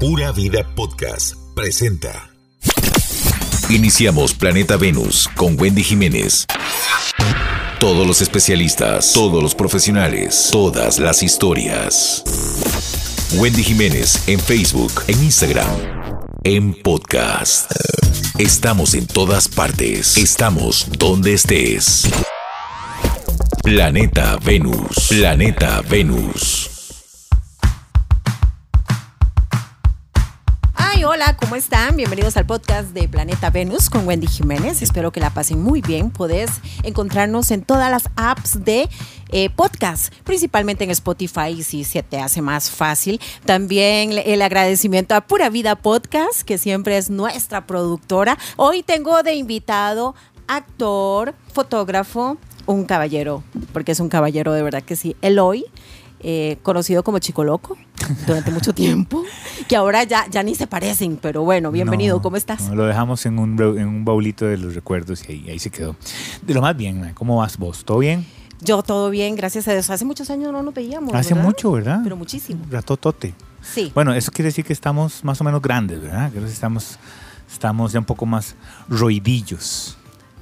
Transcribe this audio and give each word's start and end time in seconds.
Pura 0.00 0.30
Vida 0.30 0.64
Podcast 0.76 1.34
presenta. 1.56 2.30
Iniciamos 3.68 4.32
Planeta 4.32 4.76
Venus 4.76 5.28
con 5.34 5.60
Wendy 5.60 5.82
Jiménez. 5.82 6.46
Todos 7.80 8.06
los 8.06 8.22
especialistas, 8.22 9.12
todos 9.12 9.42
los 9.42 9.56
profesionales, 9.56 10.50
todas 10.52 11.00
las 11.00 11.24
historias. 11.24 12.22
Wendy 13.38 13.64
Jiménez 13.64 14.28
en 14.28 14.38
Facebook, 14.38 15.02
en 15.08 15.20
Instagram, 15.20 15.66
en 16.44 16.80
podcast. 16.80 17.72
Estamos 18.38 18.94
en 18.94 19.04
todas 19.08 19.48
partes. 19.48 20.16
Estamos 20.16 20.86
donde 20.96 21.34
estés. 21.34 22.08
Planeta 23.64 24.38
Venus. 24.44 25.08
Planeta 25.08 25.82
Venus. 25.90 26.77
Hola, 31.20 31.36
¿cómo 31.36 31.56
están? 31.56 31.96
Bienvenidos 31.96 32.36
al 32.36 32.46
podcast 32.46 32.90
de 32.90 33.08
Planeta 33.08 33.50
Venus 33.50 33.90
con 33.90 34.06
Wendy 34.06 34.28
Jiménez. 34.28 34.82
Espero 34.82 35.10
que 35.10 35.18
la 35.18 35.30
pasen 35.30 35.60
muy 35.60 35.80
bien. 35.80 36.12
Podés 36.12 36.48
encontrarnos 36.84 37.50
en 37.50 37.62
todas 37.62 37.90
las 37.90 38.08
apps 38.14 38.64
de 38.64 38.88
eh, 39.30 39.50
podcast, 39.50 40.14
principalmente 40.22 40.84
en 40.84 40.90
Spotify, 40.92 41.60
si 41.64 41.82
se 41.82 42.04
te 42.04 42.20
hace 42.20 42.40
más 42.40 42.70
fácil. 42.70 43.20
También 43.44 44.12
el 44.12 44.40
agradecimiento 44.42 45.16
a 45.16 45.22
Pura 45.22 45.50
Vida 45.50 45.74
Podcast, 45.74 46.42
que 46.42 46.56
siempre 46.56 46.96
es 46.96 47.10
nuestra 47.10 47.66
productora. 47.66 48.38
Hoy 48.56 48.84
tengo 48.84 49.24
de 49.24 49.34
invitado 49.34 50.14
actor, 50.46 51.34
fotógrafo, 51.52 52.36
un 52.66 52.84
caballero, 52.84 53.42
porque 53.72 53.90
es 53.90 53.98
un 53.98 54.08
caballero 54.08 54.52
de 54.52 54.62
verdad 54.62 54.84
que 54.84 54.94
sí, 54.94 55.16
Eloy. 55.20 55.64
Eh, 56.20 56.58
conocido 56.62 57.02
como 57.02 57.18
Chico 57.20 57.44
Loco 57.44 57.76
durante 58.26 58.50
mucho 58.50 58.72
tiempo, 58.72 59.24
que 59.68 59.76
ahora 59.76 60.04
ya, 60.04 60.26
ya 60.30 60.42
ni 60.42 60.54
se 60.54 60.66
parecen, 60.66 61.18
pero 61.20 61.42
bueno, 61.42 61.70
bienvenido, 61.70 62.16
No, 62.16 62.22
¿cómo 62.22 62.36
estás? 62.36 62.68
no, 62.68 62.74
lo 62.74 62.86
dejamos 62.86 63.24
en 63.26 63.38
un, 63.38 63.60
en 63.60 63.86
un 63.88 64.04
baulito 64.04 64.44
de 64.46 64.56
los 64.58 64.74
recuerdos 64.74 65.28
y 65.28 65.32
ahí, 65.32 65.50
ahí 65.50 65.58
se 65.58 65.70
quedó. 65.70 65.96
De 66.42 66.54
lo 66.54 66.62
más 66.62 66.76
bien, 66.76 67.12
¿cómo 67.14 67.36
vas 67.38 67.56
vos? 67.58 67.84
¿Todo 67.84 67.98
bien? 67.98 68.26
Yo 68.60 68.82
todo 68.82 69.10
bien, 69.10 69.36
gracias 69.36 69.68
a 69.68 69.72
Dios. 69.72 69.88
Hace 69.88 70.04
muchos 70.04 70.30
años 70.30 70.52
no 70.52 70.62
nos 70.62 70.74
veíamos. 70.74 71.14
Hace 71.14 71.34
¿verdad? 71.34 71.46
mucho, 71.48 71.72
¿verdad? 71.72 72.00
Pero 72.02 72.16
muchísimo. 72.16 72.64
Ratotote. 72.70 73.34
Sí. 73.62 73.92
Bueno, 73.94 74.12
eso 74.14 74.32
quiere 74.32 74.48
decir 74.48 74.64
que 74.64 74.72
estamos 74.72 75.22
más 75.24 75.40
o 75.40 75.44
menos 75.44 75.62
grandes, 75.62 76.00
¿verdad? 76.00 76.30
Creo 76.30 76.44
que 76.44 76.50
estamos, 76.50 76.98
estamos 77.50 77.92
ya 77.92 78.00
un 78.00 78.04
poco 78.04 78.26
más 78.26 78.56
roidillos. 78.88 79.96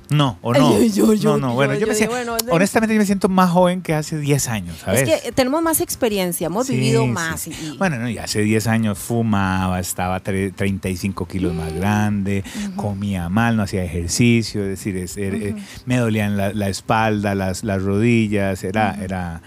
No, 0.09 0.39
o 0.41 0.53
no. 0.55 0.69
Ay, 0.77 0.91
yo, 0.93 1.13
yo, 1.15 1.37
no, 1.37 1.49
no, 1.49 1.55
bueno, 1.55 1.75
yo, 1.75 1.81
yo, 1.81 1.87
me 1.89 1.95
siento, 1.95 2.15
bueno, 2.15 2.37
honestamente 2.51 2.95
yo 2.95 3.01
me 3.01 3.07
siento 3.07 3.29
más 3.29 3.51
joven 3.51 3.83
que 3.83 3.93
hace 3.95 4.19
10 4.19 4.49
años, 4.49 4.79
¿sabes? 4.85 5.03
es 5.09 5.23
que 5.23 5.33
tenemos 5.33 5.63
más 5.63 5.81
experiencia, 5.81 6.47
hemos 6.47 6.67
Sí, 6.69 6.75
vivido 6.75 7.07
más. 7.07 7.41
sí. 7.41 7.51
y- 7.51 7.77
Bueno, 7.77 7.97
no, 7.99 8.09
y 8.09 8.19
hace 8.19 8.41
10 8.43 8.67
años 8.69 8.99
fumaba, 8.99 9.81
estaba 9.81 10.23
tre- 10.23 10.53
35 10.55 11.27
kilos 11.27 11.55
más 11.55 11.73
grande, 11.73 12.45
comía 12.77 13.29
mal, 13.29 13.57
no 13.57 13.65
hacía 13.65 13.83
ejercicio, 13.85 14.63
es 14.63 14.69
decir, 14.69 14.97
es- 14.97 15.17
er- 15.17 15.35
eh, 15.43 15.57
me 15.87 15.97
dolían 15.97 16.37
la, 16.37 16.53
la 16.53 16.69
espalda, 16.69 17.35
las, 17.35 17.65
las 17.65 17.83
rodillas, 17.83 18.63
era, 18.65 18.97
era... 19.03 19.43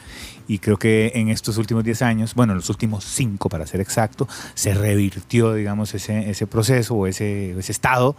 Y 0.50 0.58
creo 0.58 0.78
que 0.78 1.12
en 1.14 1.30
estos 1.30 1.58
últimos 1.58 1.84
10 1.84 2.02
años, 2.02 2.34
bueno, 2.34 2.56
los 2.56 2.70
últimos 2.72 3.06
5 3.06 3.50
para 3.50 3.68
ser 3.68 3.82
exacto, 3.82 4.28
se 4.56 4.74
revirtió, 4.74 5.54
digamos, 5.54 5.94
ese, 5.94 6.28
ese 6.28 6.48
proceso 6.48 6.96
o 6.96 7.06
ese, 7.06 7.52
ese 7.52 7.72
estado. 7.72 8.16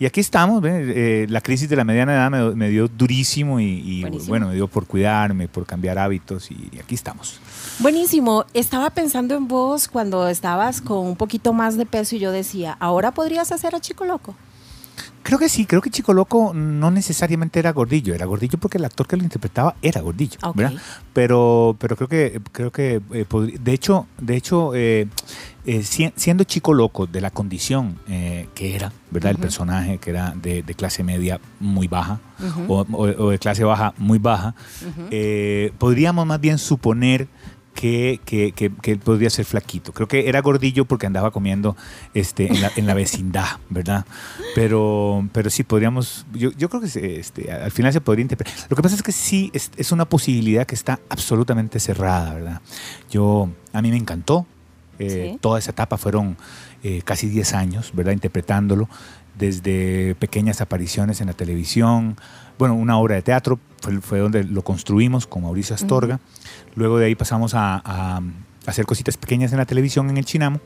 Y 0.00 0.06
aquí 0.06 0.20
estamos. 0.20 0.64
Eh, 0.64 1.26
la 1.28 1.42
crisis 1.42 1.68
de 1.68 1.76
la 1.76 1.84
mediana 1.84 2.14
edad 2.14 2.30
me, 2.30 2.54
me 2.54 2.70
dio 2.70 2.88
durísimo 2.88 3.60
y, 3.60 3.64
y, 3.64 4.04
bueno, 4.26 4.48
me 4.48 4.54
dio 4.54 4.68
por 4.68 4.86
cuidarme, 4.86 5.48
por 5.48 5.66
cambiar 5.66 5.98
hábitos 5.98 6.50
y 6.50 6.70
aquí 6.82 6.94
estamos. 6.94 7.40
Buenísimo. 7.78 8.46
Estaba 8.54 8.88
pensando 8.88 9.34
en 9.36 9.46
vos 9.46 9.86
cuando 9.86 10.28
estabas 10.28 10.80
con 10.80 11.06
un 11.06 11.16
poquito 11.16 11.52
más 11.52 11.76
de 11.76 11.84
peso 11.84 12.16
y 12.16 12.20
yo 12.20 12.32
decía, 12.32 12.74
¿ahora 12.80 13.12
podrías 13.12 13.52
hacer 13.52 13.74
a 13.74 13.80
Chico 13.80 14.06
Loco? 14.06 14.34
Creo 15.22 15.38
que 15.40 15.48
sí, 15.48 15.66
creo 15.66 15.82
que 15.82 15.90
Chico 15.90 16.12
Loco 16.12 16.52
no 16.54 16.90
necesariamente 16.92 17.58
era 17.58 17.72
gordillo, 17.72 18.14
era 18.14 18.26
gordillo 18.26 18.58
porque 18.58 18.78
el 18.78 18.84
actor 18.84 19.08
que 19.08 19.16
lo 19.16 19.24
interpretaba 19.24 19.74
era 19.82 20.00
gordillo. 20.00 20.38
¿verdad? 20.54 20.80
Pero, 21.12 21.76
pero 21.80 21.96
creo 21.96 22.08
que, 22.08 22.40
creo 22.52 22.70
que 22.70 23.00
eh, 23.12 23.26
de 23.60 23.72
hecho, 23.72 24.06
de 24.20 24.36
hecho, 24.36 24.72
eh, 24.76 25.08
eh, 25.64 25.82
si- 25.82 26.12
siendo 26.14 26.44
Chico 26.44 26.72
Loco 26.74 27.06
de 27.08 27.20
la 27.20 27.30
condición 27.30 27.98
eh, 28.08 28.46
que 28.54 28.76
era, 28.76 28.92
¿verdad? 29.10 29.32
El 29.32 29.36
personaje 29.38 29.98
que 29.98 30.10
era 30.10 30.32
de, 30.40 30.62
de 30.62 30.74
clase 30.74 31.02
media 31.02 31.40
muy 31.58 31.88
baja 31.88 32.20
o, 32.68 32.86
o- 32.92 33.24
o 33.24 33.30
de 33.30 33.38
clase 33.40 33.64
baja 33.64 33.94
muy 33.98 34.18
baja, 34.20 34.54
podríamos 35.78 36.26
más 36.26 36.40
bien 36.40 36.58
suponer 36.58 37.28
que, 37.76 38.18
que, 38.24 38.50
que- 38.50 38.72
que 38.82 38.90
él 38.92 38.98
podría 38.98 39.30
ser 39.30 39.44
flaquito. 39.44 39.92
Creo 39.92 40.08
que 40.08 40.28
era 40.28 40.40
gordillo 40.42 40.84
porque 40.86 41.06
andaba 41.06 41.30
comiendo 41.30 41.76
este, 42.14 42.48
en, 42.48 42.60
la, 42.60 42.72
en 42.74 42.86
la 42.88 42.94
vecindad, 42.94 43.58
¿verdad? 43.70 44.04
Pero, 44.56 45.28
pero 45.32 45.50
sí, 45.50 45.62
podríamos, 45.62 46.26
yo, 46.32 46.50
yo 46.58 46.68
creo 46.68 46.80
que 46.82 47.18
este, 47.20 47.52
al 47.52 47.70
final 47.70 47.92
se 47.92 48.00
podría 48.00 48.22
interpretar. 48.22 48.54
Lo 48.68 48.74
que 48.76 48.82
pasa 48.82 48.96
es 48.96 49.02
que 49.02 49.12
sí, 49.12 49.50
es, 49.54 49.70
es 49.76 49.92
una 49.92 50.06
posibilidad 50.06 50.66
que 50.66 50.74
está 50.74 50.98
absolutamente 51.08 51.78
cerrada, 51.78 52.34
¿verdad? 52.34 52.60
Yo, 53.10 53.48
a 53.72 53.82
mí 53.82 53.90
me 53.90 53.96
encantó. 53.98 54.46
eh, 54.98 55.30
Sí. 55.34 55.38
Toda 55.40 55.58
esa 55.58 55.70
etapa 55.72 55.98
fueron 55.98 56.36
eh, 56.82 57.02
casi 57.04 57.28
10 57.28 57.52
años, 57.52 57.92
¿verdad? 57.94 58.12
Interpretándolo 58.12 58.88
desde 59.38 60.14
pequeñas 60.14 60.60
apariciones 60.62 61.20
en 61.20 61.26
la 61.26 61.34
televisión, 61.34 62.16
bueno, 62.58 62.74
una 62.74 62.96
obra 62.98 63.16
de 63.16 63.22
teatro, 63.22 63.58
fue, 63.82 64.00
fue 64.00 64.18
donde 64.20 64.44
lo 64.44 64.62
construimos 64.62 65.26
con 65.26 65.42
Mauricio 65.42 65.74
Astorga. 65.74 66.18
Luego 66.76 66.98
de 66.98 67.06
ahí 67.06 67.14
pasamos 67.16 67.54
a, 67.54 67.82
a 67.84 68.20
hacer 68.66 68.86
cositas 68.86 69.16
pequeñas 69.16 69.50
en 69.52 69.58
la 69.58 69.66
televisión 69.66 70.08
en 70.10 70.16
el 70.18 70.24
Chinamo. 70.24 70.60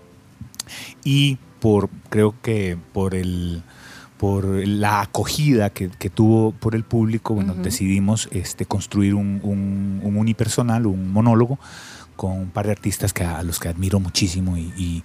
Y 1.05 1.39
por, 1.61 1.89
creo 2.11 2.35
que 2.43 2.77
por 2.93 3.15
el 3.15 3.63
por 4.19 4.45
la 4.45 5.01
acogida 5.01 5.71
que, 5.71 5.89
que 5.89 6.11
tuvo 6.11 6.53
por 6.53 6.75
el 6.75 6.85
público, 6.85 7.33
bueno, 7.33 7.55
decidimos 7.55 8.29
este, 8.33 8.67
construir 8.67 9.15
un, 9.15 9.41
un- 9.43 10.01
un 10.05 10.17
unipersonal, 10.19 10.85
un 10.85 11.11
monólogo, 11.11 11.59
con 12.17 12.33
un 12.33 12.51
par 12.51 12.67
de 12.67 12.73
artistas 12.73 13.15
que, 13.15 13.25
a 13.25 13.43
los 13.43 13.59
que 13.59 13.69
admiro 13.69 13.99
muchísimo 13.99 14.59
y, 14.59 14.75
y, 14.77 15.03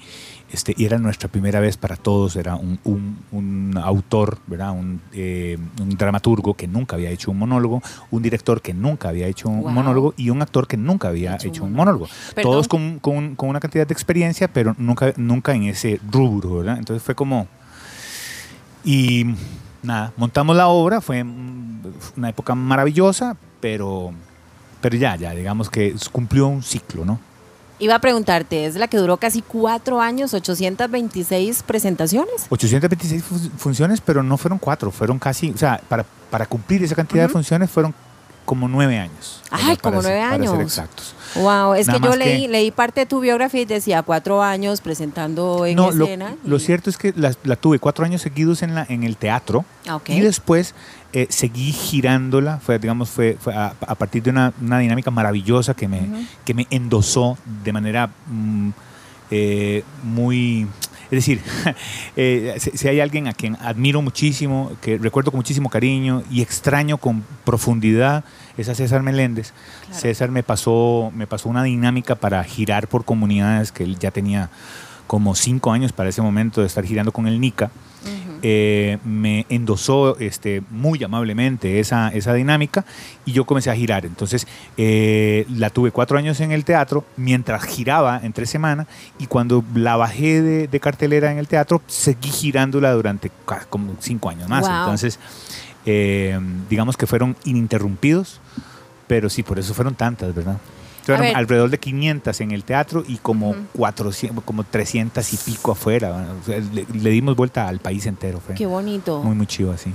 este, 0.52 0.74
y 0.78 0.86
era 0.86 0.98
nuestra 1.00 1.28
primera 1.28 1.60
vez 1.60 1.76
para 1.76 1.96
todos, 1.96 2.36
era 2.36 2.56
un, 2.56 2.80
un- 2.84 3.18
un 3.32 3.78
autor, 3.84 4.38
¿verdad? 4.48 4.72
Un, 4.72 5.02
eh, 5.14 5.58
un 5.82 5.90
dramaturgo 5.98 6.54
que 6.54 6.68
nunca 6.68 6.96
había 6.96 7.10
hecho 7.10 7.32
un 7.32 7.40
monólogo, 7.40 7.82
un 8.12 8.22
director 8.22 8.62
que 8.62 8.74
nunca 8.74 9.10
había 9.10 9.28
hecho 9.28 9.50
un 9.50 9.62
Wow. 9.62 9.72
monólogo 9.72 10.14
y 10.18 10.30
un 10.30 10.42
actor 10.42 10.68
que 10.68 10.78
nunca 10.78 11.08
había 11.10 11.36
Hecho 11.36 11.48
hecho, 11.48 11.64
un 11.66 11.74
monólogo. 11.74 12.08
Perdón. 12.36 12.52
Todos 12.52 12.68
con, 12.68 13.00
con- 13.00 13.36
con 13.36 13.50
una 13.50 13.60
cantidad 13.60 13.86
de 13.88 13.94
experiencia, 13.94 14.48
pero 14.48 14.76
nunca, 14.78 15.14
nunca 15.18 15.54
en 15.56 15.64
ese 15.64 16.00
rubro, 16.12 16.58
¿verdad? 16.58 16.78
Entonces 16.78 17.02
fue 17.04 17.16
como... 17.16 17.48
Y 18.84 19.26
nada, 19.82 20.14
montamos 20.18 20.56
la 20.56 20.68
obra, 20.68 21.02
fue 21.02 21.24
una 22.16 22.30
época 22.30 22.54
maravillosa, 22.56 23.36
pero, 23.60 24.12
pero 24.82 24.96
ya, 24.96 25.16
ya, 25.16 25.32
digamos 25.32 25.70
que 25.70 25.96
cumplió 26.12 26.48
un 26.48 26.62
ciclo, 26.62 27.04
¿no? 27.04 27.20
Iba 27.80 27.96
a 27.96 28.00
preguntarte, 28.00 28.66
es 28.66 28.76
la 28.76 28.88
que 28.88 28.98
duró 28.98 29.18
casi 29.18 29.42
cuatro 29.42 30.00
años, 30.02 30.34
826 30.34 31.64
presentaciones. 31.64 32.46
826 32.50 33.24
fu- 33.24 33.38
funciones, 33.58 34.00
pero 34.02 34.24
no 34.24 34.38
fueron 34.38 34.60
cuatro, 34.60 34.92
fueron 34.92 35.20
casi, 35.20 35.52
o 35.52 35.58
sea, 35.58 35.82
para, 35.90 36.06
para 36.30 36.46
cumplir 36.46 36.84
esa 36.84 36.96
cantidad 36.96 37.24
de 37.24 37.30
funciones 37.30 37.70
fueron 37.70 37.94
como 38.46 38.68
nueve 38.68 38.98
años. 39.00 39.42
Ay, 39.50 39.76
como 39.78 40.02
ser- 40.02 40.12
nueve 40.12 40.22
Para 40.30 40.44
ser 40.44 40.50
años. 40.56 40.62
exactos. 40.62 41.15
Wow, 41.36 41.74
es 41.74 41.88
Nada 41.88 42.00
que 42.00 42.06
yo 42.08 42.16
leí, 42.16 42.42
que- 42.44 42.48
leí 42.48 42.72
parte 42.72 43.02
de 43.02 43.06
tu 43.06 43.20
biografía 43.20 43.62
y 43.62 43.66
decía 43.66 44.02
cuatro 44.04 44.42
años 44.42 44.82
presentando 44.82 45.66
en 45.66 45.76
No, 45.76 45.92
lo, 45.92 46.06
escena. 46.06 46.36
lo 46.46 46.56
y- 46.56 46.60
cierto 46.60 46.90
es 46.90 46.98
que 46.98 47.14
la, 47.16 47.34
la 47.44 47.56
tuve 47.56 47.80
cuatro 47.80 48.06
años 48.06 48.22
seguidos 48.22 48.62
en, 48.64 48.74
la, 48.76 48.86
en 48.90 49.04
el 49.04 49.18
teatro 49.18 49.66
Ah, 49.88 50.00
y 50.08 50.20
después 50.22 50.74
eh, 51.14 51.28
seguí 51.30 51.72
girándola, 51.72 52.58
fue, 52.60 52.80
digamos, 52.80 53.10
fue, 53.10 53.38
fue 53.40 53.54
a, 53.54 53.74
a 53.86 53.96
partir 53.96 54.24
de 54.24 54.30
una, 54.32 54.54
una 54.62 54.80
dinámica 54.80 55.12
maravillosa 55.12 55.74
que 55.74 55.88
me, 55.88 56.02
que 56.44 56.54
me 56.54 56.68
endosó 56.70 57.38
de 57.64 57.72
manera 57.74 58.10
mm, 58.28 58.70
eh, 59.32 59.84
muy... 60.04 60.68
Es 61.06 61.12
decir, 61.12 61.42
eh, 62.16 62.56
si, 62.60 62.88
hay 62.88 63.00
alguien 63.00 63.28
a 63.28 63.34
quien 63.34 63.56
admiro 63.62 64.02
muchísimo, 64.02 64.72
que 64.82 64.98
recuerdo 64.98 65.32
con 65.32 65.40
muchísimo 65.40 65.70
cariño 65.70 66.24
y 66.32 66.42
extraño 66.42 66.98
con 66.98 67.24
profundidad, 67.44 68.24
es 68.58 68.70
a 68.70 68.76
César 68.76 69.04
Meléndez. 69.04 69.54
Claro. 69.86 70.02
César 70.02 70.32
me 70.32 70.44
pasó, 70.44 71.12
me 71.16 71.28
pasó 71.28 71.50
una 71.50 71.64
dinámica 71.64 72.16
para 72.16 72.44
girar 72.44 72.88
por 72.88 73.06
comunidades 73.06 73.72
que 73.72 73.84
él 73.84 74.00
ya 74.00 74.12
tenía 74.12 74.50
como 75.08 75.36
cinco 75.36 75.72
años 75.72 75.94
para 75.94 76.10
ese 76.10 76.22
momento 76.22 76.62
de 76.62 76.68
estar 76.68 76.84
girando 76.86 77.12
con 77.12 77.28
el 77.28 77.40
NICA. 77.40 77.72
Eh, 78.48 79.00
me 79.04 79.48
endosó 79.50 80.20
este, 80.20 80.62
muy 80.70 81.04
amablemente 81.04 81.80
esa, 81.80 82.10
esa 82.10 82.32
dinámica 82.36 82.86
y 83.26 83.32
yo 83.32 83.44
comencé 83.46 83.72
a 83.72 83.76
girar. 83.76 84.06
Entonces 84.06 84.46
eh, 84.78 85.48
la 85.50 85.72
tuve 85.72 85.90
cuatro 85.90 86.20
años 86.20 86.40
en 86.42 86.52
el 86.52 86.64
teatro 86.64 87.06
mientras 87.18 87.64
giraba 87.64 88.20
entre 88.22 88.46
semana 88.46 88.86
y 89.18 89.26
cuando 89.26 89.64
la 89.74 89.96
bajé 89.96 90.44
de, 90.44 90.68
de 90.68 90.80
cartelera 90.80 91.32
en 91.32 91.40
el 91.40 91.48
teatro 91.48 91.82
seguí 91.88 92.30
girándola 92.30 92.92
durante 92.92 93.32
como 93.72 93.96
cinco 94.00 94.30
años 94.30 94.48
más. 94.48 94.62
Wow. 94.62 94.78
Entonces 94.78 95.20
eh, 95.88 96.40
digamos 96.70 96.98
que 96.98 97.08
fueron 97.08 97.36
ininterrumpidos, 97.46 98.42
pero 99.08 99.28
sí, 99.28 99.42
por 99.42 99.58
eso 99.58 99.74
fueron 99.74 99.96
tantas, 99.96 100.36
¿verdad? 100.36 100.58
Ver. 101.08 101.36
alrededor 101.36 101.70
de 101.70 101.78
500 101.80 102.42
en 102.42 102.52
el 102.52 102.64
teatro 102.64 103.04
y 103.08 103.18
como 103.18 103.56
400, 103.74 104.44
como 104.44 104.64
300 104.64 105.34
y 105.34 105.38
pico 105.38 105.72
afuera. 105.72 106.28
O 106.42 106.46
sea, 106.46 106.60
le, 106.60 106.86
le 106.94 107.10
dimos 107.12 107.36
vuelta 107.36 107.68
al 107.68 107.80
país 107.80 108.06
entero. 108.06 108.40
Fue 108.40 108.56
Qué 108.56 108.66
bonito. 108.66 109.22
muy, 109.24 109.36
muy 109.36 109.48
chivo 109.48 109.72
así. 109.72 109.94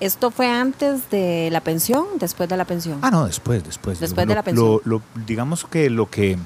¿Esto 0.00 0.30
fue 0.32 0.48
antes 0.50 1.08
de 1.10 1.48
la 1.52 1.60
pensión, 1.60 2.04
después 2.18 2.48
de 2.48 2.56
la 2.56 2.64
pensión? 2.64 2.98
Ah, 3.02 3.10
no, 3.10 3.26
después, 3.26 3.62
después. 3.62 4.00
Después 4.00 4.26
Lo- 4.26 4.30
de 4.30 4.34
la 4.34 4.42
pensión. 4.42 4.66
lo- 4.66 4.80
lo- 4.84 5.02
digamos 5.26 5.64
que 5.64 5.88
lo 5.90 6.10
que... 6.10 6.36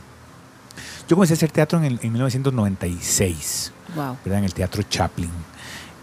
Yo 1.09 1.17
comencé 1.17 1.33
a 1.35 1.37
hacer 1.37 1.51
teatro 1.53 1.79
en, 1.79 1.85
el- 1.87 2.01
en 2.03 2.13
1996. 2.13 3.73
Wow. 3.95 4.17
¿verdad? 4.25 4.41
en 4.41 4.45
el 4.45 4.53
Teatro 4.55 4.83
Chaplin. 4.83 5.31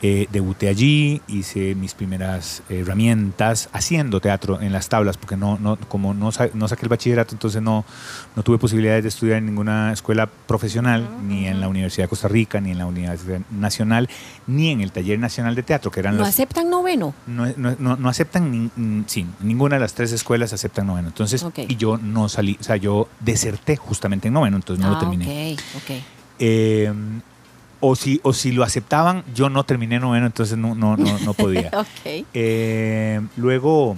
Eh, 0.06 0.28
debuté 0.34 0.68
allí, 0.68 1.22
hice 1.30 1.76
mis 1.76 1.94
primeras 1.94 2.62
herramientas 2.68 3.70
haciendo 3.72 4.20
teatro 4.20 4.60
en 4.60 4.74
las 4.74 4.90
tablas, 4.90 5.16
porque 5.16 5.38
no, 5.38 5.58
no, 5.60 5.78
como 5.78 6.14
no, 6.14 6.30
sa- 6.34 6.50
no 6.54 6.68
saqué 6.68 6.84
el 6.84 6.90
bachillerato, 6.90 7.34
entonces 7.34 7.62
no, 7.62 7.86
no 8.36 8.44
tuve 8.44 8.58
posibilidades 8.58 9.04
de 9.04 9.08
estudiar 9.08 9.38
en 9.38 9.46
ninguna 9.46 9.94
escuela 9.94 10.28
profesional, 10.28 11.08
ni 11.26 11.48
en 11.48 11.62
la 11.62 11.70
Universidad 11.70 12.04
de 12.04 12.10
Costa 12.10 12.28
Rica, 12.28 12.60
ni 12.60 12.72
en 12.72 12.80
la 12.80 12.86
Universidad 12.86 13.40
Nacional, 13.50 14.10
ni 14.46 14.72
en 14.72 14.82
el 14.82 14.92
Taller 14.92 15.18
Nacional 15.20 15.56
de 15.56 15.64
Teatro, 15.64 15.90
que 15.90 16.02
eran 16.02 16.18
¿No 16.18 16.26
aceptan 16.26 16.70
noveno? 16.70 17.16
No, 17.26 17.46
no- 17.56 17.96
no- 17.98 18.10
aceptan, 18.10 18.52
ni- 18.76 19.04
sí, 19.08 19.26
ninguna 19.42 19.78
de 19.78 19.80
las 19.80 19.94
tres 19.94 20.12
escuelas 20.12 20.52
aceptan 20.52 20.86
noveno. 20.86 21.08
Entonces, 21.08 21.46
y 21.70 21.78
yo 21.78 21.98
no 21.98 22.28
salí, 22.28 22.58
o 22.60 22.64
sea, 22.64 22.76
yo 22.76 23.08
deserté 23.22 23.78
justamente 23.78 24.28
en 24.28 24.34
noveno, 24.34 24.58
entonces 24.58 24.84
no 24.84 24.92
lo 24.92 24.98
ah, 24.98 25.00
terminé. 25.00 25.54
ok, 25.54 25.60
ok. 25.78 25.92
Eh, 26.40 26.92
o, 27.86 27.96
si, 27.96 28.20
o 28.24 28.32
si 28.34 28.52
lo 28.54 28.64
aceptaban, 28.64 29.24
yo 29.36 29.50
no 29.50 29.66
terminé 29.66 30.00
noveno, 30.00 30.26
entonces 30.26 30.58
no, 30.58 30.74
no, 30.74 30.96
no, 30.96 31.20
no 31.20 31.34
podía. 31.34 31.70
Ok. 31.78 32.26
Eh, 32.34 33.20
luego, 33.36 33.98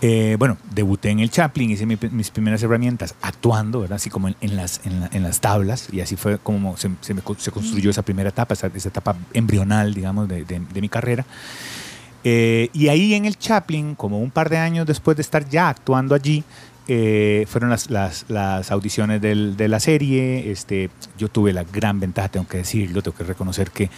eh, 0.00 0.36
bueno, 0.38 0.56
debuté 0.74 1.10
en 1.10 1.20
el 1.20 1.30
Chaplin, 1.30 1.70
hice 1.70 1.86
mi- 1.86 1.96
mis 2.10 2.30
primeras 2.30 2.62
herramientas 2.62 3.14
actuando, 3.22 3.80
¿verdad? 3.80 3.96
Así 3.96 4.10
como 4.10 4.28
en, 4.28 4.36
en 4.40 4.56
las, 4.56 4.80
en, 4.84 5.00
la- 5.00 5.10
en 5.12 5.22
las 5.22 5.40
tablas, 5.40 5.88
y 5.92 6.00
así 6.00 6.16
fue 6.16 6.38
como 6.38 6.76
se, 6.76 6.90
se 7.00 7.14
me 7.14 7.22
se 7.38 7.50
construyó 7.50 7.90
esa 7.90 8.02
primera 8.02 8.28
etapa, 8.30 8.54
esa, 8.54 8.68
esa 8.74 8.88
etapa 8.88 9.16
embrional, 9.32 9.94
digamos, 9.94 10.28
de, 10.28 10.44
de- 10.44 10.60
de 10.60 10.80
mi 10.80 10.88
carrera. 10.88 11.24
Eh, 12.24 12.68
y 12.72 12.88
ahí 12.88 13.14
en 13.14 13.24
el 13.24 13.36
Chaplin, 13.36 13.94
como 13.96 14.18
un 14.20 14.30
par 14.30 14.48
de 14.48 14.58
años 14.58 14.86
después 14.86 15.16
de 15.16 15.22
estar 15.22 15.48
ya 15.48 15.68
actuando 15.68 16.14
allí, 16.14 16.44
eh, 16.88 17.44
fueron 17.48 17.70
las, 17.70 17.90
las, 17.90 18.24
las 18.28 18.70
audiciones 18.70 19.20
del- 19.20 19.56
de 19.56 19.68
la 19.68 19.78
serie. 19.80 20.50
Este, 20.50 20.90
yo 21.16 21.28
tuve 21.28 21.52
la 21.52 21.64
gran 21.64 22.00
ventaja, 22.00 22.28
tengo 22.28 22.46
que 22.48 22.58
decirlo, 22.58 23.02
tengo 23.02 23.16
que 23.16 23.24
reconocer 23.24 23.70
que 23.70 23.88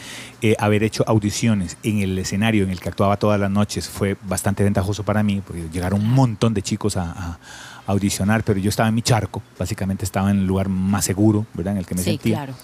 eh, 0.42 0.54
haber 0.58 0.82
hecho 0.84 1.04
audiciones 1.06 1.76
en 1.82 2.00
el 2.00 2.18
escenario 2.18 2.64
en 2.64 2.70
el 2.70 2.80
que 2.80 2.88
actuaba 2.90 3.16
todas 3.16 3.40
las 3.40 3.50
noches 3.50 3.88
fue 3.88 4.16
bastante 4.28 4.62
ventajoso 4.64 5.02
para 5.02 5.22
mí, 5.22 5.42
porque 5.46 5.68
llegaron 5.72 6.00
un 6.02 6.10
montón 6.10 6.52
de 6.54 6.62
chicos 6.62 6.96
a, 6.96 7.02
a- 7.10 7.38
a 7.86 7.92
audicionar, 7.92 8.44
pero 8.44 8.58
yo 8.60 8.68
estaba 8.70 8.88
en 8.88 8.94
mi 8.94 9.02
charco, 9.02 9.42
básicamente 9.58 10.04
estaba 10.04 10.30
en 10.30 10.38
el 10.38 10.46
lugar 10.46 10.68
más 10.68 11.04
seguro, 11.04 11.46
¿verdad? 11.54 11.72
En 11.74 11.78
el 11.78 11.86
que 11.86 11.94
me 11.94 12.02
Sí, 12.02 12.10
sentía 12.12 12.36
claro. 12.36 12.54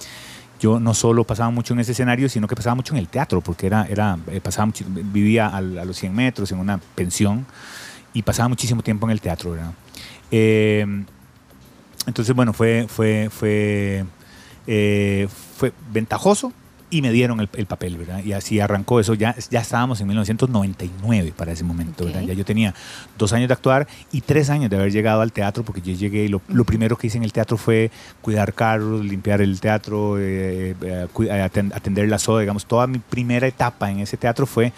yo 0.61 0.81
no 0.81 0.95
solo 0.95 1.25
pasaba 1.25 1.51
mucho 1.51 1.75
en 1.75 1.81
ese 1.81 1.93
escenario, 1.93 2.29
sino 2.31 2.47
que 2.49 2.57
pasaba 2.57 2.75
mucho 2.75 2.95
en 2.95 2.99
el 3.01 3.09
teatro, 3.09 3.41
porque 3.43 3.67
era, 3.67 3.85
era, 3.87 4.19
eh, 4.29 4.41
pasaba 4.41 4.67
muchi- 4.73 4.85
vivía 5.13 5.49
al- 5.49 5.79
a 5.79 5.85
los 5.85 5.99
100 5.99 6.15
metros 6.15 6.53
en 6.53 6.59
una 6.59 6.79
pensión 6.95 7.45
y 8.13 8.23
pasaba 8.23 8.49
muchísimo 8.49 8.83
tiempo 8.83 9.07
en 9.07 9.13
el 9.13 9.21
teatro. 9.21 9.53
¿verdad? 9.53 9.73
Eh, 10.31 11.05
entonces, 12.07 12.35
bueno, 12.35 12.53
fue, 12.53 12.87
fue, 12.89 13.29
fue, 13.31 14.05
eh, 14.67 15.29
fue 15.57 15.73
ventajoso 15.93 16.53
y 16.93 17.03
me 17.03 17.13
dieron 17.13 17.39
el, 17.41 17.49
el 17.53 17.67
papel, 17.67 17.97
¿verdad? 17.97 18.23
Y 18.25 18.33
así 18.33 18.59
arrancó 18.59 18.99
eso. 18.99 19.15
Ya, 19.15 19.37
ya 19.51 19.61
estábamos 19.61 20.01
en 20.01 20.09
1999 20.09 21.33
para 21.37 21.53
ese 21.53 21.63
momento, 21.63 22.05
¿verdad? 22.05 22.23
Ya 22.23 22.35
yo 22.35 22.45
tenía 22.45 22.75
dos 23.17 23.33
años 23.33 23.49
de 23.49 23.55
actuar 23.55 23.87
y 24.11 24.23
tres 24.23 24.51
años 24.51 24.71
de 24.71 24.77
haber 24.77 24.91
llegado 24.91 25.21
al 25.21 25.31
teatro, 25.31 25.63
porque 25.63 25.81
yo 25.83 25.95
llegué 25.95 26.25
y 26.25 26.29
lo, 26.29 26.43
lo 26.49 26.65
primero 26.65 26.97
que 26.97 27.07
hice 27.07 27.19
en 27.19 27.25
el 27.25 27.33
teatro 27.33 27.57
fue 27.57 27.93
cuidar 28.23 28.55
carros, 28.55 29.05
limpiar 29.05 29.41
el 29.41 29.61
teatro, 29.61 30.17
eh, 30.19 30.75
atender 31.73 32.09
la 32.09 32.19
soda, 32.19 32.41
digamos. 32.41 32.67
Toda 32.67 32.89
mi 32.89 32.99
primera 32.99 33.47
etapa 33.47 33.91
en 33.91 34.01
ese 34.01 34.17
teatro 34.17 34.47
fue 34.47 34.73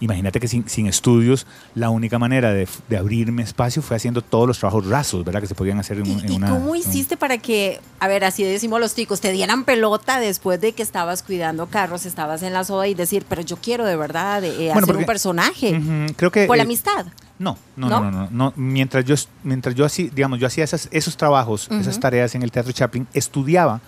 Imagínate 0.00 0.40
que 0.40 0.48
sin, 0.48 0.68
sin 0.68 0.86
estudios, 0.86 1.46
la 1.74 1.88
única 1.88 2.18
manera 2.18 2.52
de, 2.52 2.66
de 2.88 2.96
abrirme 2.96 3.42
espacio 3.42 3.80
fue 3.80 3.96
haciendo 3.96 4.22
todos 4.22 4.48
los 4.48 4.58
trabajos 4.58 4.86
rasos, 4.88 5.24
¿verdad? 5.24 5.40
Que 5.40 5.46
se 5.46 5.54
podían 5.54 5.78
hacer 5.78 5.98
en, 5.98 6.02
un- 6.10 6.18
¿Y, 6.18 6.22
en 6.24 6.32
y 6.32 6.36
una. 6.36 6.50
cómo 6.50 6.74
hiciste 6.74 7.16
para 7.16 7.38
que, 7.38 7.80
a 8.00 8.08
ver, 8.08 8.24
así 8.24 8.42
decimos 8.42 8.80
los 8.80 8.94
ticos, 8.94 9.20
te 9.20 9.30
dieran 9.32 9.64
pelota 9.64 10.18
después 10.18 10.60
de 10.60 10.72
que 10.72 10.82
estabas 10.82 11.22
cuidando 11.22 11.66
carros, 11.66 12.06
estabas 12.06 12.42
en 12.42 12.52
la 12.52 12.64
soda 12.64 12.88
y 12.88 12.94
decir, 12.94 13.24
pero 13.28 13.40
yo 13.42 13.56
quiero 13.56 13.84
de 13.84 13.96
verdad 13.96 14.42
eh, 14.42 14.52
Bueno, 14.56 14.72
hacer 14.72 14.84
porque- 14.86 14.98
un 14.98 15.06
personaje 15.06 15.80
creo 16.16 16.30
que. 16.32 16.46
por 16.46 16.56
la 16.56 16.64
amistad? 16.64 17.06
No, 17.38 17.56
no, 17.76 17.88
¿No? 17.88 18.10
no, 18.10 18.28
no. 18.30 18.52
Mientras 18.56 19.04
yo, 19.04 19.14
mientras 19.42 19.74
yo 19.74 19.84
hacía, 19.84 20.08
digamos, 20.14 20.38
yo 20.38 20.46
hacía 20.46 20.64
esas, 20.64 20.88
esos 20.90 21.16
trabajos, 21.16 21.68
esas 21.70 21.98
tareas 21.98 22.34
en 22.34 22.42
el 22.42 22.50
Teatro 22.52 22.72
Chaplin, 22.72 23.06
estudiaba 23.12 23.80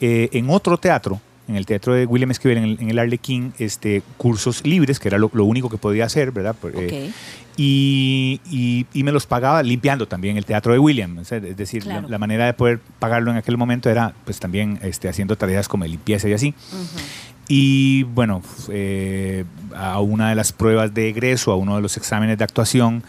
eh, 0.00 0.28
en 0.32 0.50
otro 0.50 0.76
teatro, 0.78 1.20
en 1.52 1.56
el 1.58 1.66
teatro 1.66 1.94
de 1.94 2.06
William 2.06 2.30
Esquivel, 2.30 2.58
en 2.58 2.64
el, 2.64 2.78
en 2.80 2.90
el 2.90 2.98
Arlequín, 2.98 3.52
este, 3.58 4.02
cursos 4.16 4.64
libres, 4.66 4.98
que 4.98 5.08
era 5.08 5.18
lo, 5.18 5.30
lo 5.32 5.44
único 5.44 5.68
que 5.68 5.76
podía 5.78 6.04
hacer, 6.06 6.32
¿verdad? 6.32 6.54
Por- 6.60 6.72
eh, 6.74 7.08
Ok. 7.08 7.14
y, 7.56 8.40
y- 8.50 8.86
y 8.92 9.02
me 9.04 9.12
los 9.12 9.26
pagaba 9.26 9.62
limpiando 9.62 10.08
también 10.08 10.36
el 10.36 10.44
teatro 10.44 10.72
de 10.72 10.78
William. 10.78 11.18
Es 11.18 11.30
decir, 11.56 11.84
la- 11.86 11.92
Claro. 11.94 12.08
la, 12.08 12.18
manera 12.18 12.46
de 12.46 12.54
poder 12.54 12.80
pagarlo 12.98 13.30
en 13.30 13.36
aquel 13.36 13.56
momento 13.58 13.90
era 13.90 14.14
pues 14.24 14.40
también 14.40 14.78
este, 14.82 15.08
haciendo 15.08 15.36
tareas 15.36 15.68
como 15.68 15.84
limpieza 15.84 16.28
y 16.28 16.32
así. 16.32 16.54
Ujú. 16.72 17.00
Y 17.48 18.04
bueno, 18.04 18.40
eh, 18.70 19.44
a 19.76 20.00
una 20.00 20.30
de 20.30 20.34
las 20.34 20.52
pruebas 20.52 20.94
de 20.94 21.08
egreso, 21.10 21.52
a 21.52 21.56
uno 21.56 21.76
de 21.76 21.82
los 21.82 21.96
exámenes 21.96 22.38
de 22.38 22.44
actuación, 22.44 23.02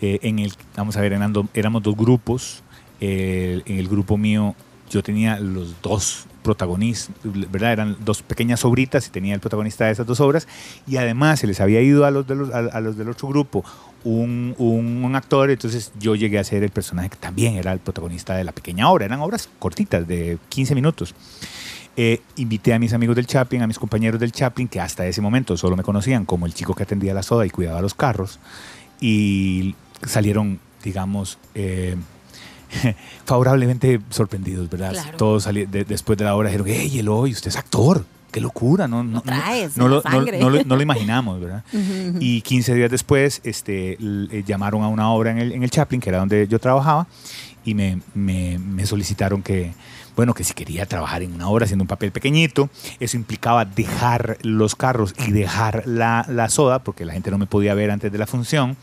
eh, 0.00 0.18
en 0.22 0.38
el, 0.40 0.52
vamos 0.76 0.96
a 0.96 1.00
ver, 1.00 1.12
eran 1.14 1.32
do- 1.32 1.48
éramos 1.54 1.82
dos 1.82 1.96
grupos. 1.96 2.62
eh, 3.00 3.60
en 3.66 3.78
el 3.78 3.88
grupo 3.88 4.16
mío 4.16 4.54
yo 4.90 5.02
tenía 5.02 5.38
los 5.38 5.74
dos 5.82 6.24
protagonistas, 6.46 7.14
¿verdad? 7.24 7.72
Eran 7.72 7.96
dos 8.04 8.22
pequeñas 8.22 8.64
obritas 8.64 9.06
y 9.06 9.10
tenía 9.10 9.34
el 9.34 9.40
protagonista 9.40 9.84
de 9.84 9.92
esas 9.92 10.06
dos 10.06 10.20
obras. 10.20 10.46
Y 10.86 10.96
además 10.96 11.40
se 11.40 11.46
les 11.46 11.60
había 11.60 11.80
ido 11.82 12.04
a 12.06 12.10
los, 12.10 12.26
de 12.26 12.34
los- 12.36 12.50
a, 12.54 12.80
los 12.80 12.96
del 12.96 13.08
otro 13.10 13.28
grupo 13.28 13.64
un, 14.04 14.54
un- 14.58 15.04
un 15.04 15.16
actor, 15.16 15.50
entonces 15.50 15.92
yo 15.98 16.14
llegué 16.14 16.38
a 16.38 16.44
ser 16.44 16.62
el 16.62 16.70
personaje 16.70 17.10
que 17.10 17.16
también 17.16 17.56
era 17.56 17.72
el 17.72 17.80
protagonista 17.80 18.34
de 18.36 18.44
la 18.44 18.52
pequeña 18.52 18.88
obra. 18.88 19.04
Eran 19.04 19.20
obras 19.20 19.48
cortitas, 19.58 20.06
de 20.06 20.38
15 20.48 20.74
minutos. 20.74 21.14
Eh, 21.96 22.20
invité 22.36 22.72
a 22.74 22.78
mis 22.78 22.92
amigos 22.92 23.16
del 23.16 23.26
Chaplin, 23.26 23.62
a 23.62 23.66
mis 23.66 23.78
compañeros 23.78 24.20
del 24.20 24.30
Chaplin, 24.32 24.68
que 24.68 24.80
hasta 24.80 25.06
ese 25.06 25.20
momento 25.20 25.56
solo 25.56 25.76
me 25.76 25.82
conocían 25.82 26.24
como 26.26 26.46
el 26.46 26.54
chico 26.54 26.74
que 26.74 26.82
atendía 26.84 27.12
la 27.14 27.22
soda 27.22 27.44
y 27.46 27.50
cuidaba 27.50 27.80
los 27.82 27.94
carros, 27.94 28.38
y 29.00 29.74
salieron, 30.06 30.60
digamos, 30.84 31.38
eh, 31.54 31.96
favorablemente 33.24 34.00
sorprendidos, 34.10 34.68
¿verdad? 34.70 34.92
Claro. 34.92 35.16
Todos 35.16 35.44
de- 35.52 35.66
después 35.66 36.18
de 36.18 36.24
la 36.24 36.34
obra 36.36 36.48
dijeron, 36.50 36.66
hey, 36.70 36.98
Eloy, 36.98 37.32
usted 37.32 37.48
es 37.48 37.56
actor, 37.56 38.04
qué 38.30 38.40
locura, 38.40 38.86
no, 38.88 39.02
no, 39.02 39.20
traes 39.22 39.76
no, 39.76 39.88
lo, 39.88 39.96
no- 39.96 40.02
sangre. 40.02 40.38
no 40.40 40.50
lo- 40.50 40.62
no 40.64 40.76
lo 40.76 40.82
imaginamos, 40.82 41.40
¿verdad? 41.40 41.64
Y 42.20 42.42
15 42.42 42.74
días 42.74 42.90
después 42.90 43.40
este, 43.44 43.96
eh, 44.00 44.44
llamaron 44.46 44.82
a 44.82 44.88
una 44.88 45.10
obra 45.10 45.30
en 45.30 45.38
el, 45.38 45.52
en 45.52 45.62
el 45.62 45.70
Chaplin, 45.70 46.00
que 46.00 46.08
era 46.10 46.18
donde 46.18 46.46
yo 46.48 46.58
trabajaba, 46.58 47.06
y 47.64 47.74
me, 47.74 48.00
me- 48.14 48.58
me 48.58 48.86
solicitaron 48.86 49.42
que, 49.42 49.72
bueno, 50.14 50.34
que 50.34 50.44
si 50.44 50.54
quería 50.54 50.86
trabajar 50.86 51.22
en 51.22 51.34
una 51.34 51.48
obra 51.48 51.64
haciendo 51.64 51.82
un 51.82 51.88
papel 51.88 52.12
pequeñito, 52.12 52.70
eso 53.00 53.16
implicaba 53.16 53.64
dejar 53.64 54.38
los 54.42 54.74
carros 54.76 55.14
y 55.26 55.32
dejar 55.32 55.82
la, 55.86 56.24
la 56.28 56.48
soda, 56.48 56.78
porque 56.84 57.04
la 57.04 57.12
gente 57.12 57.30
no 57.30 57.38
me 57.38 57.46
podía 57.46 57.74
ver 57.74 57.90
antes 57.90 58.12
de 58.12 58.18
la 58.18 58.26
función. 58.26 58.76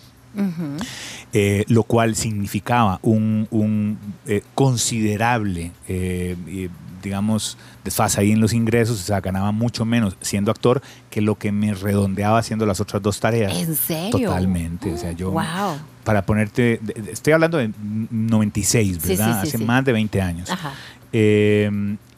Eh, 1.34 1.64
lo 1.68 1.84
cual 1.84 2.16
significaba 2.16 3.00
un, 3.02 3.48
un, 3.52 3.98
eh, 4.28 4.42
considerable, 4.56 5.72
eh, 5.88 6.70
digamos, 7.02 7.58
desfase 7.84 8.22
ahí 8.22 8.32
en 8.32 8.40
los 8.40 8.54
ingresos, 8.54 9.00
o 9.02 9.04
sea, 9.04 9.20
ganaba 9.20 9.52
mucho 9.52 9.84
menos 9.84 10.16
siendo 10.22 10.52
actor 10.52 10.82
que 11.10 11.22
lo 11.22 11.36
que 11.38 11.52
me 11.52 11.74
redondeaba 11.74 12.38
haciendo 12.40 12.66
las 12.66 12.80
otras 12.80 13.02
dos 13.02 13.20
tareas. 13.20 13.54
¿En 13.58 13.76
serio? 13.76 14.30
Totalmente, 14.30 14.94
o 14.94 14.98
sea, 14.98 15.12
yo, 15.12 15.32
Wow. 15.32 15.78
para 16.04 16.26
ponerte, 16.26 16.80
estoy 17.12 17.34
hablando 17.34 17.58
de 17.58 17.72
96, 18.12 19.00
Sí, 19.02 19.10
¿verdad? 19.10 19.42
sí, 19.44 19.50
sí, 19.50 19.56
Hace 19.58 19.66
más 19.66 19.84
de 19.86 19.92
20 19.92 20.22
años. 20.22 20.50
Ajá. 20.50 20.72
Eh, 21.12 21.70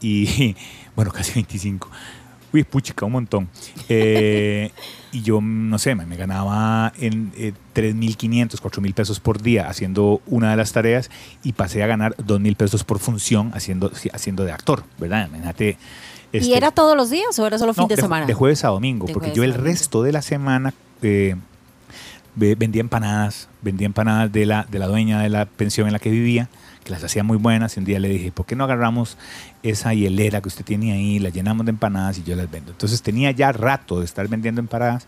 y 0.01 0.55
bueno, 0.95 1.11
casi 1.11 1.33
25. 1.33 1.89
Uy, 2.55 2.63
puchica, 2.63 3.05
un 3.05 3.11
montón. 3.11 3.49
Eh, 3.89 4.71
y 5.11 5.21
yo, 5.21 5.39
no 5.41 5.77
sé, 5.77 5.93
me, 5.95 6.05
me 6.05 6.15
ganaba 6.15 6.93
en 6.97 7.31
eh, 7.37 7.53
3.500, 7.73 8.59
4.000 8.61 8.93
pesos 8.93 9.19
por 9.19 9.41
día 9.41 9.67
haciendo 9.69 10.21
una 10.25 10.51
de 10.51 10.57
las 10.57 10.71
tareas 10.71 11.09
y 11.43 11.53
pasé 11.53 11.83
a 11.83 11.87
ganar 11.87 12.15
2.000 12.17 12.55
pesos 12.55 12.83
por 12.83 12.99
función 12.99 13.51
haciendo, 13.53 13.91
haciendo 14.13 14.43
de 14.45 14.51
actor, 14.53 14.83
¿verdad? 14.97 15.27
Imagínate. 15.27 15.77
¿Y 16.31 16.37
este, 16.37 16.57
era 16.57 16.71
todos 16.71 16.95
los 16.97 17.09
días 17.09 17.37
o 17.39 17.45
era 17.47 17.57
solo 17.57 17.73
fin 17.73 17.83
no, 17.83 17.87
de, 17.87 17.97
semana? 17.97 18.25
De 18.25 18.33
jueves 18.33 18.63
a 18.65 18.69
domingo, 18.69 19.05
De 19.07 19.13
porque 19.13 19.31
yo 19.33 19.43
el 19.43 19.53
resto 19.53 20.01
de 20.03 20.11
la 20.11 20.21
semana 20.21 20.73
eh, 21.01 21.35
ve- 22.35 22.55
vendía 22.55 22.81
empanadas, 22.81 23.47
vendía 23.61 23.85
empanadas 23.85 24.31
de 24.31 24.45
la, 24.45 24.65
de 24.69 24.79
la 24.79 24.87
dueña 24.87 25.19
de 25.21 25.29
la 25.29 25.45
pensión 25.45 25.87
en 25.87 25.93
la 25.93 25.99
que 25.99 26.09
vivía, 26.09 26.49
que 26.85 26.91
las 26.91 27.03
hacía 27.03 27.23
muy 27.23 27.37
buenas. 27.37 27.75
Y 27.75 27.79
un 27.79 27.85
día 27.85 27.99
le 27.99 28.07
dije, 28.07 28.31
¿por 28.31 28.45
qué 28.45 28.55
no 28.55 28.63
agarramos 28.63 29.17
esa 29.63 29.93
hielera 29.93 30.39
que 30.39 30.47
usted 30.47 30.63
tiene 30.63 30.93
ahí, 30.93 31.19
la 31.19 31.29
llenamos 31.29 31.65
de 31.65 31.71
empanadas 31.71 32.19
y 32.19 32.23
yo 32.23 32.37
las 32.37 32.49
vendo? 32.49 32.71
Entonces 32.71 33.01
tenía 33.01 33.31
ya 33.31 33.51
rato 33.51 33.99
de 33.99 34.05
estar 34.05 34.25
vendiendo 34.29 34.61
empanadas 34.61 35.05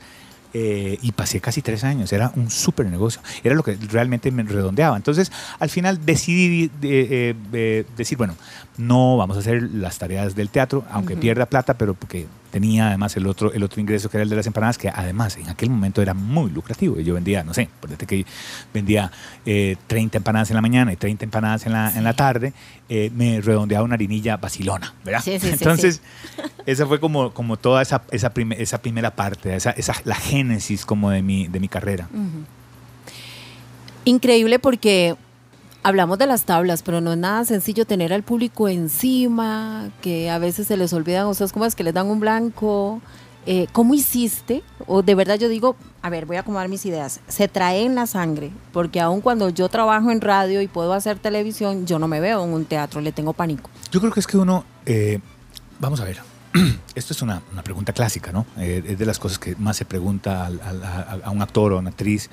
eh, 0.53 0.97
y 1.01 1.11
pasé 1.11 1.39
casi 1.39 1.61
tres 1.61 1.83
años, 1.83 2.11
era 2.13 2.31
un 2.35 2.49
súper 2.49 2.85
negocio, 2.87 3.21
era 3.43 3.53
lo 3.53 3.63
que 3.63 3.77
realmente 3.91 4.31
me 4.31 4.43
redondeaba. 4.43 4.97
Entonces, 4.97 5.31
al 5.59 5.69
final 5.69 6.03
decidí 6.05 6.71
eh, 6.81 7.35
eh, 7.53 7.85
decir, 7.95 8.17
bueno, 8.17 8.35
no 8.77 9.17
vamos 9.17 9.37
a 9.37 9.41
hacer 9.41 9.61
las 9.61 9.99
tareas 9.99 10.35
del 10.35 10.49
teatro, 10.49 10.85
aunque 10.89 11.15
pierda 11.15 11.45
plata, 11.45 11.75
pero 11.75 11.93
porque 11.93 12.27
tenía 12.51 12.87
además 12.87 13.15
el 13.17 13.27
otro, 13.27 13.53
el 13.53 13.63
otro 13.63 13.81
ingreso 13.81 14.09
que 14.09 14.17
era 14.17 14.23
el 14.23 14.29
de 14.29 14.35
las 14.35 14.47
empanadas, 14.47 14.77
que 14.77 14.89
además 14.89 15.37
en 15.37 15.49
aquel 15.49 15.69
momento 15.69 16.01
era 16.01 16.13
muy 16.13 16.49
lucrativo. 16.51 16.99
Yo 16.99 17.13
vendía, 17.13 17.43
no 17.43 17.53
sé, 17.53 17.69
que 18.07 18.25
vendía 18.73 19.11
30 19.45 20.17
empanadas 20.17 20.49
en 20.49 20.55
la 20.55 20.61
mañana 20.61 20.93
y 20.93 20.95
30 20.95 21.25
empanadas 21.25 21.65
en 21.65 21.73
la, 21.73 21.91
en 21.95 22.03
la 22.03 22.13
tarde, 22.13 22.53
me 22.89 23.41
redondeaba 23.41 23.83
una 23.83 23.95
harinilla 23.95 24.37
vacilona, 24.37 24.93
¿verdad? 25.03 25.23
Entonces, 25.27 26.01
esa 26.65 26.85
fue 26.85 26.99
como, 26.99 27.33
como 27.33 27.57
toda 27.57 27.81
esa, 27.81 28.03
esa, 28.11 28.31
esa 28.57 28.81
primera 28.81 29.11
parte, 29.11 29.55
esa, 29.55 29.71
esa, 29.71 29.93
la 30.05 30.15
génesis 30.15 30.85
como 30.85 31.09
de 31.09 31.21
mi, 31.21 31.47
de 31.47 31.59
mi 31.59 31.67
carrera. 31.67 32.07
Increíble 34.05 34.59
porque 34.59 35.15
hablamos 35.83 36.17
de 36.17 36.27
las 36.27 36.45
tablas, 36.45 36.83
pero 36.83 37.01
no 37.01 37.13
es 37.13 37.17
nada 37.17 37.45
sencillo 37.45 37.85
tener 37.85 38.13
al 38.13 38.23
público 38.23 38.67
encima, 38.67 39.89
que 40.01 40.29
a 40.29 40.37
veces 40.39 40.67
se 40.67 40.77
les 40.77 40.93
olvidan 40.93 41.25
cosas 41.27 41.53
como 41.53 41.65
es 41.65 41.75
que 41.75 41.83
les 41.83 41.93
dan 41.93 42.07
un 42.07 42.19
blanco. 42.19 43.01
Eh, 43.45 43.67
¿Cómo 43.71 43.93
hiciste? 43.93 44.61
O 44.87 45.01
de 45.01 45.15
verdad 45.15 45.39
yo 45.39 45.47
digo, 45.47 45.77
a 46.01 46.09
ver, 46.09 46.25
voy 46.25 46.35
a 46.35 46.41
acomodar 46.41 46.67
mis 46.67 46.85
ideas. 46.85 47.21
Se 47.29 47.47
trae 47.47 47.85
en 47.85 47.95
la 47.95 48.05
sangre, 48.05 48.51
porque 48.73 48.99
aun 48.99 49.21
cuando 49.21 49.49
yo 49.49 49.69
trabajo 49.69 50.11
en 50.11 50.19
radio 50.19 50.61
y 50.61 50.67
puedo 50.67 50.91
hacer 50.93 51.17
televisión, 51.17 51.85
yo 51.85 51.97
no 51.97 52.09
me 52.09 52.19
veo 52.19 52.43
en 52.43 52.51
un 52.51 52.65
teatro, 52.65 52.99
le 52.99 53.13
tengo 53.13 53.31
pánico. 53.31 53.69
Yo 53.89 54.01
creo 54.01 54.11
que 54.11 54.19
es 54.19 54.27
que 54.27 54.37
uno, 54.37 54.65
eh, 54.85 55.19
vamos 55.79 56.01
a 56.01 56.03
ver, 56.03 56.19
esto 56.95 57.13
es 57.13 57.21
una, 57.21 57.41
pregunta 57.63 57.93
clásica, 57.93 58.31
¿no? 58.31 58.45
Eh, 58.57 58.83
es 58.85 58.99
de 58.99 59.05
las 59.05 59.19
cosas 59.19 59.39
que 59.39 59.55
más 59.55 59.77
se 59.77 59.85
pregunta 59.85 60.49
a, 61.23 61.31
un 61.31 61.41
actor 61.41 61.73
o 61.73 61.79
una 61.79 61.89
actriz. 61.89 62.29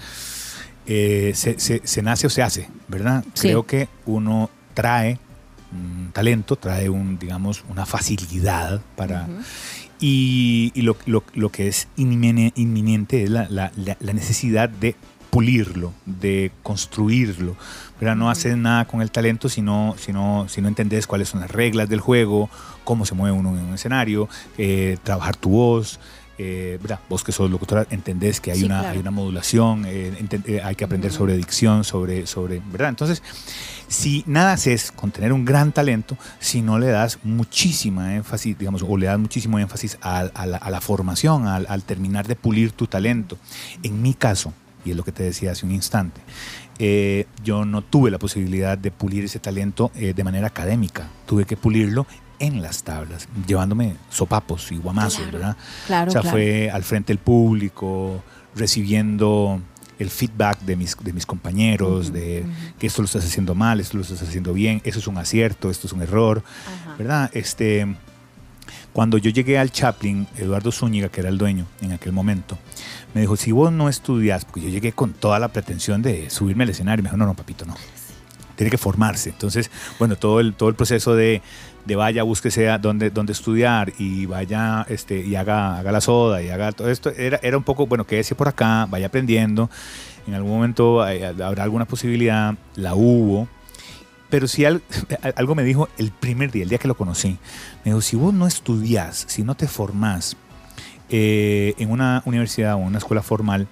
Eh, 0.87 1.33
se, 1.35 2.03
nace 2.03 2.27
o 2.27 2.31
se 2.31 2.43
hace, 2.43 2.69
¿verdad? 2.89 3.25
Creo 3.41 3.67
que 3.67 3.89
uno 4.07 4.51
trae 4.75 5.19
un 5.73 6.11
talento, 6.13 6.57
trae 6.57 6.89
un, 6.89 7.19
digamos, 7.19 7.65
una 7.69 7.87
facilidad 7.87 8.81
para... 8.97 9.29
Y, 10.01 10.73
lo, 10.83 11.51
que 11.51 11.69
es 11.69 11.89
inminente 11.97 13.23
es 13.23 13.31
la, 13.31 13.73
necesidad 14.01 14.69
de 14.69 14.97
pulirlo, 15.31 15.93
de 16.05 16.53
construirlo. 16.63 17.57
pero 17.99 18.15
No 18.15 18.29
haces 18.29 18.57
nada 18.57 18.85
con 18.85 19.01
el 19.01 19.11
talento 19.11 19.49
si 19.49 19.63
no, 19.63 19.95
si, 19.99 20.13
no, 20.13 20.47
si 20.49 20.61
no 20.61 20.69
entendés 20.69 21.07
cuáles 21.07 21.29
son 21.31 21.41
las 21.41 21.51
reglas 21.51 21.89
del 21.89 22.01
juego, 22.01 22.51
cómo 22.85 23.07
se 23.07 23.15
mueve 23.15 23.37
uno 23.37 23.57
en 23.57 23.65
un 23.65 23.75
escenario, 23.75 24.29
eh, 24.59 24.99
trabajar 25.03 25.37
tu 25.37 25.51
voz. 25.51 25.99
Eh, 26.37 26.79
Vos 27.09 27.23
que 27.23 27.33
sos 27.33 27.51
locutora 27.51 27.87
entendés 27.91 28.41
que 28.41 28.51
hay, 28.51 28.65
una, 28.65 28.91
hay 28.91 28.99
una 28.99 29.11
modulación, 29.11 29.85
eh, 29.87 30.61
hay 30.63 30.75
que 30.75 30.85
aprender 30.85 31.13
sobre 31.13 31.37
dicción, 31.37 31.85
sobre, 31.85 32.27
sobre, 32.27 32.61
¿verdad? 32.73 32.89
Entonces, 32.89 33.23
si 33.89 34.25
nada 34.27 34.53
haces 34.53 34.91
con 34.91 35.11
tener 35.13 35.33
un 35.33 35.45
gran 35.45 35.73
talento, 35.73 36.17
si 36.41 36.61
no 36.61 36.79
le 36.79 36.89
das 36.89 37.19
muchísima 37.23 38.17
énfasis, 38.17 38.59
digamos, 38.59 38.83
o 38.87 38.97
le 38.97 39.07
das 39.07 39.19
muchísimo 39.19 39.59
énfasis 39.59 39.99
a, 40.03 40.25
la, 40.47 40.81
formación, 40.81 41.47
al, 41.47 41.83
terminar 41.85 42.27
de 42.27 42.35
pulir 42.35 42.73
tu 42.73 42.87
talento. 42.87 43.39
En 43.83 44.03
mi 44.03 44.15
caso, 44.15 44.53
y 44.85 44.91
es 44.91 44.97
lo 44.97 45.05
que 45.05 45.13
te 45.13 45.23
decía 45.23 45.53
hace 45.53 45.65
un 45.67 45.73
instante, 45.73 46.21
yo 47.45 47.65
no 47.65 47.83
tuve 47.83 48.11
la 48.11 48.19
posibilidad 48.19 48.77
de 48.77 48.91
pulir 48.91 49.25
ese 49.25 49.39
talento 49.39 49.93
de 49.95 50.25
manera 50.25 50.49
académica, 50.49 51.09
tuve 51.27 51.45
que 51.45 51.57
pulirlo 51.57 52.07
en 52.45 52.63
las 52.63 52.83
tablas, 52.83 53.29
llevándome 53.47 53.97
sopapos 54.11 54.71
y 54.73 54.77
guamazos, 54.77 55.31
¿verdad? 55.31 55.57
Claro, 55.87 56.11
o 56.11 56.13
sea, 56.13 56.23
fue 56.23 56.71
al 56.71 56.83
frente 56.83 57.13
del 57.13 57.19
público, 57.19 58.23
recibiendo 58.55 59.61
el 59.99 60.11
feedback 60.11 60.61
de 60.61 60.77
mis, 60.77 60.97
de 60.97 61.13
mis 61.13 61.27
compañeros, 61.27 62.13
de 62.13 62.45
que 62.79 62.87
esto 62.87 63.03
lo 63.03 63.07
estás 63.07 63.25
haciendo 63.25 63.55
mal, 63.55 63.81
esto 63.81 63.97
lo 63.97 64.03
estás 64.03 64.23
haciendo 64.23 64.53
bien, 64.53 64.81
eso 64.85 64.99
es 64.99 65.07
un 65.07 65.19
acierto, 65.19 65.71
esto 65.71 65.87
es 65.87 65.93
un 65.93 66.03
error, 66.03 66.43
¿verdad? 66.99 67.31
Este, 67.33 67.87
cuando 68.93 69.19
yo 69.19 69.31
llegué 69.31 69.59
al 69.59 69.71
Chaplin, 69.71 70.27
Eduardo 70.37 70.73
Zúñiga, 70.73 71.09
que 71.09 71.21
era 71.21 71.29
el 71.29 71.39
dueño 71.39 71.67
en 71.81 71.93
aquel 71.93 72.13
momento, 72.13 72.59
me 73.13 73.21
dijo, 73.21 73.37
si 73.37 73.53
vos 73.53 73.73
no 73.73 73.89
estudias, 73.89 74.45
porque 74.45 74.63
yo 74.63 74.69
llegué 74.69 74.93
con 74.93 75.13
toda 75.13 75.39
la 75.39 75.49
pretensión 75.49 76.03
de 76.03 76.31
subirme 76.31 76.65
al 76.65 76.71
escenario, 76.71 77.03
me 77.03 77.09
dijo, 77.09 77.17
no, 77.17 77.27
no, 77.27 77.35
papito, 77.35 77.65
no. 77.65 77.75
Tiene 78.57 78.71
que 78.71 78.79
formarse. 78.79 79.31
Entonces, 79.31 79.69
bueno, 79.99 80.15
todo 80.15 80.39
el, 80.39 80.55
todo 80.55 80.69
el 80.69 80.77
proceso 80.77 81.17
de, 81.17 81.43
de 81.85 81.97
vaya, 81.97 82.23
búsquese 82.23 82.67
dónde, 82.79 83.11
dónde 83.11 83.33
estudiar 83.33 83.93
y 83.99 84.27
vaya 84.27 84.87
este, 84.89 85.21
y 85.21 85.37
haga, 85.37 85.79
haga 85.79 85.93
la 85.93 86.01
soda 86.01 86.43
y 86.43 86.49
haga 86.49 86.73
todo 86.73 86.91
esto. 86.91 87.11
Era, 87.11 87.39
era 87.43 87.57
un 87.57 87.65
poco, 87.65 87.87
bueno, 87.87 88.07
quédese 88.07 88.35
por 88.35 88.49
acá, 88.49 88.87
vaya 88.89 89.07
aprendiendo. 89.07 89.71
En 90.27 90.35
algún 90.35 90.53
momento 90.53 91.07
eh, 91.07 91.27
habrá 91.27 91.65
alguna 91.65 91.85
posibilidad, 91.85 92.55
la 92.77 92.95
hubo. 92.95 93.49
Pero 94.31 94.49
si 94.49 94.65
algo 95.37 95.55
me 95.55 95.63
dijo 95.63 95.89
el 95.99 96.11
primer 96.11 96.51
día, 96.51 96.63
el 96.63 96.69
día 96.69 96.79
que 96.79 96.89
lo 96.89 96.97
conocí, 96.97 97.39
me 97.85 97.91
dijo, 97.91 98.01
si 98.01 98.17
vos 98.17 98.33
no 98.33 98.47
estudias, 98.47 99.25
si 99.29 99.43
no 99.43 99.55
te 99.55 99.69
formás 99.69 100.37
eh, 101.11 101.75
en 101.79 101.91
una 101.91 102.23
universidad 102.25 102.75
o 102.75 102.79
una 102.79 102.99
escuela 102.99 103.23
formal, 103.23 103.69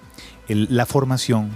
la 0.47 0.85
formación 0.85 1.49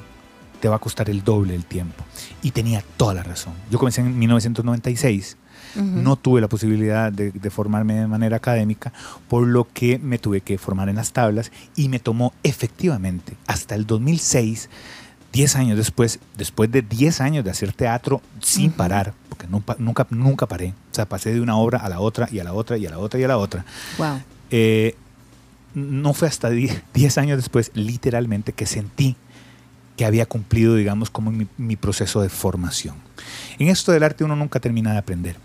te 0.59 0.67
va 0.67 0.77
a 0.77 0.79
costar 0.79 1.09
el 1.09 1.23
doble 1.23 1.53
del 1.53 1.65
tiempo. 1.65 2.03
Y 2.41 2.51
tenía 2.51 2.83
toda 2.97 3.13
la 3.13 3.23
razón. 3.23 3.53
Yo 3.69 3.77
comencé 3.77 4.01
en 4.01 4.17
1996 4.17 5.37
no 5.81 6.15
tuve 6.15 6.41
la 6.41 6.47
posibilidad 6.47 7.11
de, 7.11 7.49
formarme 7.49 7.95
de 7.95 8.07
manera 8.07 8.37
académica, 8.37 8.93
por 9.27 9.47
lo 9.47 9.67
que 9.71 9.99
me 9.99 10.19
tuve 10.19 10.41
que 10.41 10.57
formar 10.57 10.89
en 10.89 10.95
las 10.95 11.11
tablas 11.11 11.51
y 11.75 11.89
me 11.89 11.99
tomó 11.99 12.33
efectivamente 12.43 13.35
hasta 13.47 13.75
el 13.75 13.85
2006 13.85 14.69
10 15.31 15.55
años 15.55 15.77
después, 15.77 16.19
después 16.37 16.71
de 16.71 16.81
10 16.81 17.21
años 17.21 17.45
de 17.45 17.51
hacer 17.51 17.73
teatro 17.73 18.21
sin 18.41 18.71
parar, 18.71 19.13
porque 19.29 19.45
nunca, 19.47 19.75
nunca, 19.77 20.07
nunca 20.09 20.45
paré, 20.47 20.73
o 20.91 20.95
sea, 20.95 21.05
pasé 21.05 21.33
de 21.33 21.41
una 21.41 21.57
obra 21.57 21.79
a 21.79 21.89
la 21.89 21.99
otra 21.99 22.27
y 22.31 22.39
a 22.39 22.43
la 22.43 22.53
otra 22.53 22.77
y 22.77 22.85
a 22.85 22.89
la 22.89 22.97
otra 22.97 23.19
y 23.19 23.23
a 23.23 23.27
la 23.27 23.37
otra. 23.37 23.65
Wow. 23.97 24.21
Eh, 24.49 24.95
no 25.73 26.13
fue 26.13 26.27
hasta 26.27 26.49
10 26.49 27.17
años 27.19 27.37
después, 27.37 27.71
literalmente, 27.75 28.51
que 28.51 28.65
sentí 28.65 29.15
que 29.97 30.05
había 30.05 30.27
cumplido, 30.27 30.75
digamos, 30.75 31.09
como 31.09 31.31
mi, 31.31 31.75
proceso 31.75 32.21
de 32.21 32.29
formación. 32.29 32.95
En 33.57 33.67
esto 33.67 33.91
del 33.91 34.03
arte 34.03 34.23
uno 34.23 34.35
nunca 34.35 34.59
termina 34.59 34.91
de 34.91 34.99
aprender, 34.99 35.35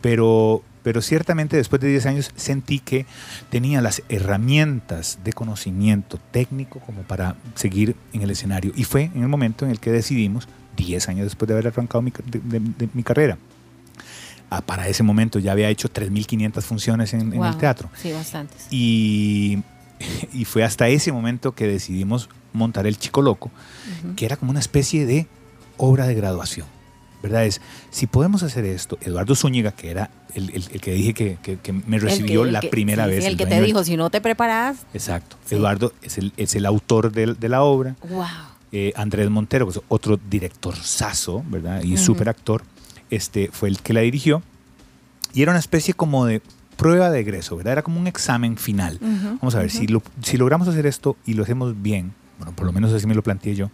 pero, 0.00 0.62
pero 0.84 1.02
ciertamente 1.02 1.56
después 1.56 1.82
de 1.82 1.88
10 1.88 2.06
años 2.06 2.30
sentí 2.36 2.78
que 2.78 3.04
tenía 3.50 3.82
las 3.82 4.02
herramientas 4.08 5.18
de 5.24 5.32
conocimiento 5.32 6.18
técnico 6.30 6.78
como 6.80 7.02
para 7.02 7.34
seguir 7.56 7.96
en 8.12 8.22
el 8.22 8.30
escenario. 8.30 8.72
Y 8.76 8.84
fue 8.84 9.10
en 9.12 9.22
el 9.22 9.28
momento 9.28 9.64
en 9.64 9.72
el 9.72 9.80
que 9.80 9.90
decidimos, 9.90 10.48
10 10.76 11.08
años 11.08 11.24
después 11.24 11.48
de 11.48 11.54
haber 11.54 11.66
arrancado 11.66 12.00
mi, 12.00 12.12
de, 12.26 12.88
mi 12.94 13.02
carrera, 13.02 13.38
ah, 14.50 14.60
para 14.60 14.86
ese 14.86 15.02
momento 15.02 15.40
ya 15.40 15.50
había 15.50 15.68
hecho 15.68 15.88
3.500 15.88 16.62
funciones 16.62 17.12
en, 17.12 17.32
el 17.32 17.56
teatro. 17.56 17.90
Sí, 17.96 18.12
bastantes. 18.12 18.68
Y, 18.70 19.58
y 20.32 20.44
fue 20.44 20.64
hasta 20.64 20.88
ese 20.88 21.12
momento 21.12 21.52
que 21.52 21.66
decidimos 21.66 22.28
montar 22.52 22.86
el 22.86 22.98
Chico 22.98 23.22
Loco, 23.22 23.50
que 24.16 24.26
era 24.26 24.36
como 24.36 24.50
una 24.50 24.60
especie 24.60 25.06
de 25.06 25.26
obra 25.76 26.06
de 26.06 26.14
graduación. 26.14 26.66
¿Verdad? 27.22 27.46
Es, 27.46 27.60
si 27.90 28.06
podemos 28.06 28.42
hacer 28.42 28.64
esto, 28.64 28.98
Eduardo 29.00 29.34
Zúñiga, 29.34 29.72
que 29.72 29.90
era 29.90 30.10
el, 30.34 30.68
que 30.80 30.92
dije 30.92 31.14
que, 31.14 31.72
me 31.86 31.98
recibió 31.98 32.44
la 32.44 32.60
primera 32.60 33.06
vez. 33.06 33.24
el, 33.24 33.36
que 33.36 33.46
te 33.46 33.60
dijo, 33.62 33.82
si 33.84 33.96
no 33.96 34.10
te 34.10 34.20
preparas. 34.20 34.78
Exacto. 34.92 35.36
Eduardo 35.50 35.92
es 36.02 36.18
el, 36.18 36.32
es 36.36 36.54
el 36.54 36.66
autor 36.66 37.10
de, 37.12 37.48
la 37.48 37.62
obra. 37.62 37.96
Wow. 38.08 38.26
Eh, 38.70 38.92
Andrés 38.96 39.30
Montero, 39.30 39.64
pues, 39.66 39.80
otro 39.88 40.20
director 40.28 40.76
saso, 40.76 41.42
¿verdad? 41.48 41.82
Y 41.82 41.96
súper 41.96 42.28
actor, 42.28 42.62
este, 43.10 43.48
fue 43.50 43.70
el 43.70 43.80
que 43.80 43.92
la 43.92 44.00
dirigió. 44.00 44.42
Y 45.32 45.42
era 45.42 45.52
una 45.52 45.60
especie 45.60 45.94
como 45.94 46.26
de 46.26 46.42
prueba 46.76 47.10
de 47.10 47.20
egreso, 47.20 47.56
¿verdad? 47.56 47.72
Era 47.72 47.82
como 47.82 48.00
un 48.00 48.06
examen 48.06 48.56
final. 48.56 48.98
Vamos 49.00 49.54
a 49.54 49.60
ver, 49.60 49.70
si, 49.70 49.86
si 50.22 50.36
logramos 50.36 50.68
hacer 50.68 50.86
esto 50.86 51.16
y 51.26 51.34
lo 51.34 51.42
hacemos 51.42 51.80
bien, 51.80 52.12
bueno, 52.38 52.52
por 52.54 52.66
lo 52.66 52.72
menos 52.72 52.92
así 52.92 53.06
me 53.06 53.14
lo 53.14 53.22
planteé 53.22 53.54
yo, 53.54 53.70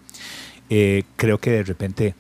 eh, 0.71 1.05
creo 1.17 1.39
que 1.39 1.51
de 1.51 1.63
repente 1.65 2.15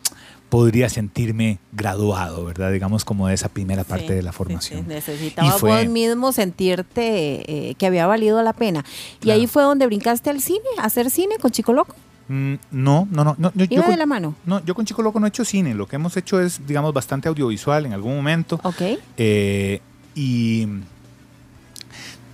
podría 0.52 0.90
sentirme 0.90 1.58
graduado, 1.72 2.44
¿verdad? 2.44 2.70
Digamos 2.72 3.06
como 3.06 3.26
de 3.26 3.32
esa 3.32 3.48
primera 3.48 3.84
parte 3.84 4.12
de 4.12 4.22
la 4.22 4.32
formación. 4.32 4.80
Sí, 4.80 4.86
Necesitaba 4.86 5.56
vos 5.56 5.86
mismo 5.86 6.30
sentirte 6.30 7.70
eh, 7.70 7.74
que 7.76 7.86
había 7.86 8.06
valido 8.06 8.42
la 8.42 8.52
pena. 8.52 8.84
Y 9.22 9.30
ahí 9.30 9.46
fue 9.46 9.62
donde 9.62 9.86
brincaste 9.86 10.28
al 10.28 10.42
cine, 10.42 10.60
a 10.76 10.84
hacer 10.84 11.10
cine 11.10 11.36
con 11.40 11.52
Chico 11.52 11.72
Loco. 11.72 11.96
Mm, 12.28 12.56
no, 12.70 13.08
no, 13.10 13.24
no. 13.24 13.36
no 13.38 13.50
yo, 13.54 13.66
¿Iba 13.70 13.88
de 13.88 13.96
la 13.96 14.04
mano? 14.04 14.34
No, 14.44 14.62
yo 14.62 14.74
con 14.74 14.84
Chico 14.84 15.00
Loco 15.00 15.18
no 15.18 15.26
he 15.26 15.30
hecho 15.30 15.46
cine. 15.46 15.72
Lo 15.74 15.88
que 15.88 15.96
hemos 15.96 16.16
hecho 16.18 16.38
es, 16.38 16.66
digamos, 16.66 16.92
bastante 16.92 17.30
audiovisual 17.30 17.86
en 17.86 17.94
algún 17.94 18.14
momento. 18.14 18.60
Ok. 18.62 18.82
Eh, 19.16 19.80
y 20.14 20.66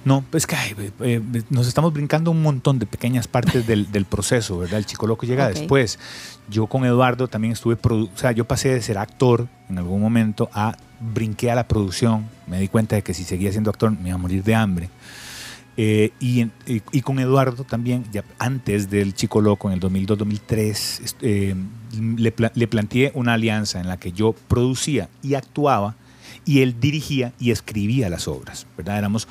no, 0.05 0.25
es 0.33 0.47
que 0.47 0.57
eh, 1.01 1.21
nos 1.51 1.67
estamos 1.67 1.93
brincando 1.93 2.31
un 2.31 2.41
montón 2.43 2.79
de 2.79 2.87
pequeñas 2.87 3.29
partes 3.29 3.67
del, 3.67 4.05
proceso, 4.07 4.59
¿verdad? 4.59 4.79
El 4.79 4.87
chico 4.87 5.07
loco 5.07 5.27
llega 5.27 5.49
después. 5.61 5.99
Yo 6.49 6.67
con 6.67 6.85
Eduardo 6.87 7.29
también 7.29 7.53
estuve, 7.53 7.77
o 7.83 8.09
sea, 8.15 8.33
yo 8.33 8.47
pasé 8.47 8.71
de 8.71 8.81
ser 8.81 8.97
actor 8.97 9.49
en 9.69 9.77
algún 9.77 10.01
momento 10.01 10.49
a 10.55 10.77
brinqué 11.01 11.51
a 11.51 11.55
la 11.55 11.69
producción. 11.69 12.27
Me 12.47 12.59
di 12.59 12.69
cuenta 12.69 12.97
de 12.97 13.03
que 13.03 13.13
si 13.13 13.25
seguía 13.25 13.51
siendo 13.53 13.69
actor 13.71 13.91
me 13.91 14.09
iba 14.09 14.15
a 14.15 14.19
morir 14.19 14.43
de 14.43 14.55
hambre. 14.55 14.89
Eh, 15.77 16.11
y, 16.21 16.43
y- 16.67 16.83
y 16.91 17.03
con 17.03 17.19
Eduardo 17.21 17.65
también, 17.65 18.05
ya 18.11 18.25
antes 18.39 18.91
del 18.91 19.15
Chico 19.15 19.41
Loco, 19.41 19.69
en 19.69 19.75
el 19.75 19.81
2002-2003, 19.81 20.71
est- 21.05 21.17
eh, 21.23 21.55
le, 22.17 22.33
pla- 22.33 22.51
le 22.55 22.67
planteé 22.67 23.13
una 23.15 23.35
alianza 23.35 23.79
en 23.81 23.87
la 23.89 23.97
que 23.99 24.11
yo 24.13 24.33
producía 24.49 25.09
y 25.23 25.35
actuaba 25.35 25.95
y 26.49 26.63
él 26.63 26.81
dirigía 26.81 27.33
y 27.39 27.51
escribía 27.51 28.09
las 28.09 28.27
obras, 28.27 28.67
¿verdad? 28.77 28.97
Éramos, 28.99 29.29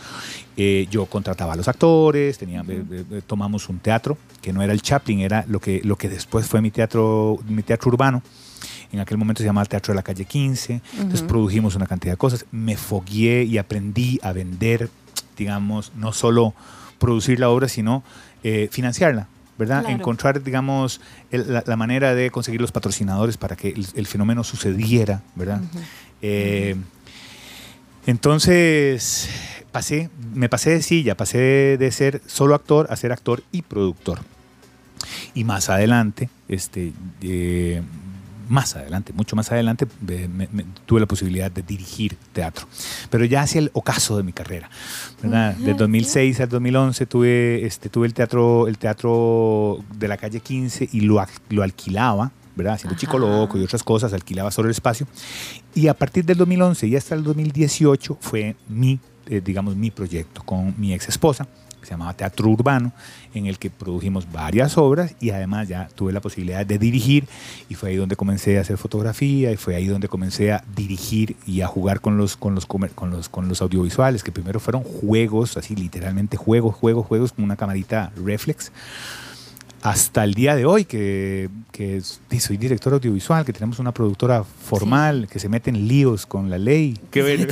eh, 0.55 0.87
yo 0.91 1.05
contrataba 1.07 1.53
a 1.53 1.55
los 1.55 1.67
actores, 1.67 2.37
tenía, 2.37 2.61
eh, 2.67 2.83
eh, 3.11 3.21
tomamos 3.25 3.69
un 3.69 3.79
teatro 3.79 4.17
que 4.41 4.53
no 4.53 4.61
era 4.61 4.71
el 4.71 4.81
Chaplin, 4.83 5.19
era 5.21 5.43
lo 5.47 5.59
que, 5.59 5.81
lo 5.83 5.95
que 5.97 6.09
después 6.09 6.45
fue 6.45 6.61
mi 6.61 6.69
teatro, 6.69 7.39
mi 7.47 7.63
teatro 7.63 7.89
urbano. 7.89 8.21
En 8.91 8.99
aquel 8.99 9.17
momento 9.17 9.39
se 9.39 9.45
llamaba 9.45 9.63
el 9.63 9.69
Teatro 9.69 9.91
de 9.93 9.95
la 9.97 10.03
Calle 10.03 10.23
15. 10.25 10.81
Entonces 10.97 11.21
produjimos 11.23 11.75
una 11.75 11.87
cantidad 11.87 12.13
de 12.13 12.17
cosas. 12.17 12.45
Me 12.51 12.77
fogueé 12.77 13.43
y 13.43 13.57
aprendí 13.57 14.19
a 14.23 14.31
vender, 14.31 14.89
digamos, 15.37 15.91
no 15.95 16.13
solo 16.13 16.53
producir 16.99 17.39
la 17.39 17.49
obra, 17.49 17.67
sino 17.67 18.03
eh, 18.43 18.69
financiarla, 18.71 19.27
¿verdad? 19.57 19.81
Claro. 19.81 19.95
Encontrar, 19.97 20.41
digamos, 20.43 21.01
el- 21.31 21.51
la, 21.51 21.63
la 21.67 21.75
manera 21.75 22.15
de 22.15 22.31
conseguir 22.31 22.61
los 22.61 22.71
patrocinadores 22.71 23.35
para 23.37 23.55
que 23.57 23.69
el, 23.69 23.85
el 23.95 24.07
fenómeno 24.07 24.43
sucediera, 24.45 25.21
¿verdad? 25.35 25.61
Eh, 26.21 26.75
entonces, 28.05 29.29
pasé, 29.71 30.09
me 30.33 30.49
pasé 30.49 30.71
de 30.71 30.81
silla, 30.81 31.15
pasé 31.15 31.77
de 31.77 31.91
ser 31.91 32.21
solo 32.25 32.55
actor 32.55 32.87
a 32.89 32.95
ser 32.95 33.11
actor 33.11 33.43
y 33.51 33.61
productor. 33.63 34.19
Y 35.33 35.43
más 35.43 35.69
adelante, 35.69 36.29
este, 36.47 36.93
eh, 37.21 37.81
más 38.49 38.77
adelante, 38.77 39.11
mucho 39.11 39.35
más 39.35 39.51
adelante, 39.51 39.85
me- 40.01 40.47
me- 40.51 40.65
tuve 40.85 41.01
la 41.01 41.05
posibilidad 41.05 41.51
de 41.51 41.63
dirigir 41.63 42.15
teatro. 42.31 42.65
Pero 43.09 43.25
ya 43.25 43.41
hacia 43.41 43.59
el 43.59 43.71
ocaso 43.73 44.15
de 44.15 44.23
mi 44.23 44.31
carrera, 44.31 44.69
¿verdad? 45.21 45.55
De 45.55 45.73
2006 45.73 46.39
al 46.39 46.47
2011 46.49 47.05
tuve, 47.05 47.65
este, 47.65 47.89
tuve 47.89 48.07
el 48.07 48.13
teatro, 48.13 48.67
el 48.69 48.77
teatro 48.77 49.83
de 49.95 50.07
la 50.07 50.15
calle 50.15 50.39
15 50.39 50.87
y 50.93 51.01
lo, 51.01 51.21
lo 51.49 51.61
alquilaba, 51.63 52.31
¿verdad? 52.57 52.73
Haciendo 52.73 52.97
Chico 52.97 53.17
Ajá. 53.17 53.25
Loco 53.27 53.57
y 53.57 53.63
otras 53.63 53.83
cosas, 53.83 54.11
alquilaba 54.11 54.51
solo 54.51 54.67
el 54.67 54.71
espacio. 54.71 55.07
Y 55.75 55.87
a 55.87 55.93
partir 55.93 56.25
del 56.25 56.37
2011 56.37 56.87
y 56.87 56.95
hasta 56.95 57.15
el 57.15 57.23
2018 57.23 58.17
fue 58.19 58.55
mi, 58.67 58.99
eh, 59.27 59.41
digamos, 59.43 59.75
mi 59.75 59.91
proyecto 59.91 60.43
con 60.43 60.73
mi 60.77 60.93
ex 60.93 61.07
esposa, 61.07 61.47
que 61.79 61.85
se 61.85 61.91
llamaba 61.91 62.13
Teatro 62.13 62.49
Urbano, 62.49 62.91
en 63.35 63.45
el 63.45 63.59
que 63.59 63.69
produjimos 63.69 64.31
varias 64.31 64.77
obras 64.77 65.15
y 65.19 65.29
además 65.29 65.67
ya 65.67 65.87
tuve 65.93 66.11
la 66.11 66.19
posibilidad 66.19 66.65
de 66.65 66.79
dirigir 66.79 67.27
y 67.69 67.75
fue 67.75 67.89
ahí 67.89 67.95
donde 67.95 68.15
comencé 68.15 68.57
a 68.57 68.61
hacer 68.61 68.77
fotografía 68.77 69.51
y 69.51 69.57
fue 69.57 69.75
ahí 69.75 69.85
donde 69.85 70.07
comencé 70.07 70.51
a 70.51 70.63
dirigir 70.75 71.35
y 71.45 71.61
a 71.61 71.67
jugar 71.67 72.01
con 72.01 72.17
los, 72.17 72.35
con 72.35 72.55
los, 72.55 72.65
con 72.65 73.11
los, 73.11 73.29
con 73.29 73.47
los 73.47 73.61
audiovisuales, 73.61 74.23
que 74.23 74.31
primero 74.31 74.59
fueron 74.59 74.81
juegos, 74.81 75.55
así 75.57 75.75
literalmente 75.75 76.35
juegos, 76.37 76.75
juegos, 76.75 77.05
juegos 77.05 77.31
con 77.33 77.45
una 77.45 77.55
camarita 77.55 78.11
reflex 78.15 78.71
hasta 79.81 80.23
el 80.23 80.33
día 80.33 80.55
de 80.55 80.65
hoy, 80.65 80.85
que, 80.85 81.49
que 81.71 82.01
soy 82.39 82.57
director 82.57 82.93
audiovisual, 82.93 83.45
que 83.45 83.53
tenemos 83.53 83.79
una 83.79 83.93
productora 83.93 84.43
formal, 84.43 85.27
que 85.31 85.39
se 85.39 85.47
mete 85.49 85.69
en 85.69 85.87
líos 85.87 86.25
con 86.25 86.49
la 86.49 86.57
ley. 86.57 86.99
Qué 87.11 87.21
ver- 87.21 87.47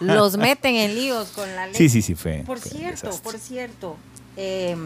Los 0.00 0.36
meten 0.36 0.76
en 0.76 0.94
líos 0.94 1.28
con 1.30 1.48
la 1.56 1.66
ley. 1.66 1.74
Sí, 1.74 1.88
sí, 1.88 2.00
sí, 2.02 2.14
fue. 2.14 2.42
Por 2.46 2.58
fue 2.58 2.70
cierto, 2.70 3.10
por 3.22 3.38
cierto. 3.38 3.96
eh, 4.36 4.76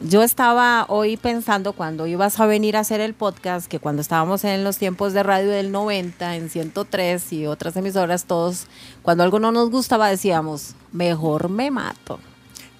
yo 0.00 0.22
estaba 0.22 0.84
hoy 0.88 1.16
pensando 1.16 1.72
cuando 1.72 2.06
ibas 2.06 2.38
a 2.38 2.46
venir 2.46 2.76
a 2.76 2.80
hacer 2.80 3.00
el 3.00 3.14
podcast, 3.14 3.68
que 3.68 3.78
cuando 3.78 4.02
estábamos 4.02 4.44
en 4.44 4.62
los 4.64 4.76
tiempos 4.76 5.12
de 5.14 5.22
radio 5.22 5.48
del 5.48 5.70
90, 5.72 6.36
en 6.36 6.50
103 6.50 7.32
y 7.32 7.46
otras 7.46 7.76
emisoras, 7.76 8.24
todos, 8.24 8.66
cuando 9.02 9.22
algo 9.22 9.38
no 9.38 9.52
nos 9.52 9.70
gustaba, 9.70 10.08
decíamos, 10.10 10.74
mejor 10.92 11.48
me 11.48 11.70
mato. 11.70 12.18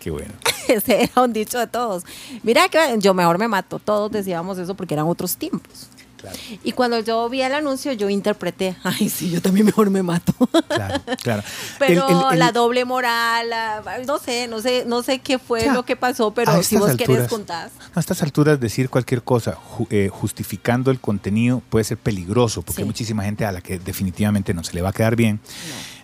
Qué 0.05 0.11
bueno. 0.11 0.35
Ese 0.69 1.05
era 1.05 1.23
un 1.23 1.33
dicho 1.33 1.59
de 1.59 1.67
todos. 1.67 2.05
Mira 2.43 2.69
que 2.69 2.79
yo 2.99 3.15
mejor 3.15 3.39
me 3.39 3.49
mato. 3.49 3.79
Todos 3.79 4.13
decíamos 4.13 4.59
eso 4.59 4.75
porque 4.75 4.93
eran 4.93 5.07
otros 5.07 5.39
tiempos. 5.39 5.89
Claro, 6.19 6.39
Y 6.63 6.73
cuando 6.73 7.01
yo 7.01 7.27
vi 7.31 7.41
el 7.43 7.53
anuncio, 7.55 7.93
yo 7.93 8.09
interpreté, 8.11 8.77
ay, 8.83 9.09
sí, 9.09 9.31
yo 9.31 9.41
también 9.41 9.65
mejor 9.67 9.89
me 9.89 10.03
mato. 10.03 10.33
claro, 10.69 11.03
claro. 11.23 11.43
Pero 11.79 12.07
El- 12.09 12.15
el- 12.17 12.33
el- 12.35 12.39
la 12.39 12.53
doble 12.53 12.85
moral, 12.85 13.49
la- 13.49 13.83
no 14.07 14.19
sé, 14.19 14.47
no 14.47 14.61
sé, 14.61 14.85
no 14.87 15.03
sé 15.03 15.21
qué 15.21 15.39
fue 15.39 15.63
Ya, 15.65 15.73
lo 15.75 15.85
que 15.85 15.97
pasó, 15.97 16.33
pero 16.35 16.63
si 16.63 16.77
vos 16.77 16.91
querés 16.97 17.09
alturas- 17.09 17.29
contar. 17.29 17.71
A 17.95 18.01
estas 18.01 18.23
alturas 18.23 18.61
decir 18.61 18.89
cualquier 18.91 19.23
cosa 19.23 19.57
ju- 19.57 19.87
eh, 19.91 20.09
justificando 20.11 20.91
el 20.91 21.01
contenido 21.01 21.63
puede 21.71 21.85
ser 21.85 21.97
peligroso 21.99 22.61
porque 22.63 22.77
Sí. 22.77 22.83
hay 22.83 22.87
muchísima 22.87 23.25
gente 23.25 23.45
a 23.47 23.53
la 23.53 23.61
que 23.63 23.79
definitivamente 23.79 24.53
no 24.55 24.65
se 24.65 24.73
le 24.75 24.83
va 24.83 24.91
a 24.91 24.93
quedar 24.93 25.17
bien. 25.17 25.41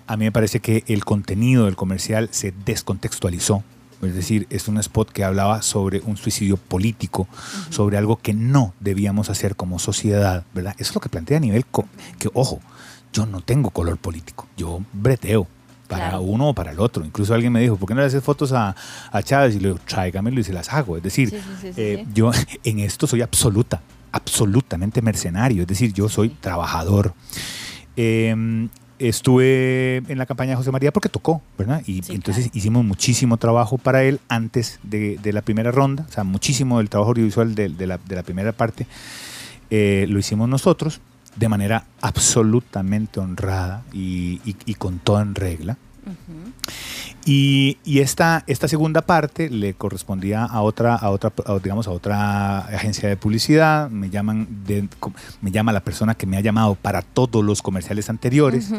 A 0.06 0.16
mí 0.18 0.24
me 0.24 0.32
parece 0.32 0.60
que 0.60 0.84
el 0.88 1.04
contenido 1.04 1.64
del 1.66 1.76
comercial 1.76 2.28
se 2.32 2.52
descontextualizó. 2.66 3.62
Es 4.02 4.14
decir, 4.14 4.46
es 4.50 4.66
un 4.68 4.78
spot 4.78 5.10
que 5.10 5.24
hablaba 5.24 5.60
sobre 5.62 6.00
un 6.00 6.16
suicidio 6.16 6.56
político, 6.56 7.28
sobre 7.70 7.98
algo 7.98 8.16
que 8.16 8.32
no 8.32 8.72
debíamos 8.80 9.28
hacer 9.30 9.56
como 9.56 9.78
sociedad, 9.78 10.44
¿verdad? 10.54 10.74
Eso 10.78 10.90
es 10.90 10.94
lo 10.94 11.00
que 11.02 11.08
plantea 11.10 11.36
a 11.36 11.40
nivel 11.40 11.64
que, 12.18 12.30
ojo, 12.32 12.60
yo 13.12 13.26
no 13.26 13.40
tengo 13.42 13.70
color 13.70 13.98
político, 13.98 14.46
yo 14.56 14.80
breteo 14.92 15.46
para 15.88 16.10
Claro. 16.10 16.22
uno 16.22 16.48
o 16.50 16.54
para 16.54 16.70
el 16.70 16.78
otro. 16.80 17.04
Incluso 17.04 17.34
alguien 17.34 17.52
me 17.52 17.60
dijo, 17.60 17.76
¿por 17.76 17.88
qué 17.88 17.94
no 17.94 18.00
le 18.00 18.06
haces 18.06 18.22
fotos 18.22 18.52
a, 18.52 18.74
a 19.10 19.22
Chávez? 19.22 19.56
Y 19.56 19.58
le 19.60 19.68
digo, 19.70 19.80
tráigamelo 19.84 20.40
y 20.40 20.44
se 20.44 20.52
las 20.52 20.72
hago. 20.72 20.96
Es 20.96 21.02
decir, 21.02 21.30
Sí, 21.30 21.36
sí, 21.36 21.42
sí, 21.60 21.72
sí, 21.74 21.80
eh, 21.80 22.06
yo 22.14 22.30
en 22.64 22.78
esto 22.78 23.06
soy 23.08 23.22
absoluta, 23.22 23.82
absolutamente 24.12 25.02
mercenario. 25.02 25.62
Es 25.62 25.68
decir, 25.68 25.92
yo 25.92 26.08
soy 26.08 26.28
trabajador. 26.28 27.12
Eh, 27.96 28.68
estuve 29.00 29.98
en 30.08 30.18
la 30.18 30.26
campaña 30.26 30.50
de 30.50 30.56
José 30.56 30.70
María 30.70 30.92
porque 30.92 31.08
tocó, 31.08 31.42
¿verdad? 31.58 31.82
Y 31.86 32.02
Sí, 32.02 32.12
entonces 32.14 32.44
claro. 32.44 32.58
hicimos 32.58 32.84
muchísimo 32.84 33.36
trabajo 33.36 33.78
para 33.78 34.02
él 34.04 34.20
antes 34.28 34.78
de, 34.82 35.18
de 35.22 35.32
la 35.32 35.42
primera 35.42 35.70
ronda, 35.72 36.06
o 36.08 36.12
sea, 36.12 36.22
muchísimo 36.24 36.78
del 36.78 36.88
trabajo 36.88 37.10
audiovisual 37.10 37.54
de, 37.54 37.68
de 37.70 37.86
la, 37.86 37.98
de 37.98 38.14
la 38.16 38.22
primera 38.22 38.52
parte 38.52 38.86
eh, 39.70 40.06
lo 40.08 40.18
hicimos 40.18 40.48
nosotros 40.48 41.00
de 41.36 41.48
manera 41.48 41.84
absolutamente 42.00 43.20
honrada 43.20 43.82
y, 43.92 44.40
y- 44.44 44.56
y 44.66 44.74
con 44.74 44.98
todo 44.98 45.20
en 45.20 45.34
regla. 45.34 45.76
Y, 47.26 47.76
y 47.84 47.98
esta, 48.00 48.44
esta 48.46 48.66
segunda 48.66 49.02
parte 49.02 49.50
le 49.50 49.74
correspondía 49.74 50.44
a 50.44 50.62
otra, 50.62 50.94
a 50.96 51.10
otra, 51.10 51.30
a, 51.44 51.58
digamos, 51.58 51.86
a 51.86 51.90
otra 51.90 52.60
agencia 52.60 53.08
de 53.10 53.16
publicidad. 53.16 53.90
Me 53.90 54.08
llaman, 54.08 54.48
de- 54.66 54.88
me 55.42 55.50
llama 55.50 55.70
la 55.72 55.80
persona 55.80 56.14
que 56.14 56.26
me 56.26 56.38
ha 56.38 56.40
llamado 56.40 56.76
para 56.76 57.02
todos 57.02 57.44
los 57.44 57.60
comerciales 57.60 58.08
anteriores. 58.08 58.70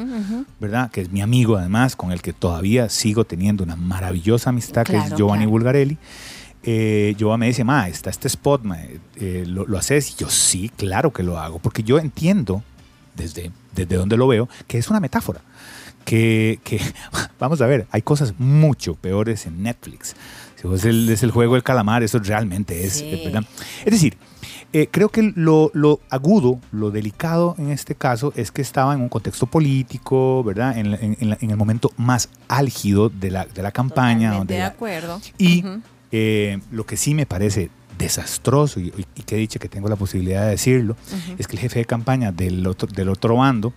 ¿verdad? 0.60 0.89
Que 0.91 1.01
es 1.01 1.12
mi 1.12 1.21
amigo 1.21 1.56
además, 1.58 1.95
con 1.95 2.12
el 2.12 2.21
que 2.23 2.34
todavía 2.34 2.89
sigo 2.89 3.25
teniendo 3.25 3.63
una 3.63 3.75
maravillosa 3.75 4.49
amistad, 4.49 4.86
que 4.86 4.97
es 4.97 5.10
Giovanni 5.15 5.43
claro. 5.43 5.51
Bulgarelli. 5.51 5.97
Eh, 6.63 7.15
Giovanni 7.17 7.39
me 7.41 7.47
dice, 7.47 7.63
ma, 7.63 7.88
está 7.88 8.10
este 8.10 8.27
spot, 8.27 8.63
ma, 8.63 8.77
eh, 9.17 9.43
¿lo, 9.47 9.65
lo 9.67 9.77
haces? 9.77 10.12
Y 10.12 10.15
yo, 10.15 10.30
sí, 10.30 10.69
claro 10.75 11.12
que 11.13 11.21
lo 11.23 11.39
hago, 11.39 11.60
porque 11.60 11.84
yo 11.84 11.97
entiendo, 11.99 12.63
desde, 13.15 13.51
desde 13.75 13.95
donde 13.95 14.17
lo 14.17 14.27
veo, 14.27 14.47
que 14.67 14.77
es 14.77 14.89
una 14.89 14.99
metáfora. 14.99 15.41
Que, 16.06 16.60
que, 16.64 16.80
vamos 17.40 17.62
a 17.62 17.68
ver, 17.68 17.88
hay 17.92 18.02
cosas 18.02 18.34
mucho 18.40 18.96
peores 18.96 19.46
en 19.46 19.64
Netflix. 19.64 20.16
Si 20.56 20.68
vos 20.68 20.84
el, 20.86 21.10
es 21.10 21.24
el 21.24 21.32
juego 21.32 21.54
del 21.54 21.64
calamar, 21.64 22.04
eso 22.04 22.20
realmente 22.20 22.84
es, 22.86 22.94
Sí. 22.94 23.22
¿verdad? 23.26 23.44
Es 23.86 23.92
decir, 23.94 24.18
eh, 24.74 24.88
creo 24.90 25.10
que 25.10 25.34
lo, 25.36 25.70
lo 25.74 26.00
agudo, 26.10 26.60
lo 26.72 26.92
delicado 26.92 27.56
en 27.58 27.72
este 27.72 27.96
caso 27.96 28.32
es 28.36 28.52
que 28.52 28.62
estaba 28.62 28.94
en 28.94 29.02
un 29.02 29.10
contexto 29.10 29.46
político, 29.48 30.44
¿verdad? 30.44 30.78
En, 30.78 30.92
la- 30.92 30.98
en- 30.98 31.18
en 31.20 31.30
la- 31.32 31.38
en 31.42 31.50
el 31.52 31.58
momento 31.58 31.92
más 31.98 32.30
álgido 32.48 33.10
de 33.10 33.32
la, 33.32 33.46
de 33.46 33.62
la 33.64 33.72
campaña. 33.72 34.34
Donde 34.34 34.54
de 34.56 34.60
la- 34.62 34.68
acuerdo. 34.68 35.20
y 35.38 35.64
eh, 36.12 36.60
lo 36.72 36.86
que 36.86 36.96
sí 36.98 37.14
me 37.16 37.26
parece 37.26 37.70
desastroso, 37.98 38.80
y, 38.80 38.88
y- 38.98 39.06
y 39.16 39.24
que 39.24 39.36
he 39.36 39.40
dicho 39.40 39.60
que 39.60 39.68
tengo 39.70 39.88
la 39.90 39.96
posibilidad 39.96 40.44
de 40.46 40.52
decirlo, 40.52 40.96
es 41.38 41.48
que 41.48 41.56
el 41.56 41.60
jefe 41.62 41.80
de 41.80 41.86
campaña 41.86 42.32
del 42.32 42.66
otro, 42.68 42.88
del 42.88 43.10
otro 43.10 43.36
bando 43.38 43.74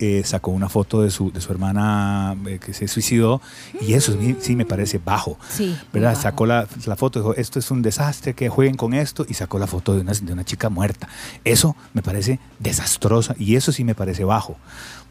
eh, 0.00 0.22
sacó 0.24 0.50
una 0.50 0.68
foto 0.68 1.02
de 1.02 1.10
su, 1.10 1.30
de 1.30 1.40
su 1.40 1.52
hermana 1.52 2.34
eh, 2.46 2.58
que 2.58 2.72
se 2.72 2.88
suicidó, 2.88 3.40
y 3.80 3.92
eso 3.92 4.12
sí, 4.18 4.36
sí 4.40 4.56
me 4.56 4.64
parece 4.64 4.98
bajo. 4.98 5.38
Sí. 5.50 5.76
¿verdad? 5.92 6.18
Sacó 6.18 6.46
la, 6.46 6.66
la 6.86 6.96
foto, 6.96 7.20
dijo, 7.20 7.34
esto 7.36 7.58
es 7.58 7.70
un 7.70 7.82
desastre, 7.82 8.34
que 8.34 8.48
jueguen 8.48 8.76
con 8.76 8.94
esto, 8.94 9.26
y 9.28 9.34
sacó 9.34 9.58
la 9.58 9.66
foto 9.66 9.94
de 9.94 10.00
una, 10.00 10.12
de 10.12 10.32
una 10.32 10.44
chica 10.44 10.70
muerta. 10.70 11.08
Eso 11.44 11.76
me 11.92 12.02
parece 12.02 12.40
desastrosa 12.58 13.36
y 13.38 13.56
eso 13.56 13.72
sí 13.72 13.84
me 13.84 13.94
parece 13.94 14.24
bajo. 14.24 14.56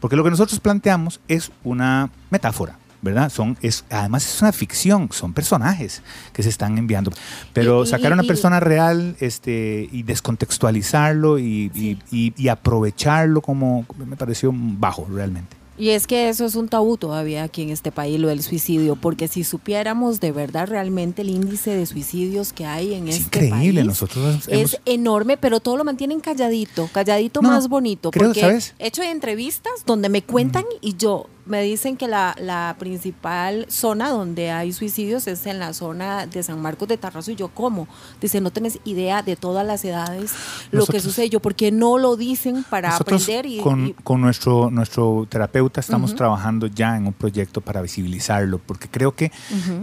Porque 0.00 0.16
lo 0.16 0.24
que 0.24 0.30
nosotros 0.30 0.58
planteamos 0.60 1.20
es 1.28 1.52
una 1.62 2.10
metáfora, 2.30 2.76
¿verdad? 3.02 3.30
Son, 3.30 3.56
es, 3.62 3.84
además 3.90 4.26
es 4.34 4.40
una 4.42 4.52
ficción, 4.52 5.08
son 5.12 5.32
personajes 5.32 6.02
que 6.32 6.42
se 6.42 6.48
están 6.48 6.76
enviando. 6.78 7.10
Pero 7.52 7.84
Y- 7.84 7.86
sacar 7.86 8.12
a 8.12 8.14
una 8.14 8.24
y- 8.24 8.28
persona 8.28 8.60
real 8.60 9.16
este, 9.20 9.88
y 9.90 10.02
descontextualizarlo 10.02 11.38
y, 11.38 11.70
y- 12.12 12.32
y- 12.36 12.48
aprovecharlo 12.48 13.40
como 13.40 13.86
me 14.06 14.16
pareció 14.16 14.50
bajo 14.54 15.06
realmente. 15.10 15.56
Y 15.78 15.90
es 15.90 16.06
que 16.06 16.28
eso 16.28 16.44
es 16.44 16.56
un 16.56 16.68
tabú 16.68 16.98
todavía 16.98 17.42
aquí 17.42 17.62
en 17.62 17.70
este 17.70 17.90
país, 17.90 18.20
lo 18.20 18.28
del 18.28 18.42
suicidio, 18.42 18.96
porque 18.96 19.28
si 19.28 19.44
supiéramos 19.44 20.20
de 20.20 20.30
verdad 20.30 20.68
realmente 20.68 21.22
el 21.22 21.30
índice 21.30 21.70
de 21.74 21.86
suicidios 21.86 22.52
que 22.52 22.66
hay 22.66 22.92
en 22.92 23.08
Es 23.08 23.20
este 23.20 23.46
increíble, 23.46 23.80
país, 23.80 23.86
nosotros 23.86 24.46
es 24.46 24.48
hemos... 24.48 24.80
enorme, 24.84 25.38
pero 25.38 25.58
todo 25.60 25.78
lo 25.78 25.84
mantienen 25.84 26.20
calladito, 26.20 26.90
calladito 26.92 27.40
No, 27.40 27.48
más 27.48 27.68
bonito, 27.70 28.10
creo, 28.10 28.26
porque 28.28 28.40
¿sabes? 28.42 28.74
he 28.78 28.88
hecho 28.88 29.02
entrevistas 29.02 29.72
donde 29.86 30.10
me 30.10 30.20
cuentan 30.22 30.64
y 30.82 30.96
yo 30.98 31.28
me 31.46 31.62
dicen 31.62 31.96
que 31.96 32.08
la, 32.08 32.34
la 32.38 32.76
principal 32.78 33.66
zona 33.68 34.10
donde 34.10 34.50
hay 34.50 34.72
suicidios 34.72 35.26
es 35.26 35.46
en 35.46 35.58
la 35.58 35.72
zona 35.72 36.26
de 36.26 36.42
San 36.42 36.60
Marcos 36.60 36.88
de 36.88 36.96
Tarrazo 36.96 37.30
y 37.30 37.36
yo 37.36 37.48
como. 37.48 37.88
Dice, 38.20 38.40
no 38.40 38.50
tenés 38.50 38.78
idea 38.84 39.22
de 39.22 39.36
todas 39.36 39.66
las 39.66 39.84
edades 39.84 40.32
lo 40.70 40.86
que 40.86 41.00
sucede. 41.00 41.28
Yo, 41.28 41.40
¿por 41.40 41.54
qué 41.54 41.72
no 41.72 41.98
lo 41.98 42.16
dicen 42.16 42.64
para 42.68 42.96
aprender? 42.96 43.46
Y, 43.46 43.58
con, 43.58 43.92
con, 44.04 44.20
nuestro, 44.20 44.70
nuestro 44.70 45.26
terapeuta 45.28 45.80
estamos 45.80 46.14
trabajando 46.14 46.66
ya 46.66 46.96
en 46.96 47.06
un 47.06 47.12
proyecto 47.12 47.60
para 47.60 47.82
visibilizarlo, 47.82 48.58
porque 48.58 48.88
creo 48.88 49.14
que 49.14 49.32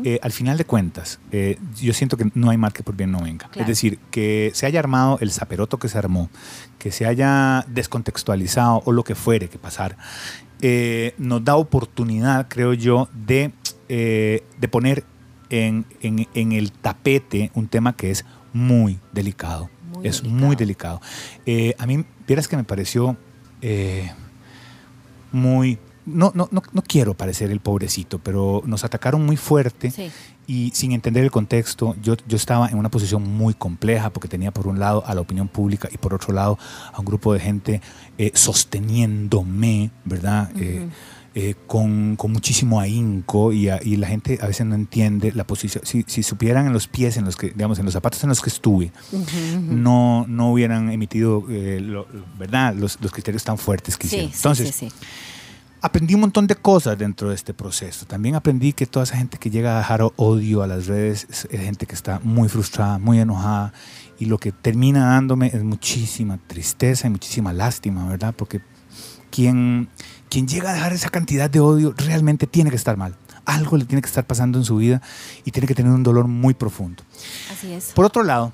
eh, 0.03 0.19
al 0.21 0.31
final 0.31 0.57
de 0.57 0.65
cuentas, 0.65 1.19
eh, 1.31 1.57
yo 1.81 1.93
siento 1.93 2.17
que 2.17 2.29
no 2.33 2.49
hay 2.49 2.57
mal 2.57 2.73
que 2.73 2.83
por 2.83 2.95
bien 2.95 3.11
no 3.11 3.21
venga. 3.21 3.49
Es 3.55 3.67
decir, 3.67 3.99
que 4.11 4.51
se 4.53 4.65
haya 4.65 4.79
armado 4.79 5.17
el 5.21 5.31
zaperoto 5.31 5.77
que 5.77 5.89
se 5.89 5.97
armó, 5.97 6.29
que 6.79 6.91
se 6.91 7.05
haya 7.05 7.65
descontextualizado 7.67 8.81
o 8.85 8.91
lo 8.91 9.03
que 9.03 9.15
fuere 9.15 9.49
que 9.49 9.57
pasar, 9.57 9.97
eh, 10.61 11.13
nos 11.17 11.43
da 11.43 11.55
oportunidad, 11.55 12.47
creo 12.47 12.73
yo, 12.73 13.09
de, 13.13 13.51
eh, 13.89 14.43
de 14.59 14.67
poner 14.67 15.03
en, 15.49 15.85
en, 16.01 16.51
el 16.51 16.71
tapete 16.71 17.51
un 17.53 17.67
tema 17.67 17.95
que 17.95 18.11
es 18.11 18.25
muy 18.53 18.99
delicado. 19.13 19.69
es 20.03 20.23
muy 20.23 20.55
delicado. 20.55 21.01
Eh, 21.45 21.73
a 21.77 21.85
mí, 21.85 22.05
vieras 22.27 22.47
que 22.47 22.57
me 22.57 22.63
pareció 22.63 23.17
muy... 25.31 25.79
No, 26.05 26.31
no, 26.33 26.47
no, 26.51 26.63
no, 26.71 26.81
quiero 26.83 27.15
parecer 27.15 27.51
el 27.51 27.59
pobrecito, 27.59 28.19
pero 28.19 28.63
nos 28.65 28.85
atacaron 28.85 29.25
muy 29.25 29.35
fuerte 29.35 29.91
sí 29.91 30.09
y 30.47 30.71
sin 30.73 30.93
entender 30.93 31.25
el 31.25 31.29
contexto, 31.29 31.95
yo, 32.01 32.15
yo 32.25 32.37
estaba 32.37 32.69
en 32.69 32.77
una 32.77 32.89
posición 32.89 33.21
muy 33.23 33.53
compleja 33.53 34.11
porque 34.11 34.29
tenía 34.29 34.51
por 34.51 34.67
un 34.67 34.79
lado 34.79 35.03
a 35.05 35.13
la 35.13 35.19
opinión 35.19 35.49
pública 35.49 35.89
y 35.91 35.97
por 35.97 36.13
otro 36.13 36.33
lado 36.33 36.57
a 36.93 36.99
un 36.99 37.05
grupo 37.05 37.33
de 37.33 37.41
gente 37.41 37.81
eh, 38.17 38.31
sosteniéndome, 38.33 39.91
¿verdad? 40.05 40.49
Eh, 40.57 40.87
eh, 41.35 41.53
con, 41.67 42.15
con, 42.15 42.31
muchísimo 42.31 42.79
ahínco 42.79 43.51
y, 43.51 43.69
y, 43.69 43.97
la 43.97 44.07
gente 44.07 44.39
a 44.41 44.47
veces 44.47 44.65
no 44.65 44.73
entiende 44.73 45.33
la 45.33 45.45
posición. 45.45 45.85
Si, 45.85 46.03
si, 46.07 46.23
supieran 46.23 46.65
en 46.65 46.73
los 46.73 46.87
pies, 46.87 47.17
en 47.17 47.25
los 47.25 47.35
que, 47.35 47.49
digamos, 47.49 47.77
en 47.77 47.85
los 47.85 47.93
zapatos 47.93 48.23
en 48.23 48.29
los 48.29 48.41
que 48.41 48.49
estuve, 48.49 48.91
no, 49.61 50.25
no 50.27 50.51
hubieran 50.51 50.89
emitido, 50.89 51.43
¿verdad? 52.39 52.73
Los, 52.73 52.97
los, 53.01 53.11
criterios 53.11 53.43
tan 53.43 53.59
fuertes 53.59 53.97
que 53.97 54.07
hicieron. 54.07 54.31
Entonces, 54.33 54.73
sí, 54.73 54.89
aprendí 55.81 56.15
un 56.15 56.21
montón 56.21 56.47
de 56.47 56.55
cosas 56.55 56.97
dentro 56.97 57.29
de 57.29 57.35
este 57.35 57.53
proceso. 57.53 58.05
También 58.05 58.35
aprendí 58.35 58.73
que 58.73 58.85
toda 58.85 59.03
esa 59.03 59.17
gente 59.17 59.37
que 59.37 59.49
llega 59.49 59.75
a 59.75 59.77
dejar 59.79 60.01
odio 60.15 60.63
a 60.63 60.67
las 60.67 60.87
redes 60.87 61.27
es, 61.29 61.47
gente 61.51 61.85
que 61.85 61.95
está 61.95 62.19
muy 62.23 62.49
frustrada, 62.49 62.97
muy 62.97 63.19
enojada 63.19 63.73
y 64.19 64.25
lo 64.25 64.37
que 64.37 64.51
termina 64.51 65.07
dándome 65.07 65.47
es 65.47 65.63
muchísima 65.63 66.39
tristeza 66.47 67.07
y 67.07 67.11
muchísima 67.11 67.53
lástima, 67.53 68.07
¿verdad? 68.07 68.33
Porque 68.35 68.61
quien, 69.29 69.89
quien 70.29 70.47
llega 70.47 70.71
a 70.71 70.73
dejar 70.73 70.93
esa 70.93 71.09
cantidad 71.09 71.49
de 71.49 71.59
odio 71.59 71.93
realmente 71.95 72.47
tiene 72.47 72.69
que 72.69 72.75
estar 72.75 72.97
mal. 72.97 73.15
Algo 73.45 73.77
le 73.77 73.85
tiene 73.85 74.01
que 74.01 74.07
estar 74.07 74.25
pasando 74.25 74.57
en 74.57 74.65
su 74.65 74.77
vida 74.77 75.01
y 75.45 75.51
tiene 75.51 75.67
que 75.67 75.75
tener 75.75 75.91
un 75.91 76.03
dolor 76.03 76.27
muy 76.27 76.53
profundo. 76.53 77.03
Así 77.51 77.71
es. 77.71 77.91
Por 77.93 78.03
otro 78.03 78.23
lado, 78.23 78.51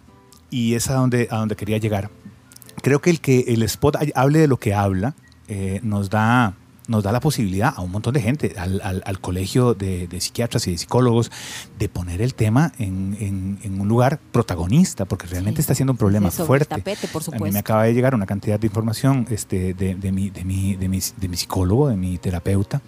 y 0.49 0.75
es 0.75 0.89
a 0.89 0.93
donde, 0.93 1.27
a 1.31 1.37
donde 1.37 1.55
quería 1.55 1.77
llegar, 1.77 2.11
creo 2.83 3.01
que 3.01 3.09
el 3.09 3.21
que 3.21 3.45
el 3.47 3.63
spot 3.63 3.95
hable 4.13 4.39
de 4.39 4.47
lo 4.47 4.57
que 4.57 4.75
habla 4.75 5.15
eh, 5.47 5.79
nos 5.81 6.09
da 6.09 6.55
nos 6.87 7.03
da 7.03 7.11
la 7.11 7.19
posibilidad 7.19 7.73
a 7.75 7.81
un 7.81 7.91
montón 7.91 8.13
de 8.13 8.21
gente, 8.21 8.55
al, 8.57 8.81
al, 8.81 9.19
colegio 9.19 9.73
de, 9.73 10.07
psiquiatras 10.19 10.67
y 10.67 10.71
de 10.71 10.77
psicólogos, 10.77 11.31
de 11.79 11.89
poner 11.89 12.21
el 12.21 12.33
tema 12.33 12.73
en, 12.77 13.57
en, 13.63 13.79
un 13.79 13.87
lugar 13.87 14.19
protagonista, 14.31 15.05
porque 15.05 15.27
realmente 15.27 15.61
está 15.61 15.75
siendo 15.75 15.93
un 15.93 15.97
problema 15.97 16.31
fuerte. 16.31 16.83
por 17.11 17.23
A 17.33 17.39
mí 17.39 17.51
me 17.51 17.59
acaba 17.59 17.83
de 17.83 17.93
llegar 17.93 18.15
una 18.15 18.25
cantidad 18.25 18.59
de 18.59 18.67
información 18.67 19.27
este, 19.29 19.73
de, 19.73 19.95
de, 19.95 20.11
mi, 20.11 20.29
de, 20.29 20.43
mi, 20.43 20.75
de, 20.75 20.89
mi, 20.89 20.99
de 21.17 21.27
mi 21.27 21.37
psicólogo, 21.37 21.87
de 21.87 21.95
mi 21.95 22.17
terapeuta, 22.17 22.81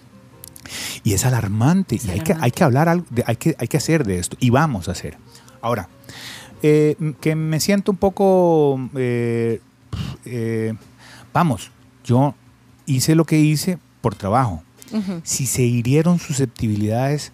y 1.03 1.13
es 1.13 1.25
alarmante, 1.25 1.99
y 2.03 2.09
hay 2.09 2.19
que, 2.21 2.35
hay 2.39 2.51
que 2.51 2.63
hablar, 2.63 2.89
algo, 2.89 3.05
hay, 3.25 3.35
que, 3.37 3.55
hay 3.57 3.67
que 3.67 3.77
hacer 3.77 4.05
de 4.05 4.19
esto, 4.19 4.37
y 4.39 4.49
vamos 4.49 4.89
a 4.89 4.91
hacer. 4.91 5.17
Ahora, 5.61 5.89
eh, 6.61 6.95
que 7.21 7.35
me 7.35 7.59
siento 7.59 7.91
un 7.91 7.97
poco, 7.97 8.89
eh, 8.95 9.61
eh, 10.25 10.73
vamos, 11.33 11.71
yo 12.03 12.35
hice 12.85 13.15
lo 13.15 13.25
que 13.25 13.39
hice 13.39 13.79
por 14.05 14.13
trabajo. 14.13 14.61
Si 15.23 15.45
se 15.45 15.63
hirieron 15.63 16.19
susceptibilidades, 16.19 17.31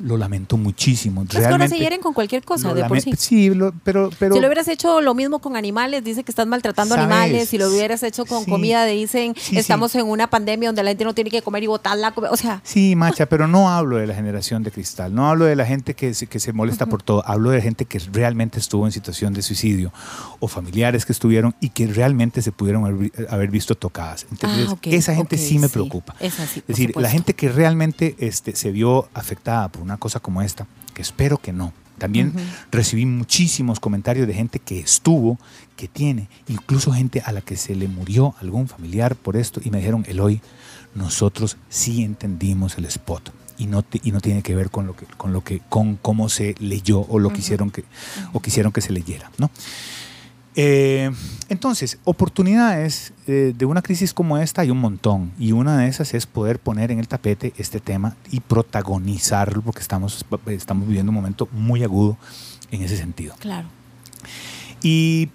lo 0.00 0.16
lamento 0.16 0.56
muchísimo. 0.56 1.22
Es 1.22 1.34
Realmente, 1.34 1.76
se 1.76 1.80
hieren 1.80 2.00
con 2.00 2.12
cualquier 2.12 2.44
cosa, 2.44 2.74
de 2.74 2.84
por 2.84 3.00
sí. 3.00 3.12
Sí, 3.16 3.50
pero, 3.84 4.10
pero... 4.18 4.34
Si 4.34 4.40
lo 4.40 4.46
hubieras 4.46 4.68
hecho 4.68 5.00
lo 5.00 5.14
mismo 5.14 5.38
con 5.38 5.56
animales, 5.56 6.04
dice 6.04 6.24
que 6.24 6.32
estás 6.32 6.46
maltratando 6.46 6.94
animales. 6.94 7.48
Si 7.48 7.58
lo 7.58 7.68
hubieras 7.68 8.02
hecho 8.02 8.26
con 8.26 8.44
comida, 8.44 8.84
dicen, 8.86 9.34
estamos 9.52 9.94
en 9.94 10.06
una 10.06 10.28
pandemia 10.28 10.68
donde 10.68 10.82
la 10.82 10.90
gente 10.90 11.04
no 11.04 11.14
tiene 11.14 11.30
que 11.30 11.42
comer 11.42 11.62
y 11.62 11.66
botarla. 11.66 12.12
O 12.30 12.36
sea... 12.36 12.60
Sí, 12.64 12.96
macha, 12.96 13.26
pero 13.26 13.46
no 13.46 13.70
hablo 13.70 13.96
de 13.96 14.06
la 14.06 14.14
generación 14.14 14.62
de 14.62 14.70
cristal. 14.70 15.14
No 15.14 15.28
hablo 15.28 15.44
de 15.44 15.56
la 15.56 15.66
gente 15.66 15.94
que 15.94 16.14
se, 16.14 16.26
que 16.26 16.40
se 16.40 16.52
molesta 16.52 16.86
por 16.86 17.02
todo. 17.02 17.22
Hablo 17.26 17.50
de 17.50 17.60
gente 17.60 17.84
que 17.84 17.98
realmente 18.12 18.58
estuvo 18.58 18.86
en 18.86 18.92
situación 18.92 19.34
de 19.34 19.42
suicidio 19.42 19.92
o 20.40 20.48
familiares 20.48 21.06
que 21.06 21.12
estuvieron 21.12 21.54
y 21.60 21.70
que 21.70 21.86
realmente 21.86 22.42
se 22.42 22.52
pudieron 22.52 23.10
haber 23.28 23.50
visto 23.50 23.74
tocadas. 23.74 24.26
Entonces, 24.30 24.68
ah, 24.70 24.76
esa 24.82 25.14
gente 25.14 25.38
sí 25.38 25.58
me 25.58 25.68
preocupa. 25.68 26.14
Es, 26.20 26.38
así, 26.40 26.60
es 26.60 26.66
decir, 26.66 26.87
la 26.96 27.10
gente 27.10 27.34
que 27.34 27.48
realmente 27.48 28.16
este, 28.18 28.54
se 28.56 28.70
vio 28.70 29.08
afectada 29.14 29.68
por 29.68 29.82
una 29.82 29.96
cosa 29.96 30.20
como 30.20 30.42
esta, 30.42 30.66
que 30.94 31.02
espero 31.02 31.38
que 31.38 31.52
no. 31.52 31.72
También 31.98 32.32
recibí 32.70 33.06
muchísimos 33.06 33.80
comentarios 33.80 34.28
de 34.28 34.34
gente 34.34 34.60
que 34.60 34.78
estuvo, 34.78 35.36
que 35.76 35.88
tiene, 35.88 36.28
incluso 36.46 36.92
gente 36.92 37.22
a 37.24 37.32
la 37.32 37.40
que 37.40 37.56
se 37.56 37.74
le 37.74 37.88
murió 37.88 38.36
algún 38.40 38.68
familiar 38.68 39.16
por 39.16 39.36
esto 39.36 39.60
y 39.64 39.70
me 39.70 39.78
dijeron, 39.78 40.04
Eloy, 40.06 40.40
nosotros 40.94 41.56
sí 41.68 42.04
entendimos 42.04 42.78
el 42.78 42.84
spot 42.84 43.32
y 43.58 43.66
no, 43.66 43.84
y 44.02 44.12
no 44.12 44.20
tiene 44.20 44.42
que 44.42 44.54
ver 44.54 44.70
con 44.70 44.86
lo 44.86 44.94
que, 44.94 45.06
con 45.06 45.32
lo 45.32 45.42
que, 45.42 45.60
con 45.68 45.96
cómo 45.96 46.28
se 46.28 46.54
leyó 46.60 47.00
o 47.00 47.18
lo 47.18 47.32
quisieron 47.32 47.70
que, 47.70 47.84
o 48.32 48.40
quisieron 48.40 48.72
que 48.72 48.80
se 48.80 48.92
leyera, 48.92 49.30
¿no? 49.36 49.50
Eh, 50.60 51.12
entonces, 51.48 51.98
oportunidades 52.02 53.12
eh, 53.28 53.54
de 53.56 53.64
una 53.64 53.80
crisis 53.80 54.12
como 54.12 54.38
esta 54.38 54.62
hay 54.62 54.72
un 54.72 54.78
montón 54.78 55.30
y 55.38 55.52
una 55.52 55.78
de 55.78 55.86
esas 55.86 56.14
es 56.14 56.26
poder 56.26 56.58
poner 56.58 56.90
en 56.90 56.98
el 56.98 57.06
tapete 57.06 57.52
este 57.58 57.78
tema 57.78 58.16
y 58.32 58.40
protagonizarlo 58.40 59.62
porque 59.62 59.78
estamos, 59.78 60.26
estamos 60.48 60.88
viviendo 60.88 61.10
un 61.10 61.14
momento 61.14 61.48
muy 61.52 61.84
agudo 61.84 62.16
en 62.72 62.82
ese 62.82 62.96
sentido. 62.96 63.36
Claro. 63.38 63.68
Y 64.82 65.28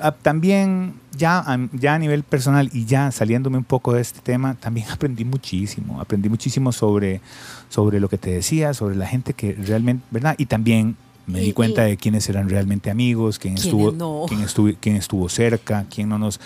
ah, 0.00 0.10
también 0.10 0.94
ya, 1.16 1.44
ya 1.72 1.94
a 1.94 1.98
nivel 2.00 2.24
personal 2.24 2.68
y 2.72 2.84
ya 2.84 3.12
saliéndome 3.12 3.58
un 3.58 3.64
poco 3.64 3.92
de 3.92 4.00
este 4.00 4.22
tema, 4.22 4.56
también 4.56 4.88
aprendí 4.90 5.24
muchísimo, 5.24 6.00
aprendí 6.00 6.28
muchísimo 6.28 6.72
sobre, 6.72 7.20
sobre 7.68 8.00
lo 8.00 8.08
que 8.08 8.18
te 8.18 8.32
decía, 8.32 8.74
sobre 8.74 8.96
la 8.96 9.06
gente 9.06 9.34
que 9.34 9.52
realmente, 9.52 10.04
¿verdad? 10.10 10.34
Y 10.36 10.46
también 10.46 10.96
me 11.26 11.40
di 11.40 11.52
cuenta 11.52 11.82
de 11.82 11.96
quiénes 11.96 12.28
eran 12.28 12.48
realmente 12.48 12.90
amigos, 12.90 13.38
quién 13.38 13.54
estuvo, 13.54 14.26
quién 14.26 14.40
estuvo, 14.42 14.70
quién 14.80 14.96
estuvo 14.96 15.28
cerca, 15.28 15.86
quién 15.92 16.08
no 16.08 16.18
nos... 16.18 16.40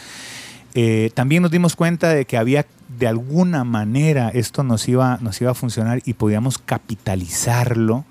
Eh, 0.74 1.10
también 1.14 1.42
nos 1.42 1.50
dimos 1.50 1.74
cuenta 1.74 2.10
de 2.10 2.24
que 2.24 2.36
había 2.36 2.66
de 2.98 3.06
alguna 3.06 3.64
manera 3.64 4.28
esto 4.28 4.62
nos 4.62 4.88
iba, 4.88 5.18
nos 5.20 5.40
iba 5.40 5.50
a 5.50 5.54
funcionar 5.54 6.00
y 6.04 6.14
podíamos 6.14 6.58
capitalizarlo. 6.58 8.04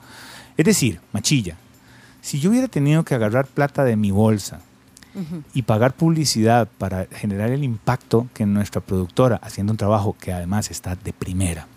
Es 0.57 0.65
decir, 0.65 0.99
machilla, 1.13 1.55
si 2.21 2.39
yo 2.39 2.49
hubiera 2.49 2.67
tenido 2.67 3.03
que 3.03 3.15
agarrar 3.15 3.47
plata 3.47 3.83
de 3.83 3.95
mi 3.95 4.11
bolsa 4.11 4.61
y 5.53 5.63
pagar 5.63 5.93
publicidad 5.93 6.67
para 6.77 7.05
generar 7.05 7.49
el 7.49 7.63
impacto 7.63 8.27
que 8.35 8.45
nuestra 8.45 8.81
productora, 8.81 9.37
haciendo 9.41 9.73
un 9.73 9.77
trabajo 9.77 10.15
que 10.19 10.31
además 10.31 10.69
está 10.69 10.95
de 10.95 11.11
primera, 11.11 11.67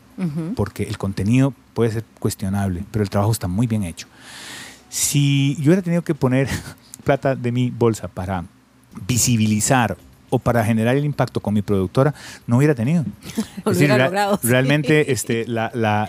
porque 0.57 0.83
el 0.83 0.99
contenido 0.99 1.55
puede 1.73 1.91
ser 1.91 2.05
cuestionable, 2.19 2.85
pero 2.91 3.03
el 3.03 3.09
trabajo 3.09 3.33
está 3.33 3.49
muy 3.49 3.67
bien 3.67 3.85
hecho. 3.85 4.09
Si 4.91 5.55
yo 5.57 5.67
hubiera 5.67 5.81
tenido 5.81 6.03
que 6.03 6.15
poner 6.15 6.49
plata 7.05 7.35
de 7.35 7.51
mi 7.51 7.71
bolsa 7.71 8.09
para 8.09 8.45
visibilizar 9.07 9.97
o 10.29 10.39
para 10.39 10.65
generar 10.65 10.97
el 10.97 11.05
impacto 11.05 11.41
con 11.41 11.55
mi 11.55 11.63
productora, 11.63 12.15
no 12.47 12.59
hubiera 12.59 12.75
tenido. 12.75 13.05
realmente 14.43 15.13
este, 15.13 15.47
la, 15.47 15.71
la, 15.75 16.09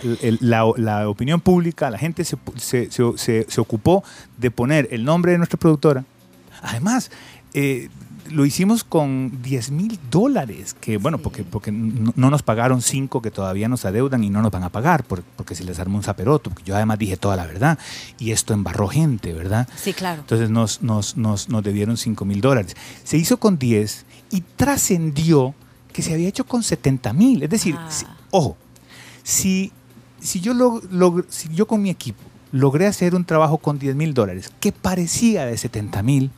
la, 0.76 1.08
opinión 1.08 1.40
pública, 1.40 1.90
la 1.90 1.98
gente 1.98 2.24
se, 2.24 2.36
se, 2.56 2.90
se, 2.90 3.46
se, 3.48 3.60
ocupó 3.60 4.04
de 4.38 4.50
poner 4.50 4.88
el 4.92 5.04
nombre 5.04 5.32
de 5.32 5.38
nuestra 5.38 5.58
productora. 5.58 6.04
Además, 6.62 7.10
eh, 7.54 7.88
lo 8.32 8.44
hicimos 8.46 8.84
con 8.84 9.42
10 9.42 9.70
mil 9.70 9.98
dólares, 10.10 10.74
que 10.80 10.96
bueno, 10.96 11.18
porque, 11.18 11.44
porque 11.44 11.70
no, 11.72 12.12
nos 12.30 12.42
pagaron 12.42 12.82
cinco 12.82 13.22
que 13.22 13.30
todavía 13.30 13.68
nos 13.68 13.84
adeudan 13.84 14.24
y 14.24 14.30
no 14.30 14.42
nos 14.42 14.50
van 14.50 14.64
a 14.64 14.70
pagar, 14.70 15.04
porque 15.04 15.54
se 15.54 15.64
les 15.64 15.78
armó 15.78 15.98
un 15.98 16.02
zaperoto, 16.02 16.50
porque 16.50 16.64
yo 16.64 16.74
además 16.74 16.98
dije 16.98 17.16
toda 17.16 17.36
la 17.36 17.46
verdad, 17.46 17.78
y 18.18 18.32
esto 18.32 18.54
embarró 18.54 18.88
gente, 18.88 19.32
¿verdad? 19.32 19.68
Sí, 19.76 19.92
claro. 19.92 20.22
Entonces 20.22 20.50
nos, 20.50 20.82
nos, 20.82 21.16
nos, 21.16 21.48
nos 21.48 21.62
debieron 21.62 21.96
5 21.96 22.24
mil 22.24 22.40
dólares. 22.40 22.76
Se 23.04 23.16
hizo 23.16 23.36
con 23.36 23.58
10 23.58 24.04
y 24.30 24.40
trascendió 24.40 25.54
que 25.92 26.02
se 26.02 26.14
había 26.14 26.28
hecho 26.28 26.44
con 26.44 26.62
70 26.62 27.12
mil. 27.12 27.42
Es 27.42 27.50
decir, 27.50 27.76
ah. 27.78 27.88
ojo, 28.30 28.56
si, 29.22 29.72
si, 30.20 30.40
yo 30.40 30.54
lo, 30.54 30.80
si 31.28 31.48
yo 31.50 31.66
con 31.66 31.82
mi 31.82 31.90
equipo 31.90 32.22
logré 32.50 32.86
hacer 32.86 33.14
un 33.14 33.24
trabajo 33.24 33.58
con 33.58 33.78
10 33.78 33.94
mil 33.96 34.14
dólares 34.14 34.50
que 34.60 34.72
parecía 34.72 35.46
de 35.46 35.56
70 35.56 36.02
mil, 36.02 36.30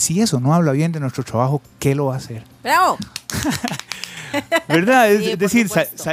Si 0.00 0.20
eso 0.22 0.40
no 0.40 0.54
habla 0.54 0.72
bien 0.72 0.92
de 0.92 1.00
nuestro 1.00 1.22
trabajo, 1.24 1.60
¿qué 1.78 1.94
lo 1.94 2.06
va 2.06 2.14
a 2.14 2.16
hacer? 2.16 2.42
¡Bravo! 2.62 2.96
¿Verdad? 4.68 5.10
Es 5.10 5.24
Sí, 5.24 5.36
decir, 5.36 5.68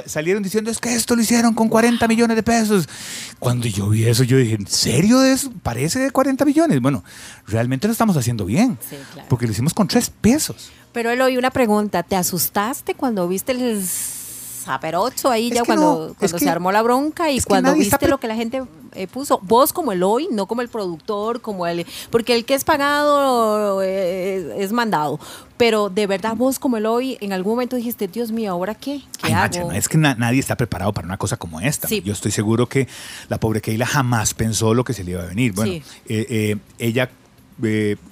salieron 0.08 0.41
diciendo, 0.43 0.71
es 0.71 0.80
que 0.80 0.93
esto 0.95 1.15
lo 1.15 1.21
hicieron 1.21 1.54
con 1.54 1.69
40 1.69 2.08
millones 2.08 2.36
de 2.36 2.43
pesos. 2.43 2.89
Cuando 3.39 3.67
yo 3.67 3.89
vi 3.89 4.06
eso, 4.06 4.23
yo 4.23 4.38
dije, 4.38 4.56
¿en 4.56 4.67
serio 4.67 5.23
eso? 5.23 5.52
Parece 5.63 6.00
de 6.00 6.12
40 6.12 6.43
millones. 6.43 6.82
Bueno, 6.82 7.04
realmente 7.47 7.88
lo 7.88 7.91
estamos 7.91 8.17
haciendo 8.17 8.43
bien. 8.45 8.78
Sí, 8.89 8.97
claro. 9.13 9.30
Porque 9.30 9.45
lo 9.45 9.52
hicimos 9.54 9.73
con 9.73 9.88
3 9.88 10.10
pesos. 10.19 10.69
Pero 10.91 11.12
él 11.12 11.21
oí 11.21 11.38
una 11.38 11.52
pregunta. 11.52 12.02
¿Te 12.04 12.15
asustaste 12.15 12.95
cuando 12.95 13.28
viste 13.28 13.52
el 13.52 13.84
zaperocho 13.86 15.30
ahí 15.30 15.50
Es 15.50 15.56
ya 15.56 15.63
cuando, 15.63 16.08
no, 16.10 16.13
cuando 16.15 16.38
que- 16.38 16.43
se 16.43 16.50
armó 16.50 16.71
la 16.71 16.82
bronca 16.82 17.30
y 17.32 17.39
cuando 17.41 17.73
viste 17.76 18.08
lo 18.08 18.19
que 18.19 18.28
la 18.28 18.36
gente 18.36 18.63
eh, 18.97 19.07
puso? 19.07 19.39
Vos 19.43 19.71
como 19.73 19.91
el 19.91 20.03
hoy, 20.03 20.27
no 20.31 20.45
como 20.47 20.62
el 20.62 20.69
productor, 20.69 21.41
como 21.41 21.65
el... 21.67 21.86
Porque 22.10 22.33
el 22.36 22.45
que 22.45 22.53
es 22.55 22.63
pagado 22.63 23.81
eh, 23.83 24.55
es 24.57 24.71
mandado. 24.71 25.19
Pero 25.57 25.89
de 25.89 26.05
verdad 26.07 26.36
vos 26.36 26.60
como 26.60 26.77
el 26.77 26.86
hoy, 26.86 27.17
en 27.21 27.33
algún 27.33 27.53
momento 27.53 27.75
dijiste, 27.75 28.07
Dios 28.07 28.31
mío, 28.31 28.51
¿ahora 28.51 28.75
qué? 28.75 29.01
¿Qué 29.19 29.27
Ay, 29.27 29.33
hago? 29.33 29.41
Macha, 29.43 29.60
no, 29.62 29.71
es 29.71 29.89
que 29.89 29.97
na- 29.97 30.15
nadie 30.15 30.39
está 30.39 30.55
preparado 30.55 30.93
para 30.93 31.07
una 31.07 31.17
cosa 31.17 31.38
como 31.38 31.60
esta. 31.60 31.88
Sí. 31.88 32.01
Yo 32.05 32.13
estoy 32.13 32.31
seguro 32.31 32.67
que 32.67 32.88
la 33.29 33.39
pobre 33.39 33.62
Keila 33.62 33.86
jamás 33.86 34.33
pensó 34.33 34.73
lo 34.73 34.83
que 34.83 34.93
se 34.93 35.03
le 35.03 35.12
iba 35.12 35.23
a 35.23 35.27
venir. 35.27 35.53
Bueno, 35.53 35.71
Sí. 35.73 35.83
eh, 36.10 36.57
ella 36.77 37.10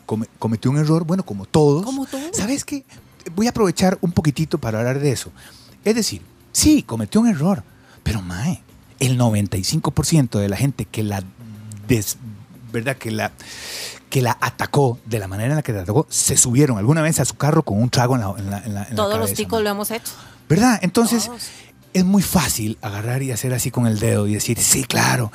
come- 0.06 0.28
cometió 0.40 0.72
un 0.72 0.78
error, 0.78 1.04
bueno, 1.06 1.24
como 1.24 1.46
todos. 1.46 1.84
Como 1.84 2.06
todos. 2.06 2.36
¿Sabes 2.36 2.66
qué? 2.66 2.84
Voy 3.36 3.48
a 3.48 3.50
aprovechar 3.52 3.98
un 4.02 4.12
poquitito 4.12 4.58
para 4.58 4.80
hablar 4.80 5.00
de 5.00 5.12
eso. 5.12 5.32
Es 5.84 5.96
decir, 5.96 6.22
sí, 6.52 6.84
cometió 6.84 7.22
un 7.22 7.28
error, 7.28 7.64
pero 8.04 8.22
mae, 8.22 8.62
el 9.00 9.18
95% 9.20 10.40
de 10.40 10.50
la 10.50 10.58
gente 10.58 10.86
que 10.86 11.04
la 11.04 11.24
des- 11.88 12.18
¿verdad? 12.72 12.98
Que 12.98 13.12
la, 13.12 13.32
que 14.10 14.22
la 14.22 14.38
atacó 14.42 15.00
de 15.06 15.20
la 15.20 15.28
manera 15.28 15.50
en 15.52 15.56
la 15.58 15.62
que 15.62 15.74
la 15.74 15.82
atacó, 15.82 16.06
se 16.10 16.38
subieron 16.38 16.78
alguna 16.78 17.02
vez 17.02 17.20
a 17.20 17.26
su 17.26 17.36
carro 17.36 17.64
con 17.64 17.82
un 17.82 17.90
trago 17.90 18.16
en 18.16 18.22
la, 18.22 18.30
en 18.38 18.50
la- 18.50 18.58
en 18.60 18.74
la- 18.74 18.84
en 18.84 18.90
la 18.92 18.96
Todos 18.96 19.18
los 19.20 19.34
ticos 19.34 19.58
mae. 19.60 19.64
lo 19.64 19.70
hemos 19.72 19.92
hecho. 19.92 20.12
¿Verdad? 20.50 20.80
Entonces, 20.82 21.26
Todos. 21.26 21.44
es 21.94 22.06
muy 22.06 22.22
fácil 22.22 22.78
agarrar 22.82 23.24
y 23.24 23.32
hacer 23.32 23.54
así 23.54 23.72
con 23.72 23.88
el 23.88 24.00
dedo 24.00 24.28
y 24.28 24.34
decir, 24.34 24.60
sí, 24.60 24.84
claro, 24.84 25.32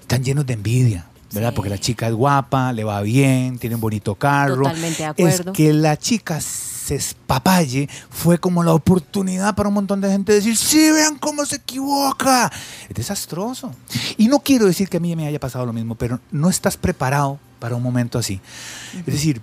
están 0.00 0.22
llenos 0.24 0.46
de 0.46 0.54
envidia, 0.54 1.06
¿verdad? 1.32 1.50
Sí. 1.50 1.56
Porque 1.56 1.70
la 1.70 1.78
chica 1.78 2.08
es 2.08 2.14
guapa, 2.14 2.72
le 2.72 2.84
va 2.84 3.00
bien, 3.02 3.58
tiene 3.58 3.74
un 3.76 3.80
bonito 3.80 4.14
carro. 4.14 4.56
Totalmente 4.64 5.02
de 5.02 5.06
acuerdo. 5.06 5.50
Es 5.52 5.56
que 5.56 5.72
la 5.72 5.96
chica 5.96 6.40
se 6.84 6.96
espapalle 6.96 7.88
fue 8.10 8.38
como 8.38 8.62
la 8.62 8.74
oportunidad 8.74 9.54
para 9.54 9.68
un 9.68 9.74
montón 9.74 10.02
de 10.02 10.10
gente 10.10 10.32
de 10.32 10.38
decir, 10.38 10.56
sí, 10.56 10.90
vean 10.90 11.16
cómo 11.16 11.46
se 11.46 11.56
equivoca. 11.56 12.52
Es 12.88 12.94
desastroso. 12.94 13.72
Y 14.18 14.28
no 14.28 14.40
quiero 14.40 14.66
decir 14.66 14.88
que 14.90 14.98
a 14.98 15.00
mí 15.00 15.16
me 15.16 15.26
haya 15.26 15.40
pasado 15.40 15.64
lo 15.64 15.72
mismo, 15.72 15.94
pero 15.94 16.20
no 16.30 16.50
estás 16.50 16.76
preparado 16.76 17.38
para 17.58 17.74
un 17.74 17.82
momento 17.82 18.18
así. 18.18 18.38
Es 18.98 19.06
decir, 19.06 19.40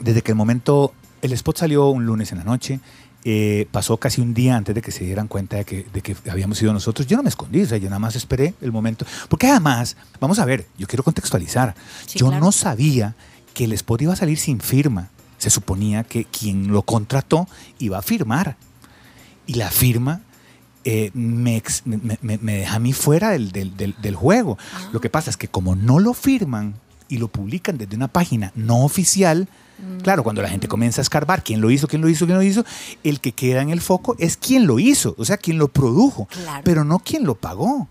desde 0.00 0.22
que 0.22 0.32
el 0.32 0.36
momento, 0.36 0.94
el 1.20 1.32
spot 1.34 1.58
salió 1.58 1.88
un 1.88 2.06
lunes 2.06 2.32
en 2.32 2.38
la 2.38 2.44
noche, 2.44 2.80
eh, 3.24 3.68
pasó 3.70 3.98
casi 3.98 4.22
un 4.22 4.32
día 4.32 4.56
antes 4.56 4.74
de 4.74 4.80
que 4.80 4.92
se 4.92 5.04
dieran 5.04 5.28
cuenta 5.28 5.58
de 5.58 5.66
que, 5.66 5.84
de 5.92 6.00
que 6.00 6.16
habíamos 6.30 6.56
sido 6.56 6.72
nosotros. 6.72 7.06
Yo 7.06 7.18
no 7.18 7.22
me 7.22 7.28
escondí, 7.28 7.60
o 7.60 7.66
sea, 7.66 7.76
yo 7.76 7.90
nada 7.90 7.98
más 7.98 8.16
esperé 8.16 8.54
el 8.62 8.72
momento. 8.72 9.04
Porque 9.28 9.48
además, 9.48 9.94
vamos 10.20 10.38
a 10.38 10.46
ver, 10.46 10.66
yo 10.78 10.86
quiero 10.86 11.04
contextualizar. 11.04 11.74
Sí, 12.06 12.18
yo 12.18 12.28
claro. 12.28 12.46
no 12.46 12.50
sabía 12.50 13.14
que 13.52 13.64
el 13.64 13.74
spot 13.74 14.00
iba 14.00 14.14
a 14.14 14.16
salir 14.16 14.38
sin 14.38 14.58
firma. 14.58 15.10
Se 15.42 15.50
suponía 15.50 16.04
que 16.04 16.24
quien 16.24 16.68
lo 16.68 16.82
contrató 16.82 17.48
iba 17.80 17.98
a 17.98 18.02
firmar. 18.02 18.56
Y 19.44 19.54
la 19.54 19.70
firma 19.72 20.20
eh, 20.84 21.10
me, 21.14 21.60
me- 21.84 22.18
me- 22.22 22.38
me 22.38 22.56
deja 22.58 22.76
a 22.76 22.78
mí 22.78 22.92
fuera 22.92 23.30
del, 23.30 23.50
del- 23.50 23.76
del- 23.76 23.96
del 24.00 24.14
juego. 24.14 24.56
Ah. 24.72 24.88
Lo 24.92 25.00
que 25.00 25.10
pasa 25.10 25.30
es 25.30 25.36
que 25.36 25.48
como 25.48 25.74
no 25.74 25.98
lo 25.98 26.14
firman 26.14 26.74
y 27.08 27.18
lo 27.18 27.26
publican 27.26 27.76
desde 27.76 27.96
una 27.96 28.06
página 28.06 28.52
no 28.54 28.84
oficial, 28.84 29.48
claro, 30.04 30.22
cuando 30.22 30.42
la 30.42 30.48
gente 30.48 30.68
comienza 30.68 31.00
a 31.00 31.02
escarbar 31.02 31.42
quién 31.42 31.60
lo 31.60 31.72
hizo, 31.72 31.88
quién 31.88 32.02
lo 32.02 32.08
hizo, 32.08 32.24
quién 32.26 32.38
lo 32.38 32.42
hizo, 32.44 32.64
el 33.02 33.18
que 33.20 33.32
queda 33.32 33.62
en 33.62 33.70
el 33.70 33.80
foco 33.80 34.14
es 34.20 34.36
quién 34.36 34.64
lo 34.68 34.78
hizo, 34.78 35.16
o 35.18 35.24
sea, 35.24 35.38
quién 35.38 35.58
lo 35.58 35.66
produjo, 35.68 36.26
Claro. 36.26 36.62
pero 36.64 36.84
no 36.84 37.00
quién 37.00 37.24
lo 37.24 37.34
pagó. 37.34 37.88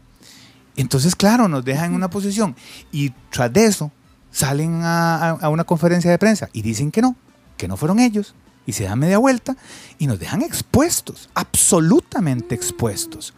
Entonces, 0.78 1.18
claro, 1.18 1.50
nos 1.50 1.66
deja 1.66 1.86
en 1.86 1.94
una 1.96 2.10
posición. 2.10 2.56
Y 2.94 3.10
tras 3.30 3.52
de 3.52 3.66
eso, 3.66 3.92
salen 4.32 4.84
a, 4.84 5.16
a- 5.18 5.30
a 5.32 5.50
una 5.50 5.66
conferencia 5.66 6.10
de 6.10 6.18
prensa 6.18 6.48
y 6.54 6.62
dicen 6.62 6.92
que 6.92 7.02
no, 7.02 7.16
que 7.62 7.68
no 7.68 7.78
fueron 7.78 8.00
ellos. 8.00 8.34
Y 8.66 8.74
se 8.74 8.84
dan 8.86 8.98
media 9.00 9.18
vuelta 9.20 9.56
y 10.00 10.08
nos 10.08 10.20
dejan 10.20 10.42
expuestos, 10.42 11.30
absolutamente 11.36 12.54
expuestos, 12.56 13.34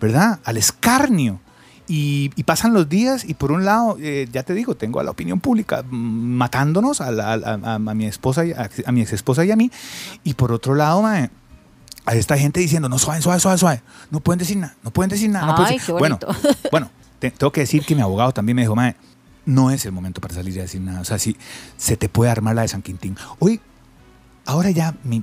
¿verdad? 0.00 0.40
Al 0.44 0.56
escarnio. 0.56 1.40
Y, 1.86 2.30
y 2.36 2.44
pasan 2.44 2.72
los 2.72 2.88
días 2.88 3.24
y 3.24 3.34
por 3.34 3.52
un 3.52 3.64
lado, 3.64 3.96
eh, 4.00 4.26
ya 4.32 4.42
te 4.42 4.54
digo, 4.54 4.74
tengo 4.74 5.00
a 5.00 5.04
la 5.04 5.10
opinión 5.10 5.38
pública 5.40 5.84
matándonos 5.90 7.00
a, 7.00 7.10
la- 7.10 7.32
a- 7.34 7.58
a- 7.62 7.74
a 7.74 7.78
mi 7.78 8.06
esposa, 8.06 8.44
y- 8.46 8.52
a, 8.52 8.70
a 8.86 8.92
mi 8.92 9.02
ex 9.02 9.12
esposa 9.12 9.44
y 9.44 9.50
a 9.50 9.56
mí. 9.56 9.70
Y 10.24 10.34
por 10.34 10.50
otro 10.52 10.74
lado, 10.74 11.02
mae, 11.02 11.30
a 12.06 12.14
esta 12.14 12.36
gente 12.38 12.60
diciendo, 12.60 12.88
no, 12.88 12.98
suave, 12.98 13.20
suave, 13.22 13.40
suave, 13.40 13.58
suave. 13.58 13.82
No 14.10 14.20
pueden 14.20 14.38
decir 14.38 14.56
nada, 14.56 14.74
no 14.82 14.90
pueden 14.92 15.10
decir 15.10 15.28
nada. 15.30 15.46
no 15.46 15.54
pueden 15.56 15.72
Ay, 15.72 15.78
decir-". 15.78 15.86
qué 15.94 15.98
Bueno, 15.98 16.18
bueno, 16.70 16.90
te- 17.18 17.30
tengo 17.32 17.52
que 17.52 17.60
decir 17.60 17.84
que 17.84 17.94
mi 17.94 18.00
abogado 18.02 18.32
también 18.32 18.56
me 18.56 18.62
dijo, 18.62 18.74
mae, 18.76 18.94
no 19.46 19.70
es 19.70 19.84
el 19.86 19.92
momento 19.92 20.20
para 20.20 20.34
salir 20.34 20.58
a 20.58 20.62
decir 20.62 20.80
nada. 20.80 21.00
O 21.00 21.04
sea, 21.04 21.18
si 21.18 21.36
se 21.76 21.96
te 21.96 22.08
puede 22.08 22.30
armar 22.30 22.54
la 22.54 22.62
de 22.62 22.68
San 22.68 22.82
Quintín. 22.82 23.16
Hoy, 23.38 23.60
ahora 24.44 24.70
ya, 24.70 24.94
mi, 25.04 25.22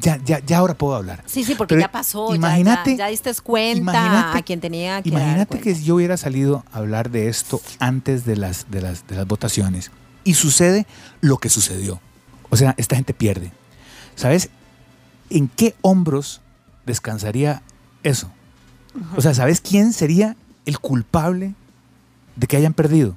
ya, 0.00 0.18
ya, 0.24 0.40
ya 0.44 0.58
ahora 0.58 0.74
puedo 0.74 0.94
hablar. 0.94 1.22
Sí, 1.26 1.44
sí, 1.44 1.54
porque 1.54 1.74
Pero 1.74 1.86
ya 1.86 1.92
pasó. 1.92 2.34
Imagínate, 2.34 2.92
ya, 2.92 3.04
ya 3.04 3.06
diste 3.08 3.32
cuenta 3.42 4.36
a 4.36 4.42
quien 4.42 4.60
tenía 4.60 5.02
que 5.02 5.10
Imagínate 5.10 5.60
que 5.60 5.74
yo 5.74 5.96
hubiera 5.96 6.16
salido 6.16 6.64
a 6.72 6.78
hablar 6.78 7.10
de 7.10 7.28
esto 7.28 7.60
antes 7.78 8.24
de 8.24 8.36
las, 8.36 8.70
de 8.70 8.82
las, 8.82 9.06
de 9.06 9.16
las 9.16 9.26
votaciones 9.26 9.90
y 10.24 10.34
sucede 10.34 10.86
lo 11.20 11.38
que 11.38 11.48
sucedió. 11.48 12.00
O 12.50 12.56
sea, 12.56 12.74
esta 12.78 12.96
gente 12.96 13.14
pierde. 13.14 13.52
¿Sabes 14.14 14.50
en 15.30 15.48
qué 15.48 15.74
hombros 15.82 16.40
descansaría 16.84 17.62
eso? 18.02 18.30
O 19.16 19.20
sea, 19.20 19.34
¿sabes 19.34 19.60
quién 19.60 19.92
sería 19.92 20.36
el 20.64 20.78
culpable 20.78 21.54
de 22.34 22.46
que 22.46 22.56
hayan 22.56 22.72
perdido? 22.72 23.14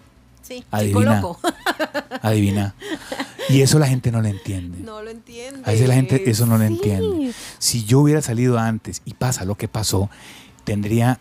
Sí, 0.50 0.56
chico 0.58 0.68
Adivina. 0.72 1.22
loco. 1.22 1.40
Adivina. 2.22 2.76
Y 3.50 3.62
eso 3.62 3.80
la 3.80 3.88
gente 3.88 4.12
no 4.12 4.22
lo 4.22 4.28
entiende. 4.28 4.80
No 4.80 5.02
lo 5.02 5.10
entiende. 5.10 5.62
A 5.66 5.72
veces 5.72 5.88
la 5.88 5.94
gente 5.96 6.30
eso 6.30 6.46
no 6.46 6.58
lo 6.58 6.68
Sí. 6.68 6.74
entiende. 6.74 7.32
Si 7.60 7.86
yo 7.86 8.00
hubiera 8.02 8.22
salido 8.22 8.60
antes 8.60 9.02
y 9.06 9.14
pasa 9.14 9.46
lo 9.46 9.56
que 9.56 9.68
pasó, 9.68 10.10
tendría 10.64 11.20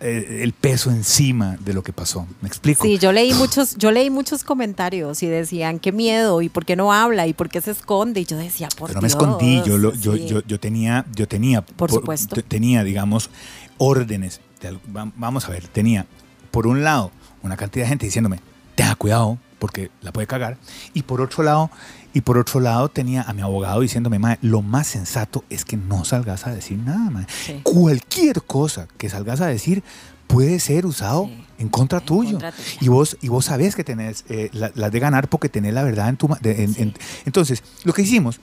eh, 0.00 0.40
el 0.42 0.52
peso 0.52 0.90
encima 0.90 1.56
de 1.64 1.72
lo 1.72 1.82
que 1.82 1.92
pasó. 1.92 2.26
¿Me 2.42 2.48
explico? 2.48 2.82
Sí, 2.82 2.98
yo 2.98 3.10
leí 3.12 3.32
muchos, 3.32 3.76
yo 3.76 3.90
leí 3.90 4.10
muchos 4.10 4.44
comentarios 4.44 5.22
y 5.22 5.28
decían 5.28 5.78
qué 5.78 5.92
miedo 5.92 6.42
y 6.42 6.48
por 6.50 6.66
qué 6.66 6.76
no 6.76 6.92
habla 6.92 7.26
y 7.26 7.32
por 7.32 7.48
qué 7.48 7.60
se 7.62 7.70
esconde 7.70 8.20
y 8.20 8.24
yo 8.26 8.36
decía 8.36 8.68
por 8.76 8.88
Pero 8.88 8.98
no 8.98 9.02
me 9.02 9.08
escondí, 9.08 9.62
yo, 9.64 9.78
lo- 9.78 9.94
yo, 9.94 10.14
sí. 10.14 10.26
yo, 10.26 10.42
yo 10.46 10.60
tenía, 10.60 11.06
yo 11.14 11.26
tenía, 11.26 11.62
Por 11.62 11.90
supuesto. 11.90 12.34
te- 12.34 12.42
tenía, 12.42 12.84
digamos, 12.84 13.30
órdenes. 13.78 14.40
de 14.60 14.76
vamos 15.16 15.46
a 15.46 15.50
ver, 15.50 15.66
tenía, 15.68 16.06
por 16.50 16.66
un 16.66 16.84
lado, 16.84 17.10
una 17.42 17.56
cantidad 17.56 17.84
de 17.84 17.88
gente 17.90 18.06
diciéndome, 18.06 18.40
tenga 18.74 18.94
cuidado, 18.96 19.38
porque 19.58 19.90
la 20.02 20.12
puede 20.12 20.26
cagar. 20.26 20.58
Y 20.92 21.02
por 21.02 21.20
otro 21.20 21.42
lado, 21.42 21.70
y 22.12 22.20
por 22.20 22.38
otro 22.38 22.60
lado 22.60 22.88
tenía 22.88 23.22
a 23.22 23.32
mi 23.32 23.42
abogado 23.42 23.80
diciéndome, 23.80 24.18
"Mae, 24.18 24.38
lo 24.42 24.62
más 24.62 24.86
sensato 24.86 25.44
es 25.50 25.64
que 25.64 25.76
no 25.76 26.04
salgas 26.04 26.46
a 26.46 26.54
decir 26.54 26.78
nada. 26.78 27.26
Sí. 27.28 27.60
Cualquier 27.62 28.42
cosa 28.42 28.86
que 28.98 29.08
salgas 29.08 29.40
a 29.40 29.46
decir 29.46 29.82
puede 30.26 30.58
ser 30.60 30.86
usado 30.86 31.26
Sí. 31.26 31.44
en 31.58 31.68
contra 31.68 31.98
En 32.00 32.04
tuyo. 32.06 32.30
contra. 32.32 32.52
Y 32.80 32.88
vos, 32.88 33.16
y 33.20 33.28
vos 33.28 33.44
sabés 33.46 33.74
que 33.76 33.84
tenés 33.84 34.24
eh, 34.28 34.48
la- 34.52 34.70
las 34.74 34.90
de 34.92 34.98
ganar 35.00 35.28
porque 35.28 35.48
tenés 35.48 35.74
la 35.74 35.82
verdad 35.82 36.08
en 36.08 36.16
tu... 36.16 36.28
de- 36.40 36.62
en- 36.64 36.74
Sí. 36.74 36.82
en- 36.82 36.94
entonces, 37.26 37.62
lo 37.84 37.92
que 37.92 38.02
hicimos, 38.02 38.40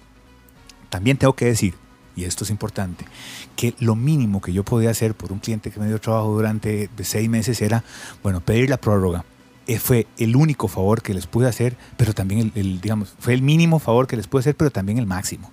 también 0.89 1.17
tengo 1.17 1.34
que 1.34 1.46
decir, 1.46 1.76
y 2.15 2.26
esto 2.26 2.44
es 2.44 2.50
importante, 2.50 3.06
que 3.56 3.74
lo 3.80 3.96
mínimo 3.96 4.41
que 4.41 4.52
yo 4.54 4.63
podía 4.63 4.89
hacer 4.91 5.15
por 5.15 5.32
un 5.32 5.39
cliente 5.39 5.72
que 5.72 5.80
me 5.80 5.88
dio 5.88 6.00
trabajo 6.00 6.34
durante 6.34 6.89
seis 7.04 7.30
meses 7.30 7.62
era, 7.62 7.84
bueno, 8.22 8.41
pedir 8.41 8.70
la 8.70 8.78
prórroga. 8.78 9.24
Eh, 9.67 9.80
fue 9.80 10.08
el 10.17 10.36
único 10.36 10.67
favor 10.67 11.02
que 11.02 11.13
les 11.13 11.28
pude 11.28 11.47
hacer, 11.47 11.78
pero 11.97 12.13
también 12.13 12.52
el, 12.56 12.62
el, 12.62 12.82
digamos, 12.82 13.13
fue 13.19 13.34
el 13.34 13.41
mínimo 13.41 13.80
favor 13.80 14.08
que 14.08 14.17
les 14.17 14.28
pude 14.28 14.39
hacer, 14.41 14.56
pero 14.56 14.71
también 14.71 14.97
el 14.97 15.06
máximo. 15.06 15.52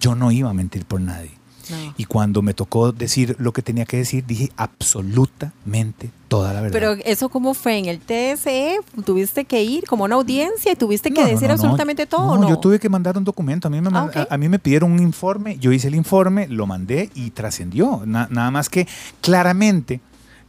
Yo 0.00 0.14
no 0.14 0.32
iba 0.32 0.48
a 0.50 0.54
mentir 0.54 0.84
por 0.86 1.00
nadie. 1.00 1.32
No. 1.68 1.94
Y 1.96 2.04
cuando 2.06 2.42
me 2.42 2.52
tocó 2.52 2.90
decir 2.90 3.36
lo 3.38 3.52
que 3.52 3.62
tenía 3.62 3.84
que 3.84 3.98
decir, 3.98 4.24
dije 4.26 4.50
absolutamente 4.56 6.10
toda 6.28 6.52
la 6.52 6.60
verdad. 6.62 6.72
Pero 6.72 6.92
eso 7.04 7.28
cómo 7.28 7.54
fue 7.54 7.78
en 7.78 7.86
el 7.86 8.00
TSE, 8.00 8.78
tuviste 9.04 9.44
que 9.44 9.62
ir 9.62 9.84
como 9.86 10.04
una 10.04 10.16
audiencia 10.16 10.72
y 10.72 10.76
tuviste 10.76 11.12
que 11.12 11.22
No, 11.22 11.28
decir 11.28 11.48
no, 11.48 11.54
absolutamente 11.54 12.06
todo, 12.06 12.34
No, 12.36 12.42
¿no? 12.42 12.48
yo 12.48 12.58
tuve 12.58 12.78
que 12.80 12.88
mandar 12.88 13.16
un 13.18 13.24
documento. 13.24 13.68
A 13.68 13.70
mí, 13.70 13.80
me, 13.80 13.88
Ah, 13.92 14.10
a, 14.30 14.34
a 14.34 14.38
mí 14.38 14.48
me 14.48 14.58
pidieron 14.58 14.90
un 14.92 15.00
informe, 15.00 15.58
yo 15.58 15.70
hice 15.72 15.88
el 15.88 15.94
informe, 15.94 16.48
lo 16.48 16.66
mandé 16.66 17.10
y 17.14 17.30
trascendió. 17.30 18.02
Na- 18.04 18.26
nada 18.30 18.50
más 18.50 18.68
que 18.68 18.88
claramente 19.20 20.00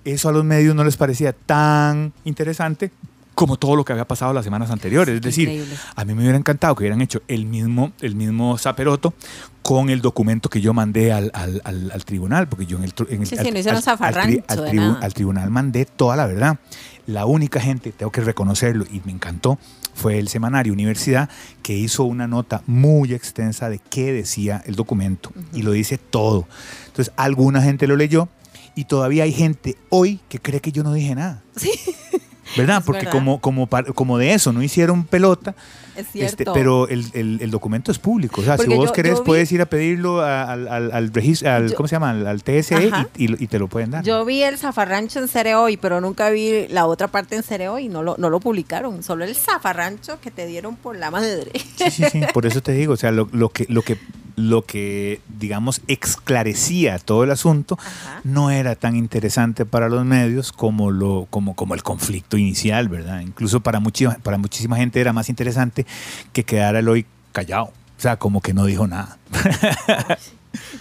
eso 0.06 0.30
a 0.30 0.32
los 0.32 0.44
medios 0.44 0.76
no 0.76 0.84
les 0.84 0.98
parecía 0.98 1.34
tan 1.34 2.14
interesante 2.24 2.92
como 3.36 3.58
todo 3.58 3.76
lo 3.76 3.86
que 3.86 3.94
había 3.94 4.06
pasado 4.06 4.34
las 4.34 4.44
semanas 4.44 4.70
anteriores. 4.72 5.16
Es 5.16 5.22
decir, 5.22 5.48
Increíble. 5.50 5.76
a 5.96 6.06
mí 6.06 6.14
me 6.14 6.22
hubiera 6.22 6.38
encantado 6.38 6.76
que 6.76 6.84
hubieran 6.84 7.02
hecho 7.02 7.22
el 7.28 7.46
mismo, 7.46 7.92
el 8.02 8.14
mismo 8.14 8.58
zaperoto 8.58 9.14
con 9.64 9.90
el 9.90 10.02
documento 10.02 10.50
que 10.50 10.60
yo 10.62 10.74
mandé 10.74 11.12
al, 11.12 11.32
al- 11.34 11.62
al- 11.64 11.92
al 11.92 12.06
tribunal, 12.06 12.48
porque 12.48 12.66
yo 12.66 12.78
en 12.78 12.84
el, 12.84 12.94
tru- 12.94 13.08
en 13.10 13.22
el 13.22 13.28
Sí, 13.28 13.36
al- 14.48 14.58
no 14.76 14.94
tribu- 14.94 14.98
tribunal 15.14 15.50
mandé 15.50 15.86
toda 15.86 16.16
la 16.18 16.28
verdad. 16.28 16.60
La 17.08 17.26
única 17.26 17.60
gente, 17.60 17.92
tengo 17.92 18.12
que 18.12 18.22
reconocerlo 18.22 18.86
y 18.92 19.02
me 19.06 19.12
encantó, 19.12 19.58
fue 19.96 20.20
el 20.20 20.28
semanario 20.28 20.72
Universidad, 20.74 21.30
que 21.64 21.74
hizo 21.76 22.04
una 22.04 22.28
nota 22.28 22.62
muy 22.68 23.14
extensa 23.14 23.70
de 23.70 23.80
qué 23.80 24.14
decía 24.14 24.62
el 24.66 24.76
documento. 24.76 25.32
Y 25.54 25.64
lo 25.64 25.72
dice 25.72 25.98
todo. 25.98 26.48
Entonces, 26.88 27.12
alguna 27.18 27.62
gente 27.62 27.88
lo 27.88 27.96
leyó 27.96 28.30
y 28.76 28.86
todavía 28.86 29.24
hay 29.24 29.34
gente 29.34 29.78
hoy 29.90 30.20
que 30.30 30.40
cree 30.40 30.60
que 30.60 30.72
yo 30.72 30.84
no 30.84 30.94
dije 30.94 31.16
nada. 31.16 31.42
Sí. 31.56 31.72
¿Verdad? 32.58 32.80
Es 32.80 32.86
Porque 32.86 33.06
verdad. 33.06 33.12
Como, 33.12 33.40
como, 33.40 33.70
como 33.96 34.18
de 34.18 34.34
eso 34.34 34.52
no 34.52 34.62
hicieron 34.62 35.06
pelota, 35.06 35.56
Es 36.02 36.32
este, 36.32 36.46
pero 36.54 36.88
el, 36.88 37.06
el- 37.14 37.40
el 37.42 37.52
documento 37.52 37.92
es 37.92 38.00
público. 38.00 38.42
O 38.42 38.44
sea, 38.44 38.58
si 38.58 38.68
vos 38.68 38.88
yo- 38.90 38.94
querés, 38.94 39.14
yo 39.14 39.20
vi- 39.22 39.26
puedes 39.26 39.52
ir 39.52 39.62
a 39.62 39.66
pedirlo 39.66 40.22
al, 40.22 40.68
al, 40.68 40.92
al 40.92 41.14
registro, 41.14 41.52
al, 41.52 41.70
Yo- 41.70 41.76
¿cómo 41.76 41.88
se 41.88 41.96
llama? 41.96 42.12
Al, 42.12 42.28
al 42.28 42.44
TSE 42.44 42.92
y, 43.18 43.24
y 43.26 43.44
y 43.44 43.48
te 43.48 43.60
lo 43.60 43.68
pueden 43.68 43.92
dar. 43.92 44.04
Yo 44.04 44.24
vi 44.26 44.44
el 44.44 44.58
zafarrancho 44.58 45.20
en 45.20 45.28
Cereo 45.28 45.64
hoy, 45.64 45.78
pero 45.78 46.02
nunca 46.02 46.30
vi 46.30 46.68
la 46.68 46.86
otra 46.86 47.08
parte 47.08 47.36
en 47.36 47.44
Cereo 47.44 47.80
y 47.80 47.88
no 47.90 48.04
lo, 48.04 48.16
no 48.18 48.30
lo 48.30 48.40
publicaron. 48.40 49.04
Solo 49.04 49.24
el 49.26 49.36
zafarrancho 49.36 50.20
que 50.22 50.32
te 50.32 50.46
dieron 50.48 50.76
por 50.76 50.96
la 50.98 51.12
madre. 51.12 51.52
Sí, 51.78 51.90
sí, 51.92 52.04
sí. 52.12 52.22
Por 52.34 52.46
eso 52.46 52.62
te 52.62 52.72
digo, 52.74 52.94
o 52.94 52.98
sea, 52.98 53.12
lo, 53.12 53.28
lo 53.32 53.50
que, 53.50 53.66
lo 53.70 53.82
que, 53.82 53.98
lo 54.36 54.64
que, 54.64 55.20
digamos, 55.40 55.82
esclarecía 55.88 57.00
todo 57.00 57.24
el 57.24 57.32
asunto 57.32 57.78
Ajá. 57.80 58.22
no 58.24 58.52
era 58.52 58.76
tan 58.76 58.96
interesante 58.96 59.66
para 59.66 59.90
los 59.90 60.06
medios 60.06 60.52
como, 60.52 60.92
lo, 60.92 61.28
como, 61.30 61.56
como 61.56 61.74
el 61.74 61.84
conflicto 61.84 62.38
inicial, 62.38 62.88
¿verdad? 62.90 63.22
Incluso 63.22 63.60
para, 63.62 63.80
muchísima, 63.80 64.18
para 64.24 64.38
muchísima 64.38 64.78
gente 64.78 65.02
era 65.02 65.14
más 65.14 65.30
interesante 65.30 65.86
que 66.34 66.44
quedara 66.44 66.80
el 66.80 66.90
hoy 66.90 67.06
callado. 67.32 67.66
O 67.66 68.02
sea, 68.02 68.18
como 68.18 68.42
que 68.42 68.54
no 68.54 68.66
dijo 68.66 68.88
nada. 68.88 69.18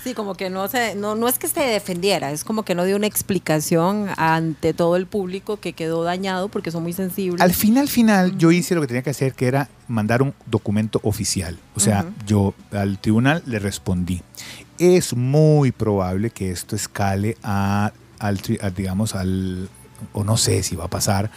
Sí, 0.03 0.15
como 0.15 0.35
que 0.35 0.51
no 0.51 0.67
se, 0.69 0.95
no, 0.95 1.15
no 1.15 1.29
es 1.29 1.39
que 1.39 1.47
se 1.47 1.61
defendiera, 1.61 2.33
es 2.33 2.43
como 2.43 2.65
que 2.65 2.75
no 2.75 2.85
dio 2.85 2.97
una 2.97 3.07
explicación 3.07 4.09
ante 4.17 4.75
todo 4.75 4.97
el 4.97 5.07
público 5.07 5.59
que 5.59 5.75
quedó 5.75 6.03
dañado 6.03 6.49
porque 6.49 6.71
son 6.71 6.83
muy 6.83 6.93
sensibles. 6.93 7.41
Al 7.41 7.53
final, 7.55 7.89
final, 7.89 8.37
yo 8.37 8.51
hice 8.51 8.75
lo 8.75 8.81
que 8.81 8.89
tenía 8.89 9.03
que 9.03 9.11
hacer, 9.11 9.35
que 9.35 9.47
era 9.47 9.69
mandar 9.87 10.23
un 10.23 10.35
documento 10.47 11.01
oficial. 11.05 11.59
O 11.77 11.81
sea, 11.81 12.01
Ujú. 12.01 12.27
yo 12.27 12.55
al 12.73 12.99
tribunal 12.99 13.43
le 13.47 13.59
respondí. 13.59 14.23
Es 14.79 15.15
muy 15.15 15.71
probable 15.71 16.31
que 16.31 16.51
esto 16.51 16.75
escale 16.75 17.37
a, 17.43 17.93
al, 18.19 18.41
a, 18.63 18.71
digamos, 18.71 19.15
al, 19.15 19.69
o 20.13 20.25
no 20.25 20.37
sé 20.37 20.63
si 20.63 20.75
va 20.75 20.87
a 20.87 20.91
pasar, 20.91 21.31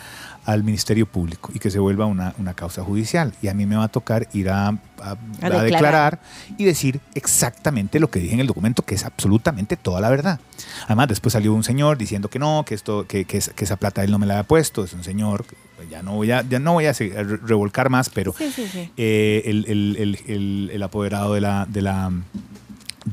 al 0.46 0.64
Ministerio 0.64 1.06
Público 1.06 1.52
y 1.54 1.60
que 1.60 1.72
se 1.72 1.80
vuelva 1.80 2.06
una, 2.06 2.34
una 2.38 2.54
causa 2.54 2.84
judicial. 2.84 3.34
Y 3.42 3.48
a 3.48 3.54
mí 3.54 3.66
me 3.66 3.76
va 3.78 3.86
a 3.86 3.88
tocar 3.88 4.28
ir 4.34 4.50
a, 4.50 4.68
a- 4.68 4.78
a 5.12 5.16
declarar. 5.16 5.64
declarar 5.64 6.20
y 6.58 6.66
decir 6.66 7.00
exactamente 7.16 8.00
lo 8.00 8.10
que 8.10 8.20
dije 8.20 8.34
en 8.34 8.40
el 8.42 8.48
documento, 8.48 8.84
que 8.84 8.96
es 8.96 9.06
absolutamente 9.06 9.78
toda 9.78 10.02
la 10.02 10.10
verdad. 10.10 10.40
Además, 10.86 11.08
después 11.08 11.32
salió 11.34 11.54
un 11.54 11.64
señor 11.64 11.98
diciendo 11.98 12.30
que 12.30 12.40
no, 12.40 12.64
que 12.68 12.76
esto, 12.76 13.08
que, 13.08 13.26
que, 13.26 13.38
esa- 13.38 13.54
que 13.54 13.64
esa 13.64 13.78
plata 13.78 14.04
él 14.04 14.12
no 14.12 14.20
me 14.20 14.26
la 14.26 14.34
había 14.36 14.44
puesto. 14.48 14.84
Es 14.84 14.94
un 14.94 15.04
señor, 15.04 15.46
pues, 15.78 15.90
ya 15.90 16.04
no 16.04 16.14
voy 16.16 16.32
a, 16.32 16.42
ya 16.42 16.60
no 16.60 16.74
voy 16.74 16.86
a 16.88 16.94
revolcar 16.94 17.90
más, 17.90 18.10
pero 18.10 18.34
Sí, 18.38 18.52
sí, 18.54 18.68
sí. 18.68 18.92
eh, 18.98 19.44
el, 19.46 19.66
el- 19.68 19.96
el- 19.98 20.20
el- 20.28 20.70
el 20.74 20.84
apoderado 20.84 21.34
de 21.36 21.42
la, 21.42 21.66
de 21.70 21.82
la, 21.82 22.12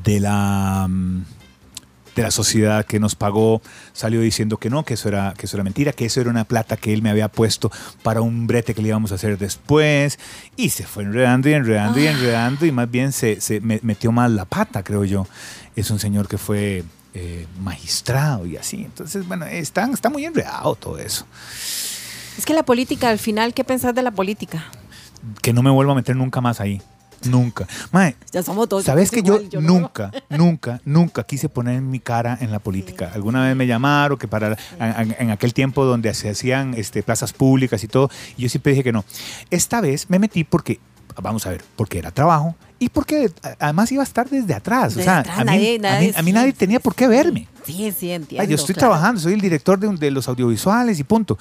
de 0.04 0.20
la, 0.20 0.86
mm, 0.88 1.22
de 2.20 2.26
la 2.26 2.30
sociedad 2.30 2.84
que 2.86 3.00
nos 3.00 3.14
pagó 3.14 3.60
salió 3.92 4.20
diciendo 4.20 4.56
que 4.58 4.70
no, 4.70 4.84
que 4.84 4.94
eso 4.94 5.08
era, 5.08 5.34
que 5.36 5.46
eso 5.46 5.56
era 5.56 5.64
mentira, 5.64 5.92
que 5.92 6.06
eso 6.06 6.20
era 6.20 6.30
una 6.30 6.44
plata 6.44 6.76
que 6.76 6.92
él 6.92 7.02
me 7.02 7.10
había 7.10 7.28
puesto 7.28 7.70
para 8.02 8.20
un 8.20 8.46
brete 8.46 8.74
que 8.74 8.82
le 8.82 8.88
íbamos 8.88 9.12
a 9.12 9.16
hacer 9.16 9.38
después. 9.38 10.18
Y 10.56 10.70
se 10.70 10.84
fue 10.84 11.02
enredando 11.04 11.48
y 11.48 11.52
enredando 11.54 11.98
y 12.00 12.06
Ah. 12.06 12.10
enredando 12.12 12.66
y 12.66 12.72
más 12.72 12.90
bien 12.90 13.12
se, 13.12 13.40
se 13.40 13.60
me- 13.60 13.80
metió 13.82 14.12
mal 14.12 14.36
la 14.36 14.44
pata, 14.44 14.82
creo 14.82 15.04
yo. 15.04 15.26
Es 15.76 15.90
un 15.90 15.98
señor 15.98 16.28
que 16.28 16.38
fue 16.38 16.84
eh, 17.14 17.46
magistrado 17.60 18.46
y 18.46 18.56
así. 18.56 18.84
Entonces, 18.84 19.26
bueno, 19.26 19.44
están, 19.46 19.92
está 19.92 20.10
muy 20.10 20.24
enredado 20.24 20.76
todo 20.76 20.96
eso. 20.98 21.26
Es 22.38 22.46
que 22.46 22.54
la 22.54 22.62
política, 22.62 23.08
al 23.08 23.18
final, 23.18 23.52
¿qué 23.52 23.64
pensás 23.64 23.94
de 23.94 24.02
la 24.02 24.12
política? 24.12 24.64
Que 25.42 25.52
no 25.52 25.62
me 25.62 25.70
vuelva 25.70 25.92
a 25.92 25.96
meter 25.96 26.14
nunca 26.16 26.40
más 26.40 26.60
ahí. 26.60 26.80
Nunca. 27.24 27.66
Mae, 27.92 28.16
Ya 28.32 28.42
somos 28.42 28.68
todos. 28.68 28.84
Sabes 28.84 29.10
que 29.10 29.22
yo, 29.22 29.40
no- 29.52 29.60
nunca, 29.60 30.10
nunca, 30.30 30.80
nunca 30.84 31.22
quise 31.24 31.48
poner 31.48 31.80
mi 31.82 32.00
cara 32.00 32.38
en 32.40 32.50
la 32.50 32.58
política. 32.60 33.10
Alguna 33.14 33.44
vez 33.46 33.54
me 33.56 33.66
llamaron 33.66 34.16
que 34.18 34.26
para 34.28 34.56
en, 34.78 35.16
en 35.18 35.30
aquel 35.30 35.52
tiempo 35.52 35.84
donde 35.84 36.12
se 36.14 36.30
hacían 36.30 36.74
este, 36.74 37.02
plazas 37.02 37.32
públicas 37.32 37.82
y 37.84 37.88
todo, 37.88 38.10
y 38.36 38.42
yo 38.42 38.48
siempre 38.48 38.72
dije 38.72 38.84
que 38.84 38.92
no. 38.92 39.04
Esta 39.50 39.80
vez 39.80 40.08
me 40.08 40.18
metí 40.18 40.44
porque, 40.44 40.80
vamos 41.22 41.46
a 41.46 41.50
ver, 41.50 41.62
porque 41.76 41.98
era 41.98 42.10
trabajo 42.10 42.54
y 42.78 42.88
porque 42.88 43.30
además 43.58 43.92
iba 43.92 44.02
a 44.02 44.04
estar 44.04 44.28
desde 44.30 44.54
atrás. 44.54 44.94
Desde 44.94 45.02
o 45.02 45.04
sea, 45.04 45.18
atrás, 45.18 45.38
a 45.40 45.44
mí, 45.44 45.50
nadie- 45.50 45.74
a 45.74 45.78
mí- 45.78 45.78
nadie- 45.80 46.12
a 46.16 46.22
mí 46.22 46.32
nadie 46.32 46.52
tenía 46.54 46.80
por 46.80 46.94
qué 46.94 47.06
verme. 47.06 47.46
Sí, 47.66 47.92
sí, 47.96 48.10
entiendo. 48.10 48.40
Ay, 48.42 48.48
yo 48.48 48.54
estoy 48.56 48.74
claro. 48.74 48.92
trabajando, 48.92 49.20
soy 49.20 49.34
el 49.34 49.40
director 49.42 49.78
de, 49.78 49.94
de 49.94 50.10
los 50.10 50.26
audiovisuales 50.28 50.98
y 50.98 51.04
punto. 51.04 51.38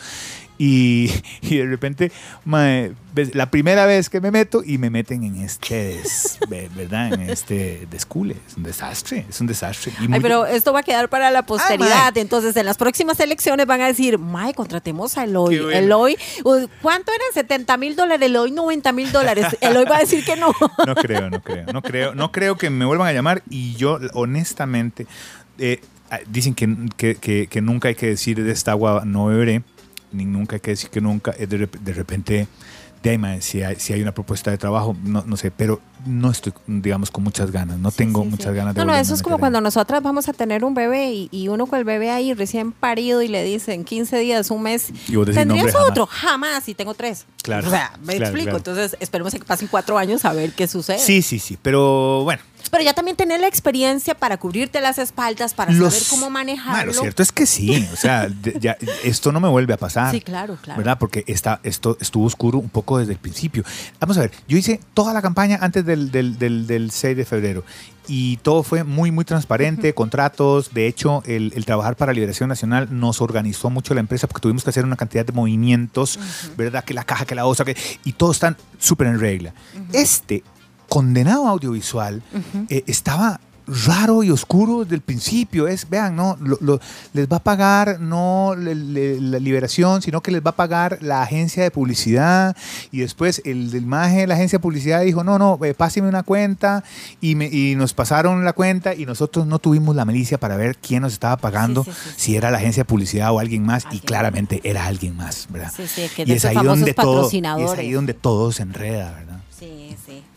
Y, 0.61 1.09
y 1.41 1.55
de 1.57 1.65
repente, 1.67 2.11
mae, 2.43 2.91
ves, 3.15 3.33
la 3.33 3.49
primera 3.49 3.85
vez 3.85 4.09
que 4.09 4.19
me 4.19 4.29
meto 4.29 4.61
y 4.63 4.77
me 4.77 4.89
meten 4.89 5.23
en 5.23 5.37
este, 5.37 6.01
¿verdad? 6.75 7.13
En 7.13 7.21
este 7.29 7.87
descule. 7.89 8.35
Es 8.45 8.57
un 8.57 8.63
desastre, 8.63 9.25
es 9.29 9.39
un 9.39 9.47
desastre. 9.47 9.93
Y 10.01 10.11
Ay, 10.13 10.19
pero 10.19 10.45
esto 10.45 10.73
va 10.73 10.81
a 10.81 10.83
quedar 10.83 11.07
para 11.07 11.31
la 11.31 11.43
posteridad. 11.45 12.11
mae. 12.13 12.21
Entonces, 12.21 12.57
en 12.57 12.65
las 12.65 12.75
próximas 12.75 13.17
elecciones 13.21 13.65
van 13.67 13.79
a 13.79 13.87
decir, 13.87 14.17
Mae, 14.19 14.53
contratemos 14.53 15.17
a 15.17 15.23
Eloy. 15.23 15.59
Bueno. 15.59 15.71
Eloy, 15.79 16.17
uh, 16.43 16.67
¿cuánto 16.81 17.11
eran? 17.13 17.27
70 17.33 17.77
mil 17.77 17.95
dólares. 17.95 18.25
Eloy, 18.27 18.51
90 18.51 18.91
mil 18.91 19.11
dólares. 19.13 19.45
Eloy 19.61 19.85
va 19.85 19.95
a 19.95 19.99
decir 20.01 20.25
que 20.25 20.35
no. 20.35 20.51
No 20.85 20.93
creo, 20.95 21.29
no 21.29 21.41
creo, 21.41 21.65
no 21.71 21.81
creo, 21.81 22.15
no 22.15 22.31
creo 22.33 22.57
que 22.57 22.69
me 22.69 22.83
vuelvan 22.83 23.07
a 23.07 23.13
llamar 23.13 23.43
y 23.49 23.75
yo 23.75 23.97
honestamente 24.13 25.07
eh, 25.57 25.79
ah, 26.11 26.19
dicen 26.27 26.53
que, 26.53 26.67
que- 26.97 27.15
que- 27.15 27.47
que 27.47 27.61
nunca 27.61 27.87
hay 27.87 27.95
que 27.95 28.07
decir 28.07 28.43
de 28.43 28.51
esta 28.51 28.71
agua 28.71 29.03
no 29.05 29.27
beberé, 29.27 29.61
ni 30.11 30.25
nunca 30.25 30.55
hay 30.55 30.59
que 30.61 30.71
decir 30.71 30.89
que 30.89 31.01
nunca, 31.01 31.33
eh, 31.37 31.47
de, 31.47 31.67
de 31.67 31.93
repente, 31.93 32.47
de 33.01 33.09
ahí, 33.11 33.17
mae, 33.17 33.41
si, 33.41 33.63
hay, 33.63 33.77
si 33.77 33.93
hay 33.93 34.01
una 34.01 34.13
propuesta 34.13 34.51
de 34.51 34.57
trabajo, 34.57 34.93
no, 35.03 35.23
no 35.25 35.37
sé, 35.37 35.51
pero 35.51 35.79
no 36.05 36.29
estoy, 36.31 36.51
digamos, 36.67 37.11
con 37.11 37.23
muchas 37.23 37.49
ganas, 37.49 37.77
no 37.79 37.91
tengo 37.91 38.23
Sí, 38.23 38.27
muchas 38.29 38.51
sí. 38.51 38.57
ganas 38.57 38.75
de 38.75 38.79
No, 38.81 38.85
no, 38.91 38.95
eso 38.97 39.13
es 39.13 39.21
como 39.21 39.37
cuando 39.37 39.61
nosotras 39.61 40.03
vamos 40.03 40.27
a 40.27 40.33
tener 40.33 40.65
un 40.65 40.73
bebé 40.73 41.11
y, 41.13 41.29
y 41.31 41.47
uno 41.47 41.65
con 41.65 41.79
el 41.79 41.85
bebé 41.85 42.11
ahí 42.11 42.33
recién 42.33 42.73
parido 42.73 43.21
y 43.21 43.29
le 43.29 43.43
dicen 43.45 43.85
15 43.85 44.17
días, 44.19 44.51
un 44.51 44.63
mes. 44.63 44.91
Y 45.07 45.15
vos 45.15 45.25
decís, 45.27 45.39
¿Tendrías 45.39 45.73
"No, 45.73 45.79
hombre, 45.79 45.91
otro? 45.91 46.05
Jamás. 46.07 46.67
y 46.67 46.73
tengo 46.75 46.93
tres. 46.93 47.25
Claro, 47.41 47.67
O 47.67 47.69
sea, 47.69 47.91
me 48.03 48.15
claro, 48.17 48.25
explico. 48.25 48.43
claro. 48.45 48.57
Entonces, 48.57 48.97
esperemos 48.99 49.33
que 49.33 49.39
pasen 49.45 49.69
cuatro 49.69 49.97
años 49.97 50.25
a 50.25 50.33
ver 50.33 50.51
qué 50.51 50.67
sucede. 50.67 50.99
Sí, 50.99 51.21
sí, 51.21 51.39
sí, 51.39 51.57
pero 51.61 52.23
bueno. 52.25 52.41
Pero 52.71 52.83
ya 52.83 52.93
también 52.93 53.17
tener 53.17 53.39
la 53.39 53.47
experiencia 53.47 54.15
para 54.15 54.37
cubrirte 54.37 54.79
las 54.81 54.97
espaldas, 54.99 55.53
para 55.53 55.71
los- 55.71 55.93
saber 55.93 56.07
cómo 56.09 56.29
Ma, 56.29 56.39
manejarlo. 56.39 56.93
Lo 56.93 56.99
cierto 57.01 57.23
es 57.23 57.31
que 57.31 57.45
sí, 57.45 57.87
o 57.91 57.95
sea, 57.95 58.27
ya, 58.59 58.77
esto 59.03 59.31
no 59.31 59.39
me 59.39 59.47
vuelve 59.49 59.73
a 59.73 59.77
pasar. 59.77 60.11
Sí, 60.11 60.21
claro, 60.21 60.57
claro. 60.61 60.77
¿Verdad? 60.77 60.97
Porque 60.99 61.23
está, 61.27 61.59
esto 61.63 61.97
estuvo 61.99 62.25
oscuro 62.25 62.59
un 62.59 62.69
poco 62.69 62.97
desde 62.99 63.13
el 63.13 63.19
principio. 63.19 63.63
Vamos 63.99 64.17
a 64.17 64.21
ver, 64.21 64.31
yo 64.47 64.57
hice 64.57 64.79
toda 64.93 65.13
la 65.13 65.21
campaña 65.21 65.57
antes 65.61 65.85
del, 65.85 66.11
del, 66.11 66.37
del, 66.37 66.67
del 66.67 66.91
6 66.91 67.17
de 67.17 67.25
febrero 67.25 67.63
y 68.07 68.37
todo 68.37 68.63
fue 68.63 68.83
muy, 68.83 69.11
muy 69.11 69.23
transparente, 69.25 69.93
contratos. 69.93 70.73
De 70.73 70.87
hecho, 70.87 71.21
el, 71.25 71.53
el 71.55 71.65
Trabajar 71.65 71.95
para 71.95 72.11
Liberación 72.13 72.49
Nacional 72.49 72.87
nos 72.91 73.21
organizó 73.21 73.69
mucho 73.69 73.93
la 73.93 73.99
empresa 73.99 74.27
porque 74.27 74.41
tuvimos 74.41 74.63
que 74.63 74.69
hacer 74.71 74.83
una 74.83 74.95
cantidad 74.95 75.25
de 75.25 75.31
movimientos, 75.33 76.19
¿verdad? 76.57 76.83
Que 76.83 76.93
la 76.93 77.03
caja, 77.03 77.25
que 77.25 77.35
la 77.35 77.45
osa, 77.45 77.65
que, 77.65 77.77
y 78.03 78.13
todo 78.13 78.31
están 78.31 78.57
súper 78.79 79.07
en 79.07 79.19
regla. 79.19 79.53
Este 79.93 80.43
condenado 80.89 81.47
audiovisual 81.47 82.21
eh, 82.69 82.83
estaba 82.87 83.39
raro 83.85 84.23
y 84.23 84.31
oscuro 84.31 84.79
desde 84.83 84.95
el 84.95 85.01
principio. 85.01 85.67
Es, 85.67 85.87
vean, 85.87 86.15
no, 86.15 86.35
Lo- 86.41 86.57
lo- 86.59 86.79
les 87.13 87.27
va 87.27 87.37
a 87.37 87.43
pagar 87.43 87.99
no 87.99 88.55
le- 88.57 88.73
le- 88.73 89.21
la 89.21 89.37
liberación, 89.37 90.01
sino 90.01 90.21
que 90.21 90.31
les 90.31 90.41
va 90.43 90.49
a 90.49 90.55
pagar 90.55 90.97
la 91.01 91.21
agencia 91.21 91.61
de 91.61 91.69
publicidad. 91.69 92.57
Y 92.91 93.01
después 93.01 93.43
el 93.45 93.69
del 93.69 93.85
maje 93.85 94.21
de 94.21 94.25
la 94.27 94.33
agencia 94.33 94.57
de 94.57 94.63
publicidad 94.63 95.01
dijo, 95.03 95.23
no, 95.23 95.37
no, 95.37 95.59
eh, 95.63 95.75
páseme 95.75 96.09
una 96.09 96.23
cuenta. 96.23 96.83
Y, 97.21 97.35
me- 97.35 97.45
y 97.45 97.75
nos 97.75 97.93
pasaron 97.93 98.43
la 98.43 98.53
cuenta 98.53 98.95
y 98.95 99.05
nosotros 99.05 99.45
no 99.45 99.59
tuvimos 99.59 99.95
la 99.95 100.03
milicia 100.03 100.39
para 100.39 100.57
ver 100.57 100.75
quién 100.75 101.03
nos 101.03 101.13
estaba 101.13 101.37
pagando, 101.37 101.83
Sí, 101.83 101.91
sí, 101.91 101.97
sí, 102.05 102.09
sí. 102.09 102.15
si 102.17 102.35
era 102.37 102.49
la 102.49 102.57
agencia 102.57 102.81
de 102.81 102.85
publicidad 102.85 103.31
o 103.31 103.37
alguien 103.37 103.61
más. 103.63 103.85
Alguien 103.85 104.01
y 104.03 104.07
claramente 104.07 104.61
era 104.63 104.87
alguien 104.87 105.15
más, 105.15 105.45
¿verdad? 105.51 105.71
Sí, 105.77 105.83
sí, 105.87 106.09
que 106.15 106.23
y 106.25 106.31
es 106.31 106.43
ahí, 106.43 106.55
donde 106.55 106.95
todo, 106.95 107.29
y 107.31 107.37
es 107.63 107.71
ahí 107.77 107.91
donde 107.91 108.15
todo 108.15 108.51
se 108.51 108.63
enreda, 108.63 109.11
¿verdad? 109.11 109.28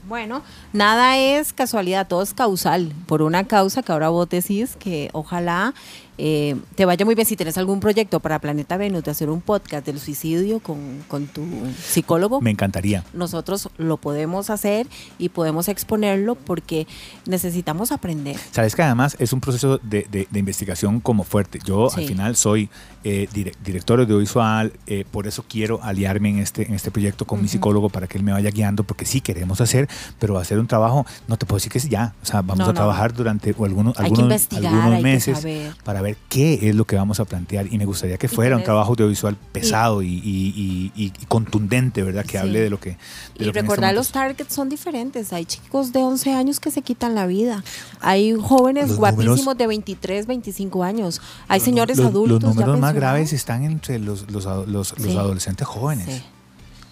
Bueno, 0.05 0.43
nada 0.73 1.17
es 1.17 1.53
casualidad, 1.53 2.09
todo 2.09 2.23
es 2.23 2.35
causal. 2.35 2.93
Por 3.07 3.23
una 3.23 3.45
causa 3.45 3.83
que 3.83 3.93
ahora 3.93 4.09
vos 4.09 4.29
decís 4.29 4.75
que 4.77 5.11
ojalá 5.12 5.75
eh, 6.18 6.57
te 6.75 6.85
vaya 6.85 7.05
muy 7.05 7.14
bien 7.14 7.27
si 7.27 7.37
tienes 7.37 7.57
algún 7.59 7.81
proyecto 7.81 8.20
para 8.20 8.38
Planeta 8.38 8.77
Venus 8.77 9.03
de 9.05 9.11
hacer 9.11 9.31
un 9.31 9.40
podcast 9.40 9.87
del 9.87 9.98
suicidio 9.98 10.61
con, 10.61 10.79
con 11.09 11.27
tu 11.27 11.42
psicólogo. 11.83 12.40
Me 12.40 12.51
encantaría. 12.51 13.05
Nosotros 13.14 13.70
lo 13.79 13.96
podemos 13.96 14.51
hacer 14.51 14.87
y 15.18 15.31
podemos 15.31 15.68
exponerlo 15.68 16.34
porque 16.34 16.87
necesitamos 17.26 17.93
aprender. 17.93 18.37
Sabes 18.51 18.74
que 18.76 18.82
además 18.82 19.16
es 19.18 19.32
un 19.32 19.41
proceso 19.41 19.78
de, 19.78 20.07
de- 20.11 20.28
de 20.30 20.39
investigación 20.39 21.01
como 21.01 21.24
fuerte. 21.24 21.59
Yo 21.64 21.89
Sí. 21.91 22.01
al 22.03 22.07
final 22.07 22.37
soy 22.37 22.68
eh, 23.05 23.28
dire- 23.32 23.55
director 23.64 23.99
audiovisual, 24.01 24.72
eh, 24.87 25.05
por 25.11 25.26
eso 25.26 25.45
quiero 25.49 25.82
aliarme 25.82 26.28
en 26.30 26.39
este, 26.39 26.66
en 26.68 26.74
este 26.74 26.91
proyecto 26.91 27.24
con 27.26 27.43
mi 27.43 27.49
psicólogo 27.49 27.89
para 27.89 28.07
que 28.07 28.16
él 28.18 28.22
me 28.24 28.32
vaya 28.32 28.51
guiando, 28.51 28.84
porque 28.84 29.07
sí 29.07 29.20
queremos 29.20 29.61
hacer, 29.61 29.89
pero 30.20 30.39
hacer 30.39 30.59
un 30.61 30.66
trabajo, 30.68 31.05
no 31.26 31.37
te 31.37 31.45
puedo 31.47 31.57
decir 31.57 31.72
que 31.72 31.78
es 31.78 31.89
ya. 31.89 32.14
O 32.22 32.26
sea, 32.26 32.43
vamos 32.43 32.59
No, 32.59 32.64
a 32.64 32.68
no. 32.68 32.74
trabajar 32.74 33.12
durante 33.12 33.55
o 33.59 33.64
algunos, 33.64 33.99
algunos, 33.99 34.49
algunos 34.53 35.01
meses 35.03 35.45
para 35.84 36.01
ver 36.03 36.12
qué 36.29 36.69
es 36.69 36.75
lo 36.75 36.85
que 36.85 36.97
vamos 36.97 37.21
a 37.21 37.25
plantear 37.25 37.67
y 37.73 37.79
me 37.79 37.85
gustaría 37.85 38.17
que 38.19 38.29
fuera 38.29 38.57
un 38.57 38.65
trabajo 38.65 38.91
audiovisual 38.93 39.37
pesado 39.53 40.03
y, 40.03 40.07
y- 40.09 40.93
y- 40.95 41.05
y 41.07 41.11
contundente, 41.29 42.03
¿verdad? 42.03 42.23
Que 42.25 42.33
Sí. 42.33 42.37
hable 42.39 42.61
de 42.61 42.71
lo 42.71 42.79
que... 42.81 42.91
de 42.91 42.97
Y 43.37 43.41
lo 43.45 43.47
este 43.51 43.61
recordar, 43.63 43.95
los 43.95 44.11
targets 44.13 44.55
son 44.55 44.69
diferentes. 44.69 45.33
Hay 45.33 45.45
chicos 45.45 45.93
de 45.93 46.01
11 46.01 46.33
años 46.33 46.61
que 46.61 46.71
se 46.71 46.83
quitan 46.83 47.15
la 47.15 47.27
vida. 47.27 47.63
Hay 48.01 48.35
jóvenes 48.41 48.89
Los 48.89 48.99
guapísimos 48.99 49.39
números- 49.41 49.59
de 49.59 49.67
23, 49.67 50.27
25 50.27 50.85
años. 50.85 51.21
Hay 51.49 51.59
Los- 51.61 51.65
señores 51.65 51.99
los, 51.99 52.07
adultos. 52.07 52.43
Los 52.43 52.55
números 52.57 52.79
más 52.81 52.95
graves 52.95 53.33
están 53.33 53.65
entre 53.65 53.99
los, 53.99 54.31
los, 54.31 54.47
ado- 54.47 54.67
los- 54.67 54.99
los 54.99 55.11
Sí. 55.13 55.17
adolescentes 55.17 55.67
jóvenes. 55.67 56.07
Sí. 56.07 56.23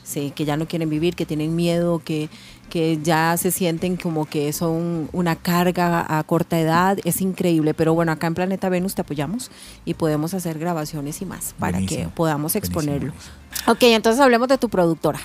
Sí, 0.03 0.33
que 0.35 0.45
ya 0.45 0.57
no 0.57 0.67
quieren 0.67 0.91
vivir, 0.91 1.15
que 1.15 1.25
tienen 1.25 1.55
miedo, 1.55 2.03
que, 2.05 2.29
que 2.71 2.99
ya 3.03 3.37
se 3.37 3.51
sienten 3.51 3.97
como 3.99 4.25
que 4.25 4.51
son 4.55 5.11
una 5.13 5.37
carga 5.37 6.07
a 6.19 6.23
corta 6.25 6.59
edad. 6.59 6.97
Es 7.05 7.21
increíble. 7.21 7.75
Pero 7.75 7.93
bueno, 7.93 8.13
acá 8.13 8.27
en 8.29 8.35
Planeta 8.35 8.71
Venus 8.71 8.95
te 8.95 9.03
apoyamos 9.03 9.51
y 9.85 9.93
podemos 9.95 10.33
hacer 10.33 10.59
grabaciones 10.59 11.21
y 11.21 11.27
más 11.27 11.55
para 11.59 11.73
Buenísimo, 11.73 12.05
que 12.05 12.09
podamos 12.17 12.53
buenísimo, 12.55 12.81
exponerlo. 12.81 13.13
buenísimo. 13.13 13.35
Ok, 13.67 13.83
entonces 13.83 14.21
hablemos 14.23 14.49
de 14.49 14.57
tu 14.57 14.71
productora. 14.71 15.21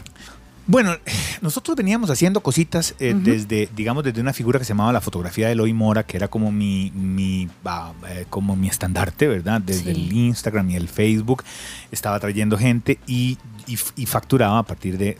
Bueno, 0.67 0.95
nosotros 1.41 1.77
veníamos 1.77 2.09
haciendo 2.09 2.41
cositas 2.41 2.95
eh, 2.99 3.13
desde, 3.15 3.69
digamos, 3.75 4.03
desde 4.03 4.19
una 4.19 4.33
figura 4.33 4.57
que 4.57 4.65
se 4.65 4.69
llamaba 4.69 4.91
la 4.91 4.99
fotografía 5.01 5.45
de 5.45 5.53
Eloy 5.53 5.73
Mora, 5.73 6.03
que 6.03 6.17
era 6.17 6.27
como 6.27 6.51
mi, 6.51 6.91
mi 6.91 7.47
ah, 7.65 7.93
eh, 8.09 8.25
como 8.29 8.55
mi 8.55 8.67
estandarte, 8.67 9.27
¿verdad? 9.27 9.61
Desde 9.61 9.83
Sí. 9.93 10.01
el 10.07 10.11
Instagram 10.11 10.71
y 10.71 10.75
el 10.75 10.89
Facebook 10.89 11.43
estaba 11.91 12.19
trayendo 12.19 12.57
gente 12.57 12.97
y, 13.05 13.37
y, 13.67 13.77
y 13.95 14.05
facturaba 14.07 14.57
a 14.59 14.63
partir 14.63 14.97
de, 14.97 15.19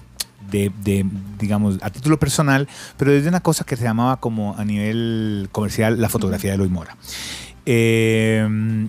de, 0.49 0.71
de, 0.83 1.05
digamos, 1.39 1.77
a 1.81 1.89
título 1.89 2.19
personal, 2.19 2.67
pero 2.97 3.11
desde 3.11 3.29
una 3.29 3.41
cosa 3.41 3.63
que 3.63 3.75
se 3.75 3.83
llamaba 3.83 4.17
como 4.17 4.55
a 4.57 4.65
nivel 4.65 5.49
comercial 5.51 5.99
la 5.99 6.09
fotografía 6.09 6.51
de 6.51 6.55
Eloy 6.55 6.69
Mora. 6.69 6.97
Eh, 7.65 8.87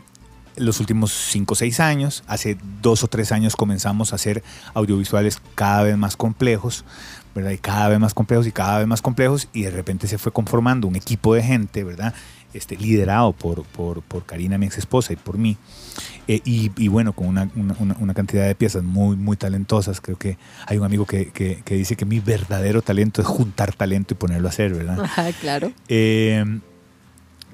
los 0.57 0.81
últimos 0.81 1.13
5 1.13 1.53
o 1.53 1.57
6 1.57 1.81
años, 1.81 2.25
hace 2.27 2.57
dos 2.83 3.05
o 3.05 3.09
tres 3.09 3.33
años 3.33 3.57
comenzamos 3.57 4.13
a 4.13 4.17
hacer 4.17 4.43
audiovisuales 4.75 5.41
cada 5.55 5.83
vez 5.83 5.97
más 5.97 6.17
complejos, 6.17 6.85
¿verdad? 7.35 7.51
Y 7.51 7.59
cada 7.59 7.89
vez 7.89 8.01
más 8.01 8.15
complejos 8.15 8.47
y 8.47 8.53
cada 8.53 8.79
vez 8.79 8.87
más 8.87 9.03
complejos 9.03 9.49
y 9.53 9.63
de 9.63 9.71
repente 9.71 10.09
se 10.09 10.19
fue 10.19 10.33
conformando 10.33 10.89
un 10.89 10.97
equipo 10.97 11.35
de 11.35 11.43
gente, 11.43 11.85
¿verdad? 11.85 12.15
Este, 12.55 12.77
liderado 12.77 13.33
por, 13.33 13.65
por, 13.65 14.03
por 14.03 14.25
Karina, 14.25 14.57
mi 14.57 14.67
ex 14.67 14.79
esposa, 14.79 15.13
y 15.13 15.17
por 15.17 15.37
mí. 15.37 15.59
Eh, 16.29 16.41
y, 16.45 16.71
y 16.77 16.89
bueno, 16.89 17.13
con 17.13 17.27
una, 17.29 17.49
una- 17.57 17.97
una- 17.99 18.15
cantidad 18.15 18.47
de 18.47 18.55
piezas 18.55 18.83
muy, 18.83 19.17
muy 19.17 19.37
talentosas. 19.37 20.01
Creo 20.01 20.17
que 20.19 20.39
hay 20.67 20.79
un 20.79 20.85
amigo 20.85 21.07
que, 21.07 21.31
que- 21.31 21.63
que 21.65 21.75
dice 21.75 21.97
que 21.97 22.05
mi 22.05 22.21
verdadero 22.21 22.83
talento 22.83 23.21
es 23.23 23.27
juntar 23.29 23.75
talento 23.75 24.15
y 24.15 24.17
ponerlo 24.17 24.49
a 24.49 24.51
hacer, 24.51 24.73
¿verdad? 24.75 25.01
Ajá, 25.01 25.33
claro. 25.41 25.73
Eh, 25.89 26.45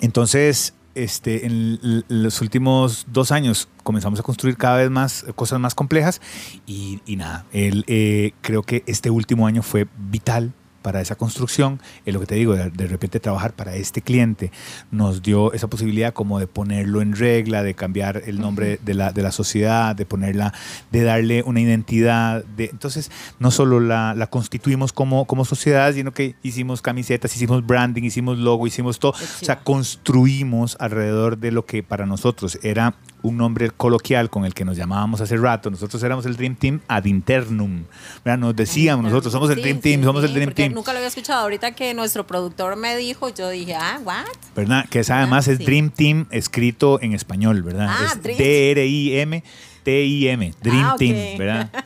entonces, 0.00 0.74
este, 0.94 1.46
en 1.46 2.04
los 2.08 2.40
últimos 2.40 3.06
dos 3.12 3.32
años 3.32 3.68
comenzamos 3.82 4.20
a 4.20 4.22
construir 4.22 4.56
cada 4.56 4.76
vez 4.76 4.90
más 4.90 5.24
cosas 5.34 5.58
más 5.58 5.74
complejas 5.74 6.20
y, 6.66 7.00
y 7.06 7.16
nada, 7.16 7.46
el, 7.52 7.84
eh, 7.86 8.32
creo 8.42 8.62
que 8.62 8.82
este 8.86 9.10
último 9.10 9.46
año 9.46 9.62
fue 9.62 9.86
vital 10.10 10.52
para 10.82 11.00
esa 11.00 11.14
construcción, 11.14 11.80
es 12.04 12.12
lo 12.12 12.20
que 12.20 12.26
te 12.26 12.34
digo, 12.34 12.54
de, 12.54 12.70
de 12.70 12.86
repente 12.86 13.20
trabajar 13.20 13.52
para 13.54 13.74
este 13.74 14.02
cliente 14.02 14.50
nos 14.90 15.22
dio 15.22 15.52
esa 15.52 15.68
posibilidad 15.68 16.12
como 16.12 16.38
de 16.38 16.46
ponerlo 16.46 17.00
en 17.00 17.16
regla, 17.16 17.62
de 17.62 17.74
cambiar 17.74 18.22
el 18.26 18.40
nombre 18.40 18.78
de, 18.82 18.94
la, 18.94 19.12
de 19.12 19.22
la 19.22 19.32
sociedad, 19.32 19.94
de 19.96 20.06
ponerla, 20.06 20.52
de 20.90 21.02
darle 21.02 21.42
una 21.44 21.60
identidad. 21.60 22.44
De, 22.44 22.66
entonces, 22.66 23.10
no 23.38 23.50
solo 23.50 23.80
la, 23.80 24.14
la 24.14 24.26
constituimos 24.26 24.92
como, 24.92 25.26
como 25.26 25.44
sociedad, 25.44 25.92
sino 25.94 26.12
que 26.12 26.34
hicimos 26.42 26.82
camisetas, 26.82 27.34
hicimos 27.34 27.66
branding, 27.66 28.02
hicimos 28.02 28.38
logo, 28.38 28.66
hicimos 28.66 28.98
todo. 28.98 29.12
O 29.12 29.44
sea, 29.44 29.60
construimos 29.60 30.76
alrededor 30.80 31.38
de 31.38 31.52
lo 31.52 31.64
que 31.64 31.82
para 31.82 32.06
nosotros 32.06 32.58
era 32.62 32.94
un 33.22 33.36
nombre 33.36 33.70
coloquial 33.70 34.30
con 34.30 34.44
el 34.44 34.54
que 34.54 34.64
nos 34.64 34.76
llamábamos 34.76 35.20
hace 35.20 35.36
rato. 35.36 35.70
Nosotros 35.70 36.02
éramos 36.02 36.26
el 36.26 36.36
Dream 36.36 36.56
Team 36.56 36.80
ad 36.88 37.04
internum. 37.04 37.84
¿verdad? 38.24 38.38
Nos 38.38 38.56
decíamos, 38.56 39.04
nosotros 39.04 39.32
somos 39.32 39.50
el 39.50 39.56
Sí, 39.56 39.62
Dream 39.62 39.76
sí, 39.76 39.82
Team, 39.82 40.04
somos 40.04 40.22
sí, 40.22 40.28
el 40.28 40.34
Dream 40.34 40.52
Team. 40.52 40.72
Nunca 40.72 40.92
lo 40.92 40.98
había 40.98 41.08
escuchado. 41.08 41.42
Ahorita 41.42 41.72
que 41.72 41.94
nuestro 41.94 42.26
productor 42.26 42.76
me 42.76 42.96
dijo, 42.96 43.28
yo 43.28 43.48
dije, 43.48 43.74
ah, 43.74 44.00
what? 44.04 44.24
¿verdad? 44.56 44.86
Que 44.88 45.00
es, 45.00 45.10
además 45.10 45.48
es 45.48 45.58
sí. 45.58 45.64
Dream 45.64 45.90
Team 45.90 46.26
escrito 46.30 47.00
en 47.00 47.12
español, 47.12 47.62
¿verdad? 47.62 47.88
Ah, 47.90 48.12
es. 48.14 48.22
D-R-I-M. 48.38 49.42
T-I-M, 49.82 50.52
Dream 50.62 50.84
Ah. 50.84 50.96
Team, 50.98 51.38
¿verdad? 51.38 51.70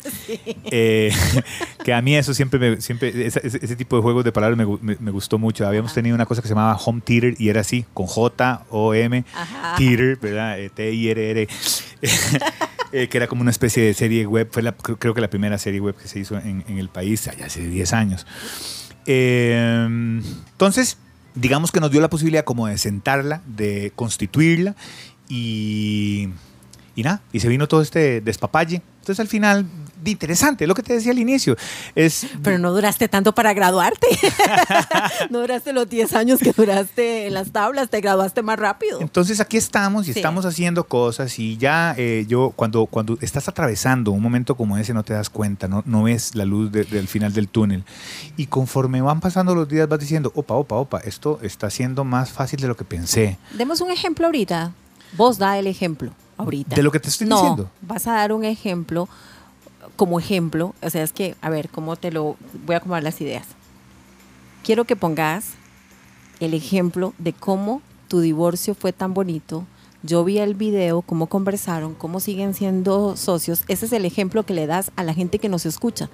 Eh, 0.71 1.13
que 1.85 1.95
a 1.95 2.03
mí 2.03 2.17
eso 2.17 2.35
siempre, 2.35 2.59
me, 2.59 2.81
siempre 2.81 3.27
ese, 3.27 3.77
tipo 3.77 3.97
de 3.97 4.03
juegos 4.03 4.25
de 4.25 4.33
palabras 4.33 4.59
me, 4.59 4.67
me- 4.83 4.97
me 4.99 5.11
gustó 5.11 5.39
mucho. 5.39 5.67
Habíamos 5.67 5.95
tenido 5.95 6.15
una 6.15 6.27
cosa 6.27 6.43
que 6.43 6.49
se 6.49 6.55
llamaba 6.55 6.77
Home 6.85 7.01
Theater 7.05 7.35
y 7.39 7.49
era 7.49 7.61
así, 7.61 7.85
con 7.95 8.07
J-O-M. 8.07 9.25
Theater, 9.79 10.17
¿verdad? 10.21 10.59
Eh, 10.61 10.71
T-I-R-R. 10.71 11.49
Eh, 12.93 13.09
que 13.09 13.19
era 13.19 13.27
como 13.27 13.43
una 13.43 13.51
especie 13.51 13.83
de 13.83 13.95
serie 13.95 14.25
web, 14.27 14.49
fue 14.51 14.63
la- 14.63 14.73
creo 14.73 14.97
creo 14.97 15.13
que 15.13 15.21
la 15.21 15.29
primera 15.29 15.59
serie 15.59 15.81
web 15.81 15.97
que 15.97 16.07
se 16.07 16.21
hizo 16.21 16.39
en, 16.39 16.65
en 16.69 16.79
el 16.79 16.89
país, 16.89 17.27
allá 17.27 17.47
hace 17.47 17.67
10 17.67 17.93
años. 17.93 18.27
Eh, 19.07 20.21
entonces, 20.53 20.97
digamos 21.35 21.73
que 21.73 21.81
nos 21.81 21.91
dio 21.91 22.01
la 22.01 22.09
posibilidad 22.09 22.45
como 22.45 22.69
de 22.69 22.79
sentarla, 22.79 23.43
de 23.47 23.93
constituirla 23.97 24.77
y, 25.29 26.29
y 26.97 27.03
nada, 27.05 27.21
y 27.33 27.39
se 27.41 27.49
vino 27.49 27.69
todo 27.69 27.83
este 27.83 28.21
despapalle. 28.21 28.83
Entonces 29.01 29.21
al 29.21 29.29
final, 29.29 29.65
de 30.03 30.11
interesante, 30.11 30.67
lo 30.67 30.75
que 30.75 30.83
te 30.83 30.95
decía 30.95 31.13
al 31.13 31.19
inicio, 31.21 31.57
es... 31.95 32.27
Pero 32.43 32.59
no 32.59 32.73
duraste 32.73 33.07
tanto 33.07 33.33
para 33.37 33.53
graduarte. 33.55 34.05
no 35.31 35.41
duraste 35.41 35.73
los 35.73 35.89
10 35.89 36.13
años 36.15 36.41
que 36.41 36.53
duraste 36.53 37.27
en 37.29 37.35
las 37.35 37.53
tablas, 37.53 37.89
te 37.89 38.01
graduaste 38.01 38.43
más 38.43 38.59
rápido. 38.59 39.01
Entonces 39.01 39.39
aquí 39.41 39.57
estamos 39.59 40.09
y 40.09 40.13
Sí. 40.13 40.19
estamos 40.21 40.45
haciendo 40.47 40.85
cosas 40.85 41.39
y 41.39 41.57
ya 41.57 41.95
eh, 41.99 42.25
yo 42.29 42.51
cuando, 42.57 42.87
cuando 42.87 43.17
estás 43.21 43.47
atravesando 43.49 44.11
un 44.11 44.23
momento 44.23 44.57
como 44.57 44.77
ese 44.79 44.93
no 44.95 45.05
te 45.05 45.13
das 45.13 45.31
cuenta, 45.31 45.69
no, 45.69 45.83
no 45.87 46.05
ves 46.05 46.35
la 46.35 46.45
luz 46.45 46.73
de- 46.73 46.85
del 46.85 47.07
final 47.07 47.33
del 47.33 47.49
túnel 47.49 47.85
y 48.37 48.47
conforme 48.47 49.03
van 49.03 49.21
pasando 49.21 49.55
los 49.55 49.69
días 49.69 49.87
vas 49.89 50.01
diciendo, 50.01 50.33
opa, 50.35 50.55
opa, 50.55 50.77
opa, 50.77 50.99
esto 51.01 51.39
está 51.43 51.71
siendo 51.71 52.03
más 52.05 52.31
fácil 52.31 52.59
de 52.61 52.67
lo 52.69 52.77
que 52.77 52.85
pensé. 52.85 53.39
Demos 53.55 53.81
un 53.83 53.91
ejemplo 53.91 54.27
ahorita. 54.27 54.73
Vos 55.17 55.39
da 55.39 55.59
el 55.59 55.67
ejemplo 55.69 56.11
ahorita. 56.37 56.77
De 56.77 56.83
lo 56.83 56.91
que 56.91 57.01
te 57.01 57.09
estoy 57.09 57.27
no, 57.27 57.37
diciendo. 57.37 57.71
vas 57.83 58.07
a 58.07 58.13
dar 58.13 58.33
un 58.33 58.45
ejemplo 58.45 59.09
como 59.97 60.19
ejemplo. 60.19 60.75
O 60.83 60.91
sea, 60.91 61.03
es 61.03 61.13
que, 61.13 61.37
a 61.41 61.51
ver, 61.51 61.69
¿cómo 61.69 61.97
te 61.97 62.11
lo 62.11 62.37
voy 62.67 62.75
a 62.75 62.79
acomodar 62.79 63.03
las 63.03 63.21
ideas? 63.21 63.47
Quiero 64.63 64.85
que 64.85 64.97
pongas 64.97 65.53
el 66.41 66.55
ejemplo 66.55 67.15
de 67.19 67.33
cómo 67.33 67.83
tu 68.09 68.21
divorcio 68.21 68.75
fue 68.75 68.93
tan 68.93 69.15
bonito. 69.15 69.65
Yo 70.03 70.25
vi 70.25 70.39
el 70.39 70.55
video, 70.55 71.03
cómo 71.03 71.27
conversaron, 71.27 71.95
cómo 71.95 72.21
siguen 72.21 72.55
siendo 72.55 73.17
socios. 73.17 73.65
Ese 73.69 73.87
es 73.87 73.93
el 73.93 74.05
ejemplo 74.05 74.45
que 74.45 74.55
le 74.55 74.67
das 74.67 74.93
a 74.97 75.03
la 75.03 75.15
gente 75.15 75.39
que 75.39 75.49
nos 75.49 75.67
escucha. 75.67 76.11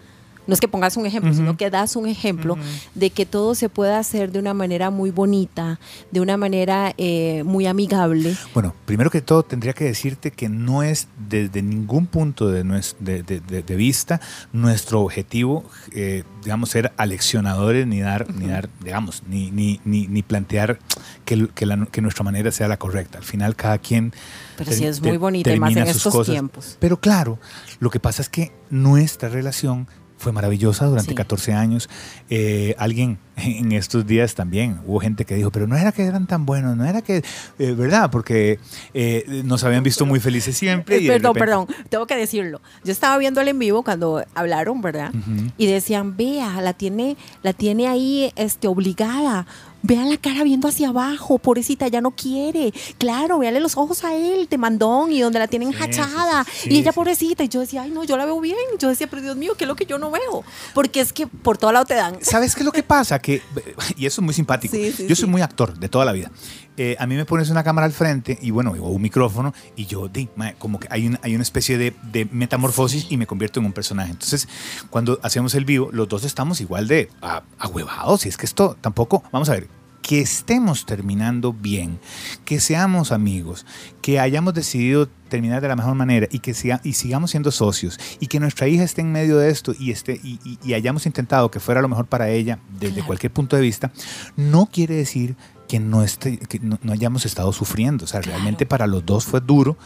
No 0.46 0.54
es 0.54 0.60
que 0.60 0.66
pongas 0.68 0.96
un 0.96 1.06
ejemplo, 1.06 1.32
sino 1.32 1.56
que 1.56 1.70
das 1.70 1.94
un 1.94 2.06
ejemplo 2.08 2.56
de 2.94 3.10
que 3.10 3.26
todo 3.26 3.54
se 3.54 3.68
puede 3.68 3.94
hacer 3.94 4.32
de 4.32 4.38
una 4.40 4.54
manera 4.54 4.90
muy 4.90 5.10
bonita, 5.10 5.78
de 6.10 6.20
una 6.20 6.36
manera 6.36 6.92
eh, 6.98 7.42
muy 7.44 7.66
amigable. 7.66 8.36
Bueno, 8.52 8.74
primero 8.84 9.08
que 9.10 9.20
todo 9.20 9.44
tendría 9.44 9.72
que 9.72 9.84
decirte 9.84 10.32
que 10.32 10.48
no 10.48 10.82
es 10.82 11.06
desde 11.28 11.62
ningún 11.62 12.06
punto 12.06 12.48
de, 12.48 12.64
de, 12.98 13.22
de- 13.22 13.40
de- 13.40 13.62
de 13.62 13.76
vista 13.76 14.20
nuestro 14.52 15.00
objetivo, 15.02 15.64
eh, 15.92 16.24
digamos, 16.42 16.70
ser 16.70 16.92
aleccionadores 16.96 17.86
ni 17.86 18.00
dar, 18.00 18.26
ni 18.34 18.46
dar, 18.48 18.68
digamos, 18.82 19.22
ni, 19.28 19.50
ni, 19.52 19.80
ni, 19.84 20.06
ni 20.08 20.22
plantear 20.22 20.78
que, 21.24 21.48
que, 21.54 21.66
la- 21.66 21.86
que 21.86 22.00
nuestra 22.02 22.24
manera 22.24 22.50
sea 22.50 22.66
la 22.66 22.78
correcta. 22.78 23.18
Al 23.18 23.24
final 23.24 23.54
cada 23.54 23.78
quien... 23.78 24.12
Pero 24.56 24.72
sí 24.72 24.84
es 24.84 25.00
muy 25.00 25.16
bonita, 25.16 25.52
y 25.54 25.60
más 25.60 25.70
en 25.76 25.78
estos 25.86 26.26
tiempos. 26.26 26.76
Pero 26.80 26.98
claro, 27.00 27.38
lo 27.80 27.90
que 27.90 28.00
pasa 28.00 28.22
es 28.22 28.28
que 28.28 28.52
nuestra 28.70 29.28
relación 29.28 29.86
fue 30.22 30.32
maravillosa 30.32 30.86
durante 30.86 31.10
Sí. 31.10 31.14
14 31.14 31.52
años. 31.52 31.90
Eh, 32.30 32.74
alguien 32.78 33.18
en 33.36 33.72
estos 33.72 34.06
días 34.06 34.34
también, 34.34 34.80
hubo 34.86 35.00
gente 35.00 35.24
que 35.24 35.34
dijo, 35.34 35.50
pero 35.50 35.66
no 35.66 35.76
era 35.76 35.90
que 35.92 36.04
eran 36.04 36.26
tan 36.26 36.46
buenos, 36.46 36.76
no 36.76 36.84
era 36.84 37.02
que, 37.02 37.24
eh, 37.58 37.72
¿verdad? 37.72 38.10
Porque 38.10 38.58
eh, 38.94 39.42
nos 39.44 39.64
habían 39.64 39.82
visto 39.82 40.06
muy 40.06 40.20
felices 40.20 40.56
siempre. 40.56 40.98
y 40.98 41.06
perdón, 41.08 41.34
repente- 41.34 41.38
perdón, 41.40 41.66
tengo 41.88 42.06
que 42.06 42.16
decirlo. 42.16 42.60
Yo 42.84 42.92
estaba 42.92 43.18
viendo 43.18 43.40
el 43.40 43.48
en 43.48 43.58
vivo 43.58 43.82
cuando 43.82 44.24
hablaron, 44.34 44.80
¿verdad? 44.80 45.12
Y 45.58 45.66
decían, 45.66 46.16
vea, 46.16 46.60
la 46.60 46.72
tiene, 46.72 47.16
la 47.42 47.52
tiene 47.52 47.88
ahí 47.88 48.32
este, 48.36 48.68
obligada. 48.68 49.46
Vean 49.82 50.08
la 50.10 50.16
cara 50.16 50.44
viendo 50.44 50.68
hacia 50.68 50.88
abajo, 50.88 51.38
pobrecita, 51.38 51.88
ya 51.88 52.00
no 52.00 52.12
quiere. 52.12 52.72
Claro, 52.98 53.38
véale 53.38 53.60
los 53.60 53.76
ojos 53.76 54.04
a 54.04 54.14
él, 54.14 54.46
te 54.48 54.58
mandón, 54.58 55.10
y 55.12 55.20
donde 55.20 55.38
la 55.38 55.48
tienen 55.48 55.72
Sí, 55.72 55.78
hachada. 55.80 56.44
sí, 56.44 56.70
y 56.70 56.78
ella, 56.78 56.92
pobrecita. 56.92 57.42
Y 57.44 57.48
yo 57.48 57.60
decía, 57.60 57.82
ay, 57.82 57.90
no, 57.90 58.04
yo 58.04 58.16
la 58.16 58.24
veo 58.24 58.40
bien. 58.40 58.56
Yo 58.78 58.88
decía, 58.88 59.08
pero 59.08 59.22
Dios 59.22 59.36
mío, 59.36 59.54
¿qué 59.56 59.64
es 59.64 59.68
lo 59.68 59.76
que 59.76 59.86
yo 59.86 59.98
no 59.98 60.10
veo? 60.10 60.44
Porque 60.74 61.00
es 61.00 61.12
que 61.12 61.26
por 61.26 61.58
todo 61.58 61.72
lado 61.72 61.84
te 61.84 61.94
dan. 61.94 62.18
¿Sabes 62.22 62.54
qué 62.54 62.60
es 62.60 62.66
lo 62.66 62.72
que 62.72 62.82
pasa? 62.82 63.18
Que, 63.18 63.42
y 63.96 64.06
eso 64.06 64.20
es 64.20 64.24
muy 64.24 64.34
simpático. 64.34 64.74
Sí, 64.76 64.94
yo 65.08 65.16
soy 65.16 65.28
muy 65.28 65.42
actor 65.42 65.78
de 65.78 65.88
toda 65.88 66.04
la 66.04 66.12
vida. 66.12 66.30
Eh, 66.78 66.96
a 66.98 67.06
mí 67.06 67.16
me 67.16 67.24
pones 67.26 67.50
una 67.50 67.62
cámara 67.62 67.84
al 67.84 67.92
frente 67.92 68.38
y 68.40 68.50
bueno, 68.50 68.70
o 68.72 68.88
un 68.88 69.02
micrófono 69.02 69.52
y 69.76 69.84
yo, 69.86 70.08
di, 70.08 70.28
como 70.58 70.80
que 70.80 70.88
hay, 70.90 71.06
un- 71.06 71.18
hay 71.22 71.34
una 71.34 71.42
especie 71.42 71.76
de, 71.76 71.94
de 72.12 72.24
metamorfosis 72.32 73.06
y 73.10 73.16
me 73.18 73.26
convierto 73.26 73.60
en 73.60 73.66
un 73.66 73.72
personaje. 73.74 74.10
Entonces, 74.10 74.48
cuando 74.88 75.20
hacemos 75.22 75.54
el 75.54 75.64
vivo, 75.66 75.90
los 75.92 76.08
dos 76.08 76.24
estamos 76.24 76.60
igual 76.62 76.88
de 76.88 77.10
ah, 77.20 77.42
ahuevados. 77.58 78.24
Y 78.24 78.30
es 78.30 78.36
que 78.38 78.46
esto 78.46 78.76
tampoco, 78.80 79.22
vamos 79.32 79.50
a 79.50 79.52
ver, 79.52 79.68
que 80.00 80.20
estemos 80.20 80.84
terminando 80.86 81.52
bien, 81.52 82.00
que 82.44 82.58
seamos 82.58 83.12
amigos, 83.12 83.66
que 84.00 84.18
hayamos 84.18 84.52
decidido 84.54 85.08
terminar 85.28 85.60
de 85.62 85.68
la 85.68 85.76
mejor 85.76 85.94
manera 85.94 86.26
y 86.30 86.40
que 86.40 86.54
siga, 86.54 86.80
y 86.82 86.94
sigamos 86.94 87.30
siendo 87.30 87.50
socios 87.52 88.00
y 88.18 88.26
que 88.26 88.40
nuestra 88.40 88.66
hija 88.66 88.82
esté 88.82 89.02
en 89.02 89.12
medio 89.12 89.38
de 89.38 89.50
esto 89.50 89.74
y, 89.78 89.92
esté, 89.92 90.18
y, 90.24 90.40
y- 90.44 90.58
y 90.64 90.74
hayamos 90.74 91.06
intentado 91.06 91.50
que 91.50 91.60
fuera 91.60 91.80
lo 91.82 91.88
mejor 91.88 92.06
para 92.06 92.30
ella 92.30 92.58
desde 92.80 92.94
Claro. 92.94 93.06
cualquier 93.06 93.32
punto 93.32 93.54
de 93.56 93.62
vista, 93.62 93.92
no 94.36 94.66
quiere 94.66 94.96
decir 94.96 95.36
que 95.72 95.80
no, 95.80 96.02
esté, 96.02 96.36
que 96.36 96.58
no, 96.60 96.78
no 96.82 96.92
hayamos 96.92 97.24
estado 97.24 97.50
sufriendo. 97.50 98.04
O 98.04 98.06
sea, 98.06 98.20
Claro. 98.20 98.36
realmente 98.36 98.66
para 98.66 98.86
los 98.86 99.06
dos 99.06 99.24
fue 99.24 99.40
duro. 99.40 99.78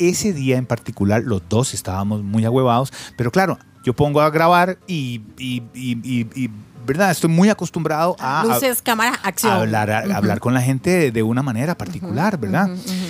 Ese 0.00 0.32
día 0.32 0.56
en 0.56 0.66
particular, 0.66 1.22
los 1.24 1.42
dos 1.48 1.74
estábamos 1.74 2.24
muy 2.24 2.44
ahuevados, 2.44 2.92
pero 3.16 3.30
claro, 3.30 3.56
yo 3.84 3.94
pongo 3.94 4.20
a 4.20 4.30
grabar 4.30 4.78
y, 4.88 5.20
y- 5.38 5.62
y- 5.74 6.26
y- 6.34 6.50
¿verdad? 6.84 7.12
Estoy 7.12 7.30
muy 7.30 7.50
acostumbrado 7.50 8.16
a, 8.18 8.40
a- 8.40 8.44
Luces, 8.46 8.82
cámara, 8.82 9.12
acción. 9.22 9.52
a 9.52 9.56
hablar, 9.60 9.90
a- 9.92 10.02
Ujú. 10.06 10.12
hablar 10.14 10.40
con 10.40 10.54
la 10.54 10.60
gente 10.60 10.90
de, 10.90 11.10
de 11.12 11.22
una 11.22 11.42
manera 11.44 11.76
particular, 11.78 12.36
¿verdad? 12.36 12.64
Ujú, 12.72 12.80
ujú. 12.80 13.06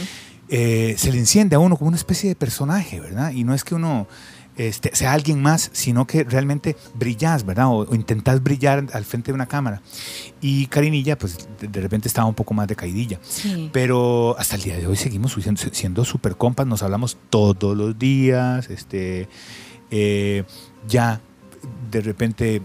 Eh, 0.50 0.96
se 0.98 1.10
le 1.10 1.18
enciende 1.18 1.56
a 1.56 1.60
uno 1.60 1.78
como 1.78 1.88
una 1.88 1.96
especie 1.96 2.28
de 2.28 2.36
personaje, 2.36 3.00
¿verdad? 3.00 3.30
Y 3.30 3.44
no 3.44 3.54
es 3.54 3.64
que 3.64 3.74
uno 3.74 4.06
este, 4.58 4.94
sea 4.94 5.12
alguien 5.12 5.40
más, 5.40 5.70
sino 5.72 6.06
que 6.06 6.24
realmente 6.24 6.76
brillas, 6.94 7.46
¿verdad? 7.46 7.68
O, 7.68 7.88
o 7.88 7.94
intentás 7.94 8.42
brillar 8.42 8.84
al 8.92 9.04
frente 9.04 9.30
de 9.30 9.34
una 9.34 9.46
cámara. 9.46 9.80
Y 10.40 10.66
Karinilla, 10.66 11.16
pues 11.16 11.48
de, 11.60 11.68
de 11.68 11.80
repente 11.80 12.08
estaba 12.08 12.26
un 12.26 12.34
poco 12.34 12.54
más 12.54 12.68
decaidilla. 12.68 13.20
Sí. 13.22 13.70
Pero 13.72 14.36
hasta 14.38 14.56
el 14.56 14.62
día 14.62 14.76
de 14.76 14.86
hoy 14.86 14.96
seguimos 14.96 15.32
siendo, 15.32 15.62
siendo 15.72 16.04
super 16.04 16.36
compas, 16.36 16.66
nos 16.66 16.82
hablamos 16.82 17.16
todos 17.30 17.76
los 17.76 17.98
días, 17.98 18.68
este, 18.68 19.28
eh, 19.90 20.44
ya 20.86 21.20
de 21.90 22.00
repente 22.00 22.62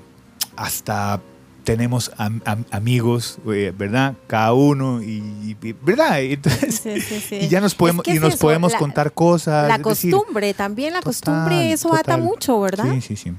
hasta 0.56 1.22
tenemos 1.64 2.12
am- 2.18 2.42
am- 2.46 2.66
amigos, 2.72 3.38
eh, 3.54 3.74
¿verdad? 3.78 4.16
Cada 4.28 4.54
uno 4.54 5.02
y, 5.02 5.56
y- 5.62 5.74
¿verdad? 5.84 6.22
Entonces, 6.22 6.82
Sí, 6.84 7.00
sí, 7.02 7.20
sí. 7.22 7.36
y 7.42 7.48
ya 7.48 7.62
nos 7.62 7.74
podemos 7.76 8.06
Es 8.06 8.12
que 8.12 8.18
y 8.18 8.20
nos 8.20 8.34
eso, 8.36 8.42
podemos 8.42 8.74
la- 8.74 8.78
contar 8.80 9.14
cosas. 9.14 9.68
La 9.68 9.78
decir, 9.78 10.12
costumbre, 10.14 10.54
también 10.54 10.94
la 10.94 11.00
total, 11.00 11.10
costumbre, 11.14 11.72
eso 11.72 11.94
ata 11.94 12.04
total. 12.04 12.22
mucho, 12.22 12.60
¿verdad? 12.60 12.86
Sí, 12.96 13.02
sí, 13.02 13.16
sí. 13.16 13.32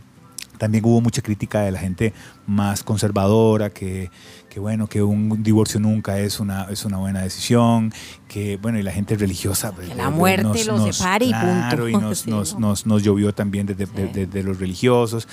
También 0.58 0.84
hubo 0.84 1.00
mucha 1.00 1.20
crítica 1.20 1.62
de 1.62 1.72
la 1.72 1.80
gente 1.80 2.14
más 2.46 2.84
conservadora, 2.84 3.70
que, 3.70 4.08
que 4.48 4.60
bueno, 4.60 4.86
que 4.86 5.02
un 5.02 5.42
divorcio 5.42 5.80
nunca 5.80 6.20
es 6.20 6.38
una, 6.38 6.68
es 6.70 6.84
una 6.84 6.96
buena 6.98 7.22
decisión, 7.22 7.92
que 8.28 8.56
bueno, 8.56 8.78
y 8.78 8.82
la 8.84 8.92
gente 8.92 9.16
religiosa. 9.16 9.72
pues, 9.72 9.88
Que 9.88 9.94
la 9.96 10.10
muerte 10.10 10.64
los 10.64 10.96
separe 10.96 11.26
y 11.26 11.30
claro, 11.30 11.84
punto. 11.84 11.88
y 11.98 12.00
nos, 12.00 12.18
Sí, 12.20 12.30
nos, 12.30 12.54
¿no? 12.54 12.60
nos, 12.68 12.86
nos 12.86 13.02
llovió 13.02 13.34
también 13.34 13.66
desde 13.66 13.86
de, 13.86 14.06
de- 14.06 14.26
de 14.26 14.42
los 14.44 14.58
religiosos. 14.60 15.26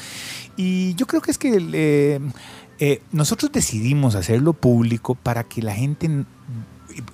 Y 0.57 0.95
yo 0.95 1.05
creo 1.05 1.21
que 1.21 1.31
es 1.31 1.37
que 1.37 1.55
eh, 1.73 2.19
eh, 2.83 2.99
nosotros 3.11 3.51
decidimos 3.51 4.15
hacerlo 4.15 4.53
público 4.53 5.13
para 5.13 5.43
que 5.43 5.61
la 5.61 5.75
gente 5.75 6.09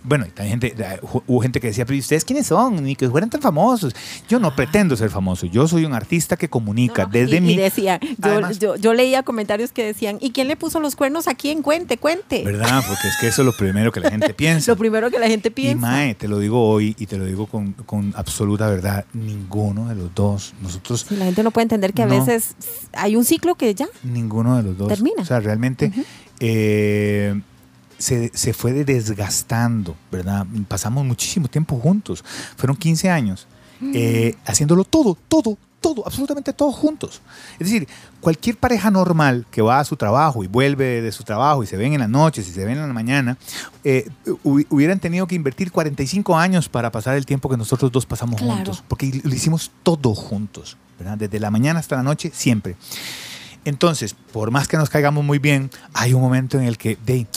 bueno, 0.03 0.25
y 0.25 0.29
también 0.29 0.59
gente, 0.61 0.75
hu- 1.01 1.23
hubo 1.27 1.39
gente 1.41 1.59
que 1.59 1.67
decía, 1.67 1.85
pero 1.85 1.95
¿y 1.95 1.99
ustedes 1.99 2.23
quiénes 2.25 2.47
son? 2.47 2.83
Ni 2.83 2.95
que 2.95 3.09
fueran 3.09 3.29
tan 3.29 3.41
famosos. 3.41 3.95
Yo 4.29 4.39
no 4.39 4.55
pretendo 4.55 4.95
ser 4.95 5.09
famoso, 5.09 5.45
yo 5.45 5.67
soy 5.67 5.85
un 5.85 5.93
artista 5.93 6.37
que 6.37 6.49
comunica 6.49 7.03
No, 7.03 7.07
no, 7.09 7.13
desde 7.13 7.37
y, 7.37 7.41
mi... 7.41 7.53
y 7.53 7.57
decía, 7.57 7.99
yo, 8.01 8.07
Además- 8.21 8.59
yo, 8.59 8.75
yo 8.75 8.93
leía 8.93 9.23
comentarios 9.23 9.71
que 9.71 9.83
decían, 9.85 10.17
¿y 10.21 10.31
quién 10.31 10.47
le 10.47 10.55
puso 10.55 10.79
los 10.79 10.95
cuernos 10.95 11.27
a 11.27 11.35
quién? 11.35 11.61
Cuente, 11.61 11.97
cuente. 11.97 12.43
¿Verdad? 12.43 12.83
Porque 12.87 13.07
es 13.07 13.17
que 13.19 13.27
eso 13.27 13.41
es 13.41 13.45
lo 13.45 13.53
primero 13.55 13.91
que 13.91 13.99
la 13.99 14.09
gente 14.11 14.33
piensa. 14.33 14.71
Lo 14.71 14.77
primero 14.77 15.09
que 15.11 15.19
la 15.19 15.27
gente 15.27 15.49
y 15.49 15.51
piensa. 15.51 15.79
Mae, 15.87 16.15
te 16.15 16.27
lo 16.27 16.39
digo 16.39 16.67
hoy 16.69 16.95
y 16.99 17.05
te 17.05 17.17
lo 17.17 17.25
digo 17.25 17.45
con, 17.47 17.73
con 17.73 18.13
absoluta 18.15 18.67
verdad, 18.69 19.05
ninguno 19.13 19.87
de 19.89 19.95
los 19.95 20.13
dos, 20.15 20.53
nosotros, 20.61 21.05
Sí, 21.07 21.15
la 21.15 21.25
gente 21.25 21.43
no 21.43 21.51
puede 21.51 21.63
entender 21.63 21.93
que 21.93 22.03
a 22.03 22.05
veces 22.07 22.55
hay 22.93 23.15
un 23.15 23.25
ciclo 23.25 23.55
que 23.55 23.73
ya. 23.75 23.87
ninguno 24.03 24.57
de 24.57 24.63
los 24.63 24.77
dos. 24.77 24.87
Termina. 24.87 25.21
O 25.21 25.25
sea, 25.25 25.39
realmente 25.39 25.91
eh, 26.39 27.39
se, 27.97 28.31
se 28.33 28.53
fue 28.53 28.73
desgastando, 28.83 29.95
¿verdad? 30.11 30.45
Pasamos 30.67 31.05
muchísimo 31.05 31.47
tiempo 31.47 31.79
juntos, 31.79 32.23
fueron 32.55 32.75
15 32.77 33.09
años, 33.09 33.47
eh, 33.93 34.35
haciéndolo 34.45 34.83
todo, 34.83 35.17
todo, 35.27 35.57
todo, 35.81 36.03
absolutamente 36.05 36.51
todo 36.53 36.71
juntos. 36.71 37.21
Es 37.59 37.67
decir, 37.71 37.87
cualquier 38.19 38.57
pareja 38.57 38.89
normal 38.91 39.45
que 39.51 39.61
va 39.61 39.79
a 39.79 39.83
su 39.85 39.95
trabajo 39.95 40.43
y 40.43 40.47
vuelve 40.47 41.01
de 41.01 41.11
su 41.11 41.23
trabajo 41.23 41.63
y 41.63 41.67
se 41.67 41.77
ven 41.77 41.93
en 41.93 41.99
las 41.99 42.09
noches 42.09 42.47
y 42.47 42.51
se 42.51 42.65
ven 42.65 42.77
en 42.77 42.87
la 42.87 42.93
mañana, 42.93 43.37
eh, 43.83 44.09
hu- 44.43 44.65
hubieran 44.69 44.99
tenido 44.99 45.27
que 45.27 45.35
invertir 45.35 45.71
45 45.71 46.35
años 46.37 46.69
para 46.69 46.91
pasar 46.91 47.15
el 47.15 47.25
tiempo 47.25 47.49
que 47.49 47.57
nosotros 47.57 47.91
dos 47.91 48.05
pasamos 48.05 48.37
Claro. 48.41 48.55
juntos, 48.55 48.83
porque 48.87 49.21
lo 49.23 49.33
hicimos 49.33 49.71
todo 49.83 50.15
juntos, 50.15 50.77
¿verdad? 50.99 51.17
Desde 51.17 51.39
la 51.39 51.51
mañana 51.51 51.79
hasta 51.79 51.95
la 51.95 52.03
noche, 52.03 52.31
siempre. 52.33 52.75
Entonces, 53.67 54.15
por 54.31 54.49
más 54.49 54.67
que 54.69 54.77
nos 54.77 54.89
caigamos 54.89 55.25
muy 55.25 55.39
bien, 55.39 55.69
hay 55.93 56.13
un 56.13 56.21
momento 56.21 56.57
en 56.57 56.63
el 56.65 56.77
que, 56.77 56.97
de, 57.05 57.27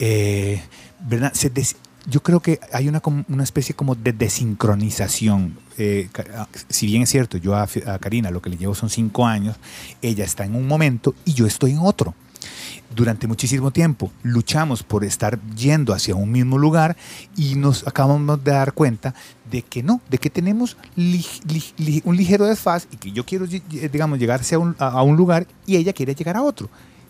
eh, 0.00 0.60
¿verdad? 1.08 1.32
Se 1.32 1.48
des- 1.48 1.76
yo 2.08 2.22
creo 2.24 2.40
que 2.40 2.58
hay 2.72 2.88
una, 2.88 3.00
una 3.28 3.44
especie 3.44 3.74
como 3.74 3.94
de 3.94 4.12
desincronización. 4.12 5.58
Eh, 5.78 6.08
ah, 6.34 6.48
si 6.68 6.86
bien 6.86 7.02
es 7.02 7.10
cierto, 7.10 7.36
yo 7.38 7.54
a 7.54 7.66
Karina 8.00 8.30
lo 8.30 8.42
que 8.42 8.50
le 8.50 8.56
llevo 8.56 8.74
son 8.74 8.90
cinco 8.90 9.26
años, 9.26 9.56
ella 10.02 10.24
está 10.24 10.44
en 10.44 10.54
un 10.56 10.66
momento 10.66 11.14
y 11.24 11.34
yo 11.34 11.46
estoy 11.46 11.72
en 11.72 11.78
otro. 11.78 12.14
Durante 12.94 13.26
muchísimo 13.26 13.70
tiempo 13.72 14.10
luchamos 14.22 14.82
por 14.82 15.04
estar 15.04 15.38
yendo 15.56 15.92
hacia 15.92 16.14
un 16.14 16.30
mismo 16.30 16.56
lugar 16.56 16.96
y 17.36 17.54
nos 17.56 17.86
acabamos 17.86 18.42
de 18.42 18.52
dar 18.52 18.72
cuenta 18.72 19.14
de 19.50 19.62
que 19.62 19.82
no, 19.82 20.00
de 20.08 20.18
que 20.18 20.30
tenemos 20.30 20.76
un 20.96 22.16
ligero 22.16 22.46
desfaz 22.46 22.86
y 22.90 22.96
que 22.96 23.12
yo 23.12 23.24
quiero, 23.26 23.46
ll- 23.46 23.90
digamos, 23.90 24.18
llegar 24.18 24.40
hacia 24.40 24.58
un- 24.58 24.76
a, 24.78 24.88
a 24.88 25.02
un 25.02 25.16
lugar 25.16 25.46
y 25.66 25.76
ella 25.76 25.92
quiere 25.92 26.14
llegar 26.14 26.36
a 26.36 26.42
otro. 26.42 26.68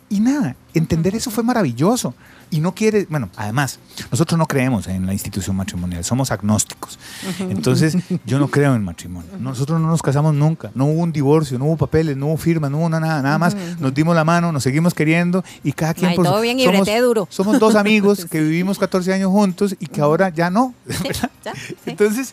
Y 0.09 0.21
nada, 0.21 0.55
entender 0.73 1.17
eso 1.17 1.31
fue 1.33 1.43
maravilloso. 1.43 2.15
Y 2.49 2.61
no 2.61 2.77
quiere, 2.77 3.09
bueno, 3.11 3.29
además, 3.35 3.81
nosotros 4.13 4.39
no 4.39 4.47
creemos 4.47 4.87
en 4.87 5.05
la 5.05 5.13
institución 5.13 5.57
matrimonial, 5.57 6.05
somos 6.05 6.31
agnósticos. 6.31 6.97
Entonces, 7.41 7.97
yo 8.25 8.39
no 8.39 8.47
creo 8.49 8.77
en 8.77 8.85
matrimonio. 8.85 9.29
Nosotros 9.41 9.81
no 9.81 9.89
nos 9.89 10.01
casamos 10.01 10.33
nunca, 10.33 10.71
no 10.77 10.85
hubo 10.87 11.03
un 11.03 11.11
divorcio, 11.11 11.59
no 11.59 11.65
hubo 11.65 11.77
papeles, 11.77 12.17
no 12.17 12.27
hubo 12.27 12.37
firma, 12.37 12.71
no 12.71 12.79
hubo 12.79 12.89
nada, 12.89 13.21
nada 13.21 13.37
más. 13.39 13.57
Nos 13.81 13.93
dimos 13.95 14.15
la 14.15 14.23
mano, 14.25 14.53
nos 14.53 14.63
seguimos 14.63 14.95
queriendo 14.95 15.43
y 15.65 15.73
cada 15.73 15.93
quien 15.93 16.11
Ay, 16.11 16.17
por 16.17 16.25
su- 16.27 16.31
todo 16.31 16.41
bien 16.41 16.61
y 16.61 16.65
somos, 16.67 16.87
duro. 17.03 17.27
somos 17.31 17.59
dos 17.59 17.75
amigos 17.75 18.27
que 18.27 18.41
vivimos 18.43 18.79
14 18.79 19.13
años 19.13 19.33
juntos 19.33 19.75
y 19.81 19.87
que 19.89 20.01
ahora 20.01 20.29
ya 20.29 20.49
no. 20.49 20.73
¿verdad? 20.87 21.31
Ya, 21.45 21.53
sí. 21.55 21.75
Entonces, 21.87 22.33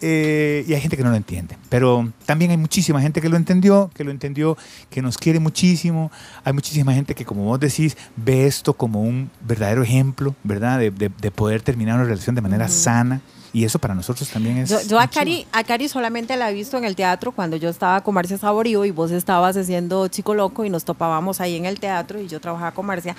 eh, 0.00 0.64
y 0.68 0.74
hay 0.74 0.80
gente 0.80 0.96
que 0.96 1.02
no 1.02 1.10
lo 1.10 1.16
entiende, 1.16 1.56
pero 1.68 2.10
también 2.26 2.50
hay 2.50 2.56
muchísima 2.56 3.00
gente 3.00 3.20
que 3.20 3.28
lo 3.28 3.36
entendió, 3.36 3.90
que 3.94 4.04
lo 4.04 4.10
entendió, 4.10 4.56
que 4.90 5.00
nos 5.02 5.16
quiere 5.18 5.38
muchísimo. 5.40 6.10
Hay 6.44 6.52
muchísima 6.52 6.92
gente 6.92 7.14
que, 7.14 7.24
como 7.24 7.44
vos 7.44 7.58
decís, 7.60 7.96
ve 8.16 8.46
esto 8.46 8.74
como 8.74 9.02
un 9.02 9.30
verdadero 9.40 9.82
ejemplo, 9.82 10.34
¿verdad? 10.44 10.78
De, 10.78 10.90
de- 10.90 11.08
de 11.20 11.30
poder 11.30 11.62
terminar 11.62 11.96
una 11.96 12.04
relación 12.04 12.34
de 12.34 12.42
manera 12.42 12.68
sana. 12.68 13.20
Y 13.52 13.64
eso 13.64 13.78
para 13.78 13.94
nosotros 13.94 14.28
también 14.28 14.58
es... 14.58 14.68
Yo, 14.68 14.82
yo 14.82 15.00
a. 15.00 15.08
Cari, 15.08 15.46
a 15.50 15.64
Cari 15.64 15.88
solamente 15.88 16.36
la 16.36 16.50
he 16.50 16.52
visto 16.54 16.76
en 16.76 16.84
el 16.84 16.94
teatro 16.94 17.32
cuando 17.32 17.56
yo 17.56 17.70
estaba 17.70 18.02
con 18.02 18.12
Marcia 18.14 18.36
Saborío 18.36 18.84
y 18.84 18.90
vos 18.90 19.10
estabas 19.12 19.56
haciendo 19.56 20.08
Chico 20.08 20.34
Loco 20.34 20.66
y 20.66 20.68
nos 20.68 20.84
topábamos 20.84 21.40
ahí 21.40 21.56
en 21.56 21.64
el 21.64 21.80
teatro 21.80 22.20
y 22.20 22.28
yo 22.28 22.38
trabajaba 22.38 22.72
con 22.72 22.84
Marcia. 22.84 23.16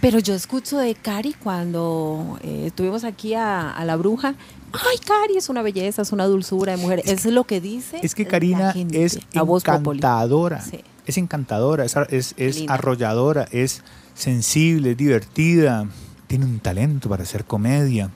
Pero 0.00 0.18
yo 0.20 0.34
escucho 0.34 0.78
de 0.78 0.94
Cari 0.94 1.34
cuando 1.34 2.38
eh, 2.42 2.64
estuvimos 2.66 3.04
aquí 3.04 3.34
a, 3.34 3.70
a 3.70 3.84
La 3.84 3.96
Bruja. 3.96 4.34
Ay, 4.72 4.98
Cari 4.98 5.36
es 5.36 5.48
una 5.48 5.62
belleza, 5.62 6.02
es 6.02 6.12
una 6.12 6.26
dulzura 6.26 6.76
de 6.76 6.82
mujer. 6.82 7.02
Eso 7.04 7.28
es 7.28 7.34
lo 7.34 7.44
que 7.44 7.60
dice. 7.60 7.98
Es 8.02 8.14
que 8.14 8.24
la 8.24 8.30
Karina 8.30 8.72
gente, 8.72 9.04
es 9.04 9.18
encantadora. 9.32 10.60
Sí. 10.60 10.84
Es 11.06 11.16
encantadora, 11.16 11.86
es, 11.86 11.96
es, 12.10 12.34
es 12.36 12.64
arrolladora, 12.68 13.48
es 13.50 13.82
sensible, 14.14 14.90
es 14.90 14.96
divertida, 14.98 15.88
tiene 16.26 16.44
un 16.44 16.60
talento 16.60 17.08
para 17.08 17.22
hacer 17.22 17.46
comedia, 17.46 18.10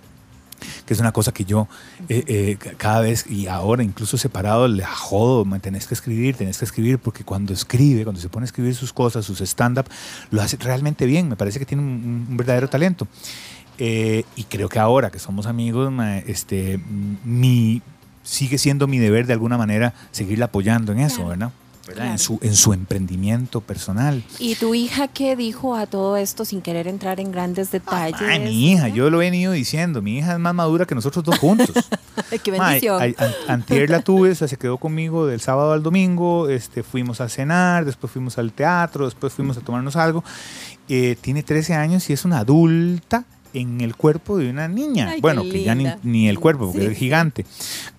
que 0.86 0.94
es 0.94 1.00
una 1.00 1.12
cosa 1.12 1.32
que 1.32 1.44
yo 1.44 1.68
eh, 2.08 2.24
eh, 2.26 2.56
ca- 2.58 2.72
cada 2.76 3.00
vez 3.00 3.26
y 3.30 3.46
ahora 3.46 3.82
incluso 3.82 4.16
separado 4.16 4.68
le 4.68 4.84
jodo, 4.84 5.44
tenés 5.60 5.86
que 5.86 5.94
escribir, 5.94 6.36
tenés 6.36 6.58
que 6.58 6.64
escribir, 6.64 6.98
porque 6.98 7.24
cuando 7.24 7.52
escribe, 7.52 8.04
cuando 8.04 8.20
se 8.20 8.28
pone 8.28 8.44
a 8.44 8.46
escribir 8.46 8.74
sus 8.74 8.92
cosas, 8.92 9.24
sus 9.24 9.40
stand-up, 9.40 9.86
lo 10.30 10.42
hace 10.42 10.56
realmente 10.56 11.06
bien, 11.06 11.28
me 11.28 11.36
parece 11.36 11.58
que 11.58 11.66
tiene 11.66 11.82
un, 11.82 12.26
un 12.28 12.36
verdadero 12.36 12.68
talento. 12.68 13.06
Eh, 13.78 14.24
y 14.36 14.44
creo 14.44 14.68
que 14.68 14.78
ahora 14.78 15.10
que 15.10 15.18
somos 15.18 15.46
amigos, 15.46 15.90
ma, 15.90 16.18
este, 16.18 16.78
mi, 17.24 17.82
sigue 18.22 18.58
siendo 18.58 18.86
mi 18.86 18.98
deber 18.98 19.26
de 19.26 19.32
alguna 19.32 19.56
manera 19.58 19.94
seguirla 20.10 20.44
apoyando 20.46 20.92
en 20.92 21.00
eso, 21.00 21.24
Claro. 21.26 21.52
¿Verdad? 21.95 22.03
¿Verdad? 22.05 22.12
En, 22.12 22.18
Claro. 22.18 22.18
su, 22.18 22.38
en 22.43 22.55
su 22.57 22.72
emprendimiento 22.72 23.61
personal. 23.61 24.22
¿Y 24.38 24.55
tu 24.57 24.74
hija 24.74 25.09
qué 25.09 25.36
dijo 25.36 25.76
a 25.76 25.86
todo 25.86 26.16
esto 26.16 26.45
sin 26.45 26.61
querer 26.62 26.88
entrar 26.88 27.20
en 27.20 27.30
grandes 27.32 27.70
detalles? 27.70 28.20
Ay, 28.20 28.40
mi 28.40 28.72
hija, 28.72 28.88
yo 28.88 29.11
lo 29.11 29.20
he 29.22 29.26
venido 29.30 29.53
diciendo, 29.53 30.03
mi 30.03 30.18
hija 30.18 30.32
es 30.34 30.38
más 30.38 30.55
madura 30.55 30.84
que 30.86 30.95
nosotros 30.95 31.24
dos 31.24 31.38
juntos. 31.38 31.70
Qué 32.43 32.53
Ma, 32.53 32.66
bendición. 32.70 33.01
ay, 33.01 33.14
an- 33.18 33.32
antier 33.49 33.90
la 33.90 34.01
tuve, 34.01 34.34
se 34.34 34.57
quedó 34.57 34.78
conmigo 34.78 35.26
del 35.26 35.40
sábado 35.40 35.72
al 35.72 35.82
domingo, 35.82 36.49
este, 36.49 36.82
fuimos 36.82 37.20
a 37.20 37.28
cenar, 37.28 37.84
después 37.84 38.11
fuimos 38.12 38.38
al 38.38 38.53
teatro, 38.53 39.05
después 39.05 39.32
fuimos 39.32 39.57
a 39.59 39.61
tomarnos 39.61 39.97
algo. 39.97 40.24
Eh, 40.88 41.16
tiene 41.20 41.43
13 41.43 41.74
años 41.74 42.09
y 42.11 42.12
es 42.14 42.24
una 42.24 42.38
adulta 42.38 43.24
en 43.55 43.80
el 43.80 43.94
cuerpo 43.96 44.38
de 44.38 44.50
una 44.50 44.68
niña. 44.68 45.11
Ay, 45.11 45.20
bueno, 45.20 45.42
que 45.42 45.62
ya 45.62 45.74
ni, 45.74 45.86
ni 46.03 46.28
el 46.28 46.38
cuerpo, 46.38 46.66
porque 46.72 46.86
Sí, 46.86 46.92
es 46.92 46.98
gigante. 46.98 47.44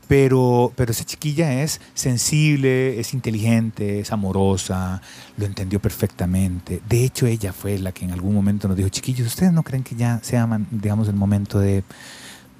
Pero, 0.07 0.71
pero 0.75 0.91
esa 0.91 1.05
chiquilla 1.05 1.63
es 1.63 1.79
sensible, 1.93 2.99
es 2.99 3.13
inteligente, 3.13 3.99
es 4.01 4.11
amorosa, 4.11 5.01
lo 5.37 5.45
entendió 5.45 5.79
perfectamente. 5.79 6.81
De 6.87 7.03
hecho, 7.03 7.25
ella 7.25 7.53
fue 7.53 7.79
la 7.79 7.91
que 7.93 8.05
en 8.05 8.11
algún 8.11 8.35
momento 8.35 8.67
nos 8.67 8.77
dijo, 8.77 8.89
chiquillos, 8.89 9.27
¿ustedes 9.27 9.53
no 9.53 9.63
creen 9.63 9.83
que 9.83 9.95
ya 9.95 10.19
sea, 10.21 10.45
man- 10.45 10.67
digamos, 10.71 11.07
el 11.07 11.15
momento 11.15 11.57
de, 11.59 11.83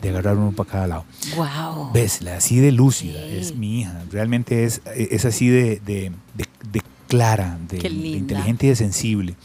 de 0.01 0.09
agarrar 0.09 0.37
uno 0.37 0.51
para 0.53 0.69
cada 0.69 0.87
lado? 0.87 1.05
Wow. 1.35 1.91
Ves, 1.93 2.21
la 2.21 2.37
así 2.37 2.57
de 2.59 2.71
lúcida 2.71 3.19
Sí. 3.27 3.35
es 3.37 3.55
mi 3.55 3.81
hija. 3.81 4.01
Realmente 4.11 4.63
es, 4.63 4.81
es 4.95 5.25
así 5.25 5.47
de, 5.49 5.79
de- 5.85 6.11
de- 6.33 6.81
clara, 7.09 7.59
de, 7.69 7.77
de 7.77 7.89
inteligente 7.89 8.65
y 8.65 8.69
de 8.69 8.75
sensible. 8.75 9.35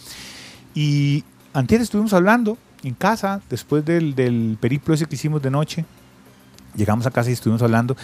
Y 0.74 1.24
antes 1.52 1.82
estuvimos 1.82 2.14
hablando 2.14 2.56
en 2.82 2.94
casa, 2.94 3.40
después 3.50 3.84
del, 3.84 4.14
del 4.14 4.56
periplo 4.60 4.94
ese 4.94 5.06
que 5.06 5.14
hicimos 5.16 5.42
de 5.42 5.50
noche. 5.50 5.84
Llegamos 6.76 7.06
a 7.06 7.10
casa 7.10 7.30
y 7.30 7.32
estuvimos 7.32 7.62
hablando. 7.62 7.96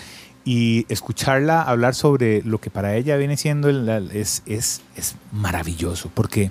Y 0.45 0.85
escucharla 0.89 1.63
hablar 1.63 1.95
sobre 1.95 2.43
lo 2.43 2.61
que 2.61 2.69
para 2.71 2.95
ella 2.97 3.17
viene 3.17 3.37
siendo 3.37 3.69
el- 3.71 3.89
es, 4.13 4.43
es, 4.47 4.83
es 4.97 5.15
maravilloso, 5.33 6.11
porque, 6.13 6.51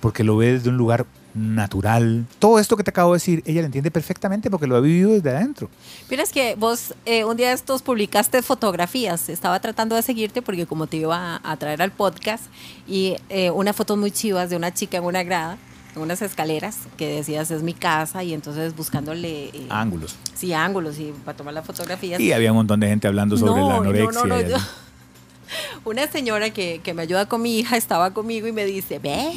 porque 0.00 0.24
lo 0.24 0.36
ve 0.36 0.54
desde 0.54 0.70
un 0.70 0.76
lugar 0.76 1.06
natural. 1.34 2.26
Todo 2.40 2.58
esto 2.58 2.76
que 2.76 2.82
te 2.82 2.90
acabo 2.90 3.12
de 3.12 3.16
decir, 3.16 3.42
ella 3.46 3.60
lo 3.60 3.66
entiende 3.66 3.92
perfectamente 3.92 4.50
porque 4.50 4.66
lo 4.66 4.74
ha 4.74 4.80
vivido 4.80 5.12
desde 5.12 5.30
adentro. 5.30 5.70
Miras 6.10 6.32
que 6.32 6.56
vos 6.56 6.94
eh, 7.04 7.24
un 7.24 7.36
día 7.36 7.48
de 7.48 7.54
estos 7.54 7.80
publicaste 7.82 8.42
fotografías. 8.42 9.28
Estaba 9.28 9.60
tratando 9.60 9.94
de 9.94 10.02
seguirte 10.02 10.42
porque 10.42 10.66
como 10.66 10.88
te 10.88 10.96
iba 10.96 11.36
a, 11.36 11.40
a 11.52 11.56
traer 11.56 11.80
al 11.80 11.92
podcast 11.92 12.44
y 12.88 13.14
eh, 13.28 13.50
unas 13.52 13.76
fotos 13.76 13.96
muy 13.98 14.10
chivas 14.10 14.50
de 14.50 14.56
una 14.56 14.74
chica 14.74 14.96
en 14.96 15.04
una 15.04 15.22
grada, 15.22 15.58
unas 16.00 16.22
escaleras 16.22 16.76
que 16.96 17.08
decías 17.08 17.50
es 17.50 17.62
mi 17.62 17.74
casa 17.74 18.22
y 18.24 18.34
entonces 18.34 18.74
buscándole 18.76 19.46
eh, 19.46 19.66
Ángulos. 19.70 20.16
sí 20.34 20.52
ángulos 20.52 20.98
y 20.98 21.12
para 21.24 21.36
tomar 21.36 21.54
las 21.54 21.66
fotografías. 21.66 22.20
Y 22.20 22.32
había 22.32 22.50
un 22.52 22.58
montón 22.58 22.80
de 22.80 22.88
gente 22.88 23.06
hablando 23.08 23.36
sobre 23.36 23.52
No, 23.52 23.56
la 23.56 23.62
no, 23.62 23.70
no, 23.70 23.80
anorexia. 23.90 24.24
no, 24.24 24.40
yo-. 24.40 24.56
Una 25.84 26.06
señora 26.10 26.50
que, 26.50 26.80
que 26.82 26.92
me 26.94 27.02
ayuda 27.02 27.26
con 27.26 27.40
mi 27.42 27.58
hija 27.58 27.76
estaba 27.76 28.12
conmigo 28.12 28.46
y 28.46 28.52
me 28.52 28.64
dice, 28.66 28.98
ves, 28.98 29.34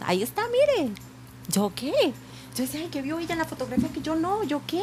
ahí 0.00 0.22
está, 0.22 0.42
mire. 0.76 0.90
¿Yo 1.48 1.72
qué? 1.74 1.92
Yo 2.56 2.64
decía, 2.64 2.80
ay, 2.80 2.88
¿qué 2.90 3.00
vio 3.02 3.18
ella 3.18 3.32
en 3.32 3.38
la 3.38 3.44
fotografía 3.44 3.88
que 3.88 4.00
yo 4.00 4.14
no? 4.14 4.42
¿Yo 4.44 4.60
qué? 4.66 4.82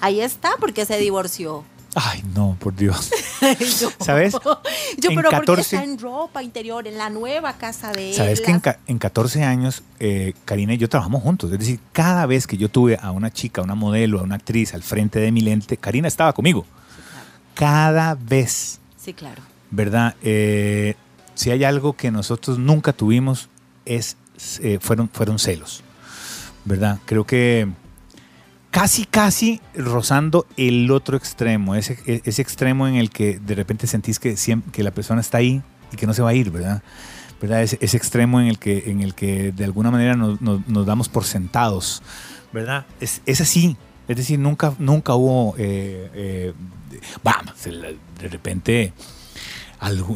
Ahí 0.00 0.20
está 0.20 0.50
porque 0.60 0.84
se 0.84 0.98
divorció. 0.98 1.64
Ay, 1.94 2.22
no, 2.34 2.56
por 2.58 2.74
Dios. 2.74 3.10
¿Sabes? 4.00 4.32
Yo, 4.32 5.10
En 5.10 5.16
pero 5.16 5.28
porque 5.30 5.30
14 5.30 5.60
está 5.76 5.84
en 5.84 5.98
ropa 5.98 6.42
interior, 6.42 6.86
en 6.86 6.96
la 6.96 7.10
nueva 7.10 7.52
casa 7.58 7.92
de 7.92 8.10
él. 8.10 8.16
Sabes 8.16 8.40
que 8.40 8.52
las- 8.52 8.76
en 8.86 8.98
14 8.98 9.42
años, 9.44 9.82
eh, 10.00 10.32
Karina 10.46 10.72
y 10.74 10.78
yo 10.78 10.88
trabajamos 10.88 11.22
juntos. 11.22 11.52
Es 11.52 11.58
decir, 11.58 11.80
cada 11.92 12.24
vez 12.26 12.46
que 12.46 12.56
yo 12.56 12.70
tuve 12.70 12.98
a 13.00 13.10
una 13.10 13.30
chica, 13.30 13.60
a 13.60 13.64
una 13.64 13.74
modelo, 13.74 14.20
a 14.20 14.22
una 14.22 14.36
actriz 14.36 14.72
al 14.72 14.82
frente 14.82 15.18
de 15.18 15.30
mi 15.32 15.42
lente, 15.42 15.76
Karina 15.76 16.08
estaba 16.08 16.32
conmigo. 16.32 16.64
Cada 17.54 18.14
vez, 18.14 18.80
Sí, 18.96 19.12
claro. 19.12 19.42
¿verdad? 19.70 20.14
Eh, 20.22 20.94
si 21.34 21.50
hay 21.50 21.64
algo 21.64 21.92
que 21.94 22.10
nosotros 22.10 22.58
nunca 22.58 22.92
tuvimos, 22.94 23.48
es, 23.84 24.16
eh, 24.60 24.78
fueron, 24.80 25.08
fueron 25.10 25.38
celos, 25.38 25.82
¿verdad? 26.64 26.98
Creo 27.04 27.24
que 27.26 27.68
casi, 28.72 29.04
casi 29.04 29.60
rozando 29.76 30.46
el 30.56 30.90
otro 30.90 31.16
extremo, 31.16 31.76
ese, 31.76 31.96
e- 32.06 32.22
ese 32.24 32.42
extremo 32.42 32.88
en 32.88 32.96
el 32.96 33.10
que 33.10 33.38
de 33.38 33.54
repente 33.54 33.86
sentís 33.86 34.18
que, 34.18 34.32
siem- 34.34 34.62
que 34.72 34.82
la 34.82 34.90
persona 34.90 35.20
está 35.20 35.38
ahí 35.38 35.62
y 35.92 35.96
que 35.96 36.06
no 36.08 36.14
se 36.14 36.22
va 36.22 36.30
a 36.30 36.34
ir, 36.34 36.50
¿verdad? 36.50 36.82
¿verdad? 37.40 37.62
Ese, 37.62 37.78
extremo 37.96 38.40
en 38.40 38.46
el, 38.48 38.58
que, 38.58 38.90
en 38.90 39.00
el 39.00 39.14
que 39.14 39.52
de 39.52 39.64
alguna 39.64 39.90
manera 39.90 40.16
nos, 40.16 40.40
nos- 40.40 40.66
damos 40.86 41.08
por 41.08 41.24
sentados, 41.24 42.02
¿verdad? 42.52 42.86
Es, 43.00 43.20
es 43.26 43.40
así. 43.40 43.76
Es 44.08 44.16
decir, 44.16 44.38
nunca, 44.38 44.74
nunca 44.78 45.14
hubo, 45.14 45.54
eh, 45.58 46.10
eh, 46.14 46.52
se 47.56 47.70
la- 47.72 47.88
de 47.88 48.28
repente, 48.28 48.92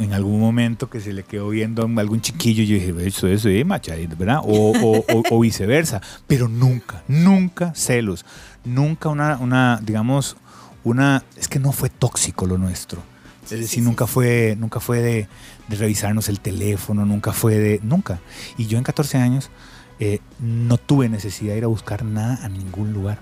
en 0.00 0.12
algún 0.12 0.38
momento 0.40 0.88
que 0.88 1.00
se 1.00 1.12
le 1.12 1.24
quedó 1.24 1.48
viendo 1.48 1.82
a 1.82 2.00
algún 2.00 2.20
chiquillo, 2.20 2.62
yo 2.62 2.74
dije, 2.74 2.94
eso, 3.06 3.26
eso, 3.26 3.48
eh, 3.48 3.64
machadito, 3.64 4.16
¿verdad? 4.16 4.40
O, 4.44 4.70
o- 4.72 5.04
o- 5.12 5.22
o 5.30 5.40
viceversa, 5.40 6.00
pero 6.26 6.48
nunca, 6.48 7.02
nunca 7.08 7.74
celos, 7.74 8.24
nunca 8.64 9.08
una, 9.08 9.36
una, 9.38 9.80
digamos, 9.82 10.36
una, 10.84 11.24
es 11.36 11.48
que 11.48 11.58
no 11.58 11.72
fue 11.72 11.90
tóxico 11.90 12.46
lo 12.46 12.58
nuestro. 12.58 13.02
Es 13.44 13.50
decir, 13.50 13.68
sí, 13.68 13.80
nunca 13.80 14.06
sí. 14.06 14.12
fue, 14.12 14.56
nunca 14.58 14.80
fue 14.80 15.00
de, 15.00 15.28
de 15.68 15.76
revisarnos 15.76 16.28
el 16.28 16.40
teléfono, 16.40 17.04
nunca 17.04 17.32
fue 17.32 17.56
de, 17.58 17.80
nunca. 17.82 18.20
Y 18.56 18.66
yo 18.66 18.78
en 18.78 18.84
14 18.84 19.18
años 19.18 19.50
eh, 19.98 20.20
no 20.40 20.78
tuve 20.78 21.08
necesidad 21.08 21.52
de 21.52 21.58
ir 21.58 21.64
a 21.64 21.68
buscar 21.68 22.04
nada 22.04 22.38
a 22.44 22.48
ningún 22.48 22.92
lugar, 22.92 23.18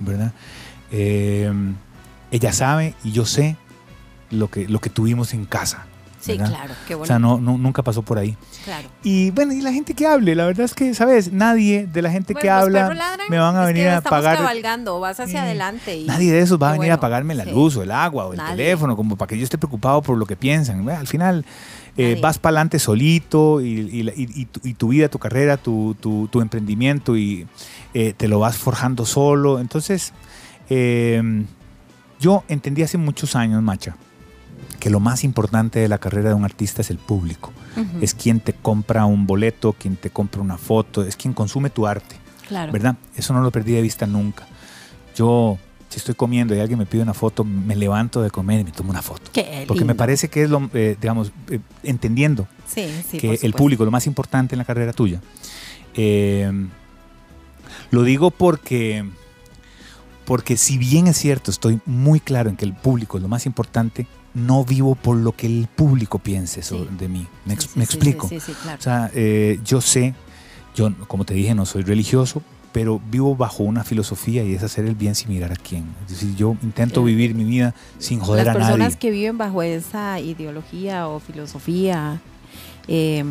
¿verdad? 0.00 0.32
Eh, 0.90 1.52
ella 2.30 2.52
sabe 2.52 2.94
y 3.04 3.12
yo 3.12 3.24
sé 3.24 3.56
lo 4.30 4.48
que, 4.48 4.68
lo 4.68 4.80
que 4.80 4.90
tuvimos 4.90 5.34
en 5.34 5.44
casa. 5.44 5.86
Sí, 6.20 6.32
¿verdad? 6.32 6.48
claro. 6.48 6.74
Qué 6.88 6.94
O 6.96 6.98
bueno. 6.98 7.06
sea, 7.06 7.18
no, 7.20 7.38
no- 7.38 7.56
nunca 7.58 7.84
pasó 7.84 8.02
por 8.02 8.18
ahí. 8.18 8.36
claro. 8.64 8.88
Y 9.04 9.30
bueno, 9.30 9.52
y 9.52 9.60
la 9.60 9.72
gente 9.72 9.94
que 9.94 10.04
hable, 10.04 10.34
la 10.34 10.46
verdad 10.46 10.64
es 10.64 10.74
que, 10.74 10.92
¿sabes? 10.92 11.32
Nadie 11.32 11.86
de 11.86 12.02
la 12.02 12.10
gente 12.10 12.32
Bueno, 12.32 12.42
que 12.42 12.50
habla 12.50 12.88
ladran, 12.92 13.26
me 13.30 13.38
van 13.38 13.54
a 13.54 13.60
es 13.60 13.66
venir 13.68 13.84
que 13.84 13.90
a 13.90 14.00
pagar. 14.00 14.36
cabalgando, 14.36 14.98
vas 14.98 15.20
hacia 15.20 15.26
Sí. 15.40 15.46
adelante. 15.46 15.96
Y, 15.96 16.06
Nadie 16.06 16.32
de 16.32 16.40
esos 16.40 16.60
va 16.60 16.70
a 16.70 16.72
venir 16.72 16.90
a 16.90 16.98
pagarme 16.98 17.36
la 17.36 17.44
sí. 17.44 17.52
luz 17.52 17.76
o 17.76 17.84
el 17.84 17.92
agua 17.92 18.26
o 18.26 18.32
el 18.32 18.38
Nadie. 18.38 18.56
teléfono, 18.56 18.96
como 18.96 19.16
para 19.16 19.28
que 19.28 19.38
yo 19.38 19.44
esté 19.44 19.58
preocupado 19.58 20.02
por 20.02 20.18
lo 20.18 20.26
que 20.26 20.34
piensan. 20.34 20.82
Bueno, 20.82 20.98
Al 20.98 21.06
final 21.06 21.44
eh, 21.96 22.18
vas 22.20 22.38
para 22.40 22.50
adelante 22.56 22.80
solito 22.80 23.60
y, 23.60 24.46
tu, 24.52 24.60
y 24.64 24.74
tu 24.74 24.88
vida, 24.88 25.08
tu 25.08 25.20
carrera, 25.20 25.56
tu, 25.56 25.96
tu- 26.00 26.26
tu 26.28 26.40
emprendimiento 26.40 27.16
y 27.16 27.46
eh, 27.94 28.12
te 28.16 28.26
lo 28.26 28.40
vas 28.40 28.56
forjando 28.56 29.06
solo. 29.06 29.60
Entonces, 29.60 30.12
eh, 30.68 31.44
yo 32.20 32.42
entendí 32.48 32.82
hace 32.82 32.98
muchos 32.98 33.36
años, 33.36 33.62
Macha, 33.62 33.96
que 34.88 34.92
lo 34.92 35.00
más 35.00 35.22
importante 35.22 35.80
de 35.80 35.86
la 35.86 35.98
carrera 35.98 36.30
de 36.30 36.34
un 36.34 36.46
artista 36.46 36.80
es 36.80 36.88
el 36.88 36.96
público. 36.96 37.52
Es 38.00 38.14
quien 38.14 38.40
te 38.40 38.54
compra 38.54 39.04
un 39.04 39.26
boleto, 39.26 39.74
quien 39.74 39.96
te 39.96 40.08
compra 40.08 40.40
una 40.40 40.56
foto, 40.56 41.02
es 41.02 41.14
quien 41.14 41.34
consume 41.34 41.68
tu 41.68 41.86
arte. 41.86 42.16
claro. 42.48 42.72
¿verdad? 42.72 42.96
Eso 43.14 43.34
no 43.34 43.42
lo 43.42 43.50
perdí 43.50 43.72
de 43.72 43.82
vista 43.82 44.06
nunca. 44.06 44.46
Yo, 45.14 45.58
si 45.90 45.98
estoy 45.98 46.14
comiendo 46.14 46.54
y 46.54 46.60
alguien 46.60 46.78
me 46.78 46.86
pide 46.86 47.02
una 47.02 47.12
foto, 47.12 47.44
me 47.44 47.76
levanto 47.76 48.22
de 48.22 48.30
comer 48.30 48.60
y 48.60 48.64
me 48.64 48.72
tomo 48.72 48.88
una 48.88 49.02
foto. 49.02 49.30
Qué 49.30 49.66
Porque 49.68 49.84
me 49.84 49.94
parece 49.94 50.28
que 50.28 50.44
es 50.44 50.48
lo, 50.48 50.70
eh, 50.72 50.96
digamos, 50.98 51.32
eh, 51.50 51.60
entendiendo 51.82 52.48
Sí, 52.66 52.86
sí, 53.06 53.18
que 53.18 53.38
el 53.42 53.52
público 53.52 53.82
es 53.82 53.86
lo 53.86 53.90
más 53.90 54.06
importante 54.06 54.54
en 54.54 54.58
la 54.58 54.64
carrera 54.64 54.94
tuya. 54.94 55.20
Eh, 55.96 56.50
lo 57.90 58.04
digo 58.04 58.30
porque, 58.30 59.06
porque 60.24 60.56
si 60.56 60.78
bien 60.78 61.08
es 61.08 61.18
cierto, 61.18 61.50
estoy 61.50 61.78
muy 61.84 62.20
claro 62.20 62.48
en 62.48 62.56
que 62.56 62.64
el 62.64 62.72
público 62.72 63.18
es 63.18 63.22
lo 63.22 63.28
más 63.28 63.44
importante, 63.44 64.06
no 64.38 64.64
vivo 64.64 64.94
por 64.94 65.16
lo 65.16 65.32
que 65.32 65.46
el 65.46 65.68
público 65.74 66.18
piense 66.18 66.62
sobre- 66.62 66.90
Sí. 66.90 66.96
de 66.98 67.08
mí. 67.08 67.26
Me, 67.44 67.54
ex- 67.54 67.64
Sí, 67.64 67.70
sí, 67.72 67.78
me 67.78 67.84
explico. 67.84 68.28
Sí, 68.28 68.40
sí, 68.40 68.52
sí, 68.52 68.58
claro. 68.62 68.78
O 68.78 68.82
sea, 68.82 69.10
eh, 69.14 69.58
yo 69.64 69.80
sé, 69.80 70.14
yo 70.74 70.90
como 71.06 71.24
te 71.24 71.34
dije, 71.34 71.54
no 71.54 71.66
soy 71.66 71.82
religioso, 71.82 72.42
pero 72.72 73.00
vivo 73.10 73.34
bajo 73.34 73.62
una 73.64 73.82
filosofía 73.82 74.44
y 74.44 74.54
es 74.54 74.62
hacer 74.62 74.84
el 74.84 74.94
bien 74.94 75.14
sin 75.14 75.30
mirar 75.30 75.52
a 75.52 75.56
quién. 75.56 75.84
Es 76.06 76.12
decir, 76.12 76.36
yo 76.36 76.56
intento 76.62 77.02
vivir 77.02 77.34
mi 77.34 77.44
vida 77.44 77.74
sin 77.98 78.20
joder 78.20 78.46
Las 78.46 78.54
a 78.54 78.58
personas 78.58 78.78
nadie. 78.78 78.98
que 78.98 79.10
viven 79.10 79.38
bajo 79.38 79.62
esa 79.62 80.20
ideología 80.20 81.08
o 81.08 81.18
filosofía, 81.18 82.20
eh, 82.86 83.24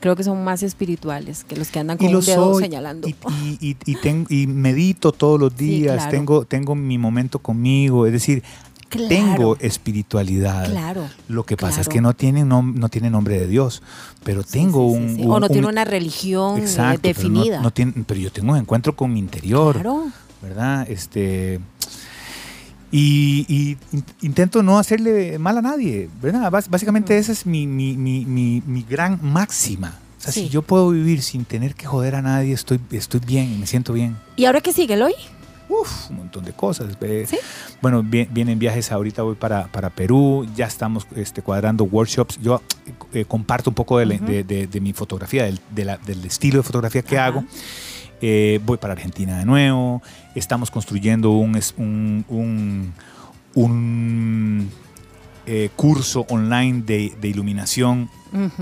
creo 0.00 0.16
que 0.16 0.24
son 0.24 0.42
más 0.44 0.62
espirituales 0.62 1.44
que 1.44 1.56
los 1.56 1.68
que 1.68 1.78
andan 1.80 1.98
con 1.98 2.06
un 2.14 2.24
dedo 2.24 2.54
soy, 2.54 2.62
señalando. 2.62 3.06
Y, 3.08 3.14
y- 3.32 3.58
y- 3.60 3.76
y 3.84 3.94
ten- 3.96 4.26
y 4.30 4.46
medito 4.46 5.12
todos 5.12 5.38
los 5.38 5.52
Sí, 5.56 5.64
días, 5.66 5.96
claro. 5.96 6.10
tengo, 6.10 6.44
tengo 6.44 6.74
mi 6.74 6.98
momento 6.98 7.40
conmigo, 7.40 8.06
es 8.06 8.12
decir, 8.12 8.42
Claro, 8.88 9.08
tengo 9.08 9.56
espiritualidad. 9.60 10.70
claro. 10.70 11.08
Lo 11.28 11.44
que 11.44 11.56
pasa 11.56 11.80
es 11.80 11.88
que 11.88 12.00
no 12.00 12.14
tiene, 12.14 12.44
nom- 12.44 12.74
no 12.74 12.88
tiene 12.88 13.10
nombre 13.10 13.38
de 13.38 13.46
Dios, 13.46 13.82
pero 14.24 14.42
tengo 14.42 14.90
sí, 14.90 14.96
sí, 14.96 15.02
un, 15.04 15.16
sí. 15.16 15.22
un- 15.24 15.30
O 15.32 15.40
no 15.40 15.48
tiene 15.48 15.66
un- 15.66 15.72
una 15.74 15.84
religión 15.84 16.58
eh, 16.62 16.64
pero 16.74 16.84
no- 16.92 16.98
definida. 16.98 17.60
no 17.60 17.70
tiene- 17.70 17.92
pero 18.06 18.18
yo 18.20 18.32
tengo 18.32 18.52
un 18.52 18.58
encuentro 18.58 18.96
con 18.96 19.12
mi 19.12 19.18
interior. 19.18 19.74
Claro. 19.74 20.06
¿verdad? 20.40 20.88
Este, 20.88 21.58
y, 22.90 23.44
y 23.48 23.76
in- 23.92 24.04
intento 24.22 24.62
no 24.62 24.78
hacerle 24.78 25.38
mal 25.38 25.58
a 25.58 25.62
nadie, 25.62 26.08
básicamente 26.70 27.18
esa 27.18 27.32
es 27.32 27.44
mi, 27.44 27.66
mi, 27.66 27.96
mi, 27.96 28.24
mi, 28.24 28.62
mi 28.66 28.82
gran 28.88 29.18
máxima. 29.20 29.98
O 30.18 30.20
sea, 30.22 30.32
Sí. 30.32 30.42
si 30.44 30.48
yo 30.48 30.62
puedo 30.62 30.90
vivir 30.90 31.22
sin 31.22 31.44
tener 31.44 31.74
que 31.74 31.86
joder 31.86 32.14
a 32.14 32.22
nadie, 32.22 32.54
estoy, 32.54 32.80
estoy 32.90 33.20
bien, 33.20 33.60
me 33.60 33.66
siento 33.66 33.92
bien. 33.92 34.16
¿Y 34.36 34.46
ahora 34.46 34.60
qué 34.60 34.72
sigue, 34.72 34.94
Eloy? 34.94 35.12
Uf, 35.68 36.10
un 36.10 36.16
montón 36.16 36.44
de 36.44 36.52
cosas. 36.52 36.96
¿Sí? 37.26 37.36
Bueno, 37.82 38.02
vi- 38.02 38.26
vienen 38.30 38.58
viajes, 38.58 38.90
ahorita 38.90 39.22
voy 39.22 39.34
para, 39.34 39.66
para 39.68 39.90
Perú, 39.90 40.46
ya 40.56 40.66
estamos 40.66 41.06
este, 41.14 41.42
cuadrando 41.42 41.84
workshops. 41.84 42.38
Yo 42.40 42.62
eh, 43.12 43.24
comparto 43.26 43.70
un 43.70 43.74
poco 43.74 43.98
de, 43.98 44.06
la- 44.06 44.14
Ujú. 44.14 44.24
de- 44.26 44.44
de- 44.44 44.66
de 44.66 44.80
mi 44.80 44.92
fotografía, 44.92 45.44
del, 45.44 45.60
de 45.74 45.84
la- 45.84 45.98
del 45.98 46.24
estilo 46.24 46.58
de 46.58 46.62
fotografía 46.62 47.02
que 47.02 47.18
hago. 47.18 47.44
Eh, 48.20 48.60
voy 48.64 48.78
para 48.78 48.94
Argentina 48.94 49.38
de 49.38 49.44
nuevo. 49.44 50.02
Estamos 50.34 50.70
construyendo 50.70 51.30
un, 51.32 51.60
un, 51.76 52.24
un- 52.28 52.92
un, 53.54 54.70
eh, 55.46 55.70
curso 55.76 56.26
online 56.28 56.82
de, 56.82 57.12
de 57.20 57.28
iluminación 57.28 58.10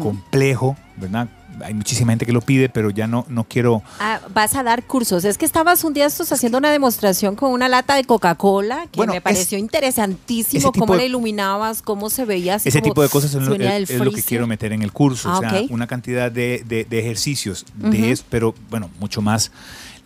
complejo, 0.01 0.77
¿verdad? 0.97 1.29
Hay 1.63 1.75
muchísima 1.75 2.13
gente 2.13 2.27
que 2.27 2.33
lo 2.33 2.41
pide, 2.41 2.69
pero 2.69 2.91
ya 2.91 3.07
no, 3.07 3.25
no 3.29 3.45
quiero... 3.45 3.83
Ah, 4.01 4.21
vas 4.35 4.55
a 4.55 4.63
dar 4.63 4.83
cursos. 4.85 5.25
Es 5.25 5.39
que 5.39 5.45
estabas 5.45 5.85
un 5.85 5.93
día 5.95 6.07
estos 6.07 6.31
haciendo 6.33 6.59
una 6.59 6.71
demostración 6.71 7.35
con 7.37 7.51
una 7.53 7.69
lata 7.69 7.95
de 7.95 8.05
Coca-Cola 8.05 8.87
que 8.93 8.97
Bueno, 8.99 9.13
me 9.13 9.19
es- 9.19 9.23
pareció 9.23 9.59
interesantísimo. 9.59 10.73
Cómo 10.73 10.93
de- 10.95 10.99
la 11.01 11.05
iluminabas, 11.07 11.83
cómo 11.83 12.11
se 12.11 12.25
veía. 12.25 12.57
Ese 12.57 12.81
tipo 12.83 13.03
de 13.03 13.09
cosas 13.09 13.35
es 13.35 13.43
lo, 13.43 13.51
venía 13.53 13.77
es- 13.79 13.89
del 13.89 13.99
es 14.01 14.05
lo 14.05 14.13
que 14.13 14.23
quiero 14.23 14.47
meter 14.47 14.73
en 14.73 14.83
el 14.83 14.93
curso. 14.93 15.29
Ah, 15.31 15.39
o 15.39 15.41
sea, 15.41 15.61
ok. 15.63 15.71
una 15.71 15.87
cantidad 15.87 16.31
de, 16.31 16.63
de- 16.67 16.85
de 16.85 16.99
ejercicios 16.99 17.65
de 17.75 17.89
Ujú. 18.01 18.07
eso, 18.07 18.25
pero 18.31 18.55
bueno, 18.71 18.91
mucho 19.01 19.23
más. 19.23 19.51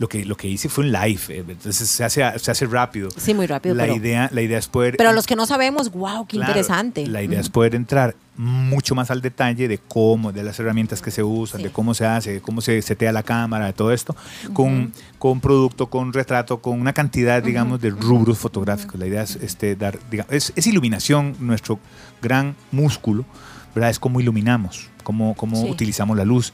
Lo 0.00 0.08
que, 0.08 0.24
lo 0.24 0.34
que 0.34 0.48
hice 0.48 0.70
fue 0.70 0.84
un 0.84 0.92
live, 0.92 1.20
eh, 1.28 1.44
entonces 1.46 1.86
se 1.88 2.02
hace, 2.02 2.22
se 2.38 2.50
hace 2.50 2.64
rápido. 2.64 3.10
Sí, 3.18 3.34
muy 3.34 3.46
rápido. 3.46 3.74
la, 3.74 3.82
pero, 3.84 3.96
idea, 3.96 4.30
la 4.32 4.40
idea 4.40 4.58
es 4.58 4.66
poder... 4.66 4.96
pero 4.96 5.12
los 5.12 5.26
que 5.26 5.36
no 5.36 5.44
sabemos, 5.44 5.92
wow, 5.92 6.26
qué 6.26 6.38
Claro, 6.38 6.50
interesante. 6.52 7.06
La 7.06 7.22
idea 7.22 7.38
es 7.38 7.50
poder 7.50 7.74
entrar 7.74 8.16
mucho 8.34 8.94
más 8.94 9.10
al 9.10 9.20
detalle 9.20 9.68
de 9.68 9.76
cómo, 9.76 10.32
de 10.32 10.42
las 10.42 10.58
herramientas 10.58 11.02
que 11.02 11.10
se 11.10 11.22
usan, 11.22 11.58
Sí. 11.60 11.64
de 11.64 11.70
cómo 11.70 11.92
se 11.92 12.06
hace, 12.06 12.32
de 12.32 12.40
cómo 12.40 12.62
se 12.62 12.80
setea 12.80 13.12
la 13.12 13.22
cámara, 13.22 13.66
de 13.66 13.74
todo 13.74 13.92
esto, 13.92 14.16
con, 14.54 14.90
con 15.18 15.40
producto, 15.42 15.88
con 15.90 16.14
retrato, 16.14 16.62
con 16.62 16.80
una 16.80 16.94
cantidad, 16.94 17.42
digamos, 17.42 17.78
de 17.82 17.90
rubros 17.90 18.38
fotográficos. 18.38 18.98
La 18.98 19.06
idea 19.06 19.22
es 19.22 19.36
este, 19.36 19.76
dar, 19.76 19.98
digamos, 20.10 20.32
es, 20.32 20.52
es 20.56 20.66
iluminación, 20.66 21.36
nuestro 21.40 21.78
gran 22.22 22.56
músculo, 22.72 23.26
¿verdad? 23.74 23.90
Es 23.90 23.98
cómo 23.98 24.20
iluminamos, 24.20 24.88
cómo, 25.02 25.34
cómo 25.34 25.56
Sí. 25.62 25.70
utilizamos 25.70 26.16
la 26.16 26.24
luz. 26.24 26.52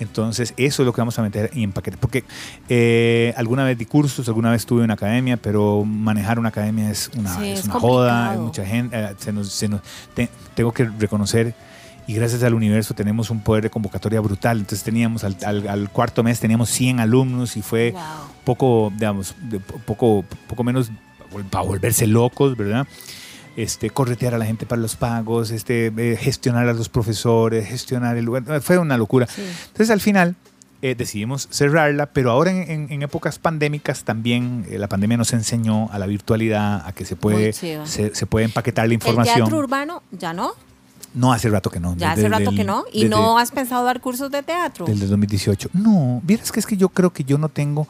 Entonces, 0.00 0.54
eso 0.56 0.82
es 0.82 0.86
lo 0.86 0.92
que 0.92 1.00
vamos 1.00 1.18
a 1.18 1.22
meter 1.22 1.50
en 1.54 1.70
paquete. 1.72 1.96
Porque 1.98 2.24
eh, 2.68 3.32
alguna 3.36 3.64
vez 3.64 3.78
di 3.78 3.86
cursos, 3.86 4.26
alguna 4.28 4.50
vez 4.50 4.62
estuve 4.62 4.80
en 4.80 4.84
una 4.86 4.94
academia, 4.94 5.36
pero 5.36 5.84
manejar 5.84 6.38
una 6.38 6.48
academia 6.48 6.90
es 6.90 7.10
una, 7.16 7.34
Sí, 7.36 7.48
es 7.50 7.60
es 7.60 7.64
una 7.66 7.74
joda, 7.74 8.30
hay 8.32 8.38
mucha 8.38 8.64
gente. 8.66 8.96
eh, 8.98 9.14
se 9.18 9.32
nos, 9.32 9.48
se 9.52 9.68
nos- 9.68 9.82
te- 10.14 10.28
tengo 10.54 10.72
que 10.72 10.84
reconocer, 10.84 11.54
y 12.06 12.14
gracias 12.14 12.42
al 12.42 12.52
universo 12.54 12.92
tenemos 12.94 13.30
un 13.30 13.40
poder 13.40 13.62
de 13.62 13.70
convocatoria 13.70 14.20
brutal. 14.20 14.58
Entonces, 14.58 14.82
teníamos 14.84 15.22
al, 15.24 15.36
al- 15.46 15.68
al 15.68 15.88
cuarto 15.90 16.22
mes, 16.24 16.40
teníamos 16.40 16.68
100 16.70 16.98
alumnos 17.00 17.56
y 17.56 17.62
fue 17.62 17.92
Wow. 17.92 18.02
poco, 18.44 18.92
digamos, 18.96 19.34
de 19.42 19.60
po- 19.60 19.78
poco, 19.78 20.24
poco 20.48 20.64
menos 20.64 20.90
para 21.50 21.64
volverse 21.64 22.06
locos, 22.06 22.56
¿verdad? 22.56 22.86
Este, 23.56 23.90
corretear 23.90 24.34
a 24.34 24.38
la 24.38 24.46
gente 24.46 24.66
para 24.66 24.82
los 24.82 24.96
pagos, 24.96 25.50
este, 25.52 25.86
eh, 25.96 26.16
gestionar 26.20 26.68
a 26.68 26.72
los 26.72 26.88
profesores, 26.88 27.68
gestionar 27.68 28.16
el 28.16 28.24
lugar. 28.24 28.42
Fue 28.62 28.78
una 28.78 28.98
locura. 28.98 29.26
Sí. 29.28 29.42
Entonces 29.66 29.90
al 29.90 30.00
final 30.00 30.34
eh, 30.82 30.96
decidimos 30.96 31.46
cerrarla, 31.52 32.06
pero 32.06 32.32
ahora 32.32 32.50
en, 32.50 32.68
en- 32.68 32.92
en 32.92 33.02
épocas 33.02 33.38
pandémicas 33.38 34.02
también 34.02 34.66
eh, 34.68 34.78
la 34.78 34.88
pandemia 34.88 35.16
nos 35.16 35.32
enseñó 35.32 35.88
a 35.92 35.98
la 36.00 36.06
virtualidad, 36.06 36.84
a 36.84 36.92
que 36.92 37.04
se 37.04 37.14
puede, 37.14 37.52
se, 37.52 37.86
se 37.86 38.26
puede 38.26 38.46
empaquetar 38.46 38.82
la 38.84 38.86
El 38.86 38.92
información. 38.94 39.36
teatro 39.36 39.58
urbano, 39.58 40.02
ya 40.10 40.32
no. 40.32 40.52
No, 41.14 41.32
hace 41.32 41.48
rato 41.48 41.70
que 41.70 41.78
no. 41.78 41.96
Ya 41.96 42.10
hace 42.10 42.28
rato 42.28 42.46
del- 42.50 42.56
que 42.56 42.64
no. 42.64 42.84
¿Y 42.92 43.04
desde- 43.04 43.10
no 43.14 43.38
has 43.38 43.52
pensado 43.52 43.84
dar 43.84 44.00
cursos 44.00 44.32
de 44.32 44.42
teatro? 44.42 44.84
Desde 44.84 45.04
el 45.04 45.10
2018. 45.10 45.70
No, 45.74 46.20
vieras 46.24 46.50
que 46.50 46.58
es 46.58 46.66
que 46.66 46.76
yo 46.76 46.88
creo 46.88 47.12
que 47.12 47.22
yo 47.22 47.38
no 47.38 47.48
tengo 47.48 47.86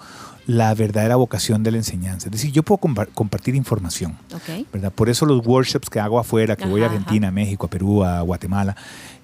la 0.47 0.75
verdadera 0.75 1.17
vocación 1.17 1.63
de 1.63 1.71
la 1.71 1.79
enseñanza. 1.79 2.27
Es 2.27 2.33
decir, 2.33 2.53
yo 2.53 2.63
puedo 2.63 2.79
compa- 2.79 3.09
compartir 3.15 3.55
información. 3.55 4.17
Ok. 4.35 4.67
¿verdad? 4.73 4.93
Por 4.93 5.09
eso 5.09 5.25
los 5.27 5.45
workshops 5.47 5.89
que 5.89 6.01
hago 6.01 6.19
afuera, 6.19 6.55
que 6.57 6.67
voy 6.67 6.83
a 6.83 6.87
Ajá, 6.87 6.95
Argentina, 6.95 7.29
a 7.29 7.31
México, 7.31 7.67
a 7.67 7.71
Perú, 7.71 8.05
a 8.05 8.21
Guatemala, 8.21 8.77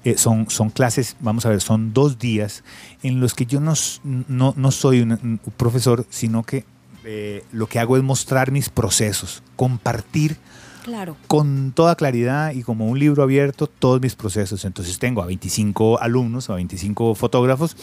eh, 0.05 0.17
son, 0.17 0.49
son 0.49 0.71
clases, 0.71 1.17
vamos 1.21 1.45
a 1.45 1.51
ver, 1.51 1.61
son 1.61 1.93
dos 1.93 2.19
días 2.19 2.65
en 3.03 3.21
los 3.21 3.35
que 3.35 3.45
yo 3.45 3.61
no, 3.61 3.75
no, 4.05 4.55
no 4.57 4.71
soy 4.71 5.01
un, 5.03 5.13
un 5.13 5.41
profesor, 5.59 6.07
sino 6.09 6.43
que 6.43 6.65
eh, 7.05 7.45
lo 7.53 7.67
que 7.67 7.79
hago 7.79 7.97
es 7.99 8.03
mostrar 8.03 8.51
mis 8.51 8.69
procesos, 8.71 9.43
compartir 9.57 10.39
Claro. 10.85 11.15
con 11.27 11.73
toda 11.75 11.95
claridad 11.95 12.53
y 12.53 12.63
como 12.63 12.89
un 12.89 12.99
libro 12.99 13.23
abierto 13.23 13.67
todos 13.67 14.01
mis 14.01 14.15
procesos. 14.15 14.65
Entonces 14.65 14.99
tengo 14.99 15.23
a 15.23 15.27
25 15.27 16.01
alumnos, 16.01 16.49
a 16.49 16.55
25 16.55 17.15
fotógrafos, 17.15 17.77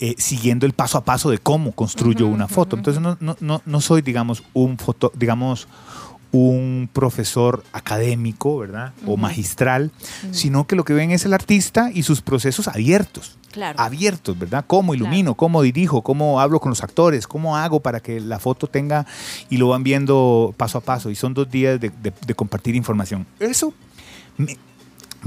eh, 0.00 0.14
siguiendo 0.18 0.66
el 0.66 0.72
paso 0.72 0.98
a 0.98 1.04
paso 1.04 1.30
de 1.30 1.38
cómo 1.38 1.72
construyo 1.72 2.26
una 2.26 2.48
foto. 2.48 2.76
Entonces 2.76 3.02
no, 3.02 3.16
no, 3.20 3.36
no, 3.40 3.62
no 3.66 3.80
soy, 3.80 4.02
digamos, 4.02 4.42
un 4.54 4.78
foto, 4.78 5.12
digamos, 5.16 5.66
un 6.30 6.90
profesor 6.92 7.64
académico, 7.72 8.58
¿verdad? 8.58 8.92
O 9.06 9.16
magistral, 9.16 9.90
sino 10.30 10.66
que 10.66 10.76
lo 10.76 10.84
que 10.84 10.92
ven 10.92 11.10
es 11.10 11.24
el 11.24 11.32
artista 11.32 11.90
y 11.92 12.02
sus 12.02 12.20
procesos 12.20 12.68
abiertos. 12.68 13.38
Claro. 13.50 13.80
Abiertos, 13.80 14.38
¿verdad? 14.38 14.62
Cómo 14.66 14.94
ilumino, 14.94 15.34
cómo 15.34 15.62
dirijo, 15.62 16.02
cómo 16.02 16.38
hablo 16.38 16.60
con 16.60 16.68
los 16.68 16.82
actores, 16.82 17.26
cómo 17.26 17.56
hago 17.56 17.80
para 17.80 18.00
que 18.00 18.20
la 18.20 18.38
foto 18.38 18.66
tenga 18.66 19.06
y 19.48 19.56
lo 19.56 19.68
van 19.68 19.82
viendo 19.82 20.54
paso 20.58 20.76
a 20.76 20.80
paso. 20.82 21.08
Y 21.08 21.14
son 21.14 21.32
dos 21.32 21.50
días 21.50 21.80
de, 21.80 21.88
de- 21.88 22.12
de 22.26 22.34
compartir 22.34 22.76
información. 22.76 23.26
Eso 23.40 23.72
me, 24.36 24.58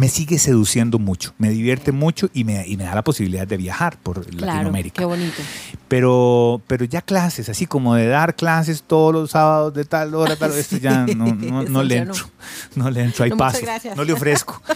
me 0.02 0.10
sigue 0.10 0.40
seduciendo 0.40 0.98
mucho, 0.98 1.34
me 1.38 1.52
divierte 1.52 1.92
mucho 1.92 2.28
y 2.34 2.44
me, 2.44 2.68
y 2.68 2.76
me 2.76 2.86
da 2.86 2.96
la 2.96 3.04
posibilidad 3.04 3.46
de 3.46 3.56
viajar 3.58 3.98
por 4.02 4.26
Claro. 4.26 4.46
Latinoamérica. 4.48 4.98
Qué 5.00 5.06
bonito. 5.06 5.42
Pero, 5.88 6.60
pero 6.66 6.86
ya 6.86 7.02
clases, 7.04 7.50
así 7.50 7.68
como 7.68 7.94
de 7.94 8.08
dar 8.08 8.36
clases 8.36 8.82
todos 8.82 9.14
los 9.14 9.30
sábados 9.32 9.74
de 9.76 9.86
tal 9.86 10.16
hora, 10.16 10.36
tal 10.36 10.54
esto 10.58 10.78
ya 10.78 11.06
no, 11.16 11.26
no, 11.36 11.64
no 11.64 11.84
le 11.84 11.98
no. 11.98 12.02
entro. 12.14 12.26
No 12.76 12.90
le 12.90 13.04
entro, 13.04 13.26
hay 13.26 13.32
paso. 13.32 13.60
No 13.96 14.04
le 14.04 14.14
ofrezco. 14.14 14.60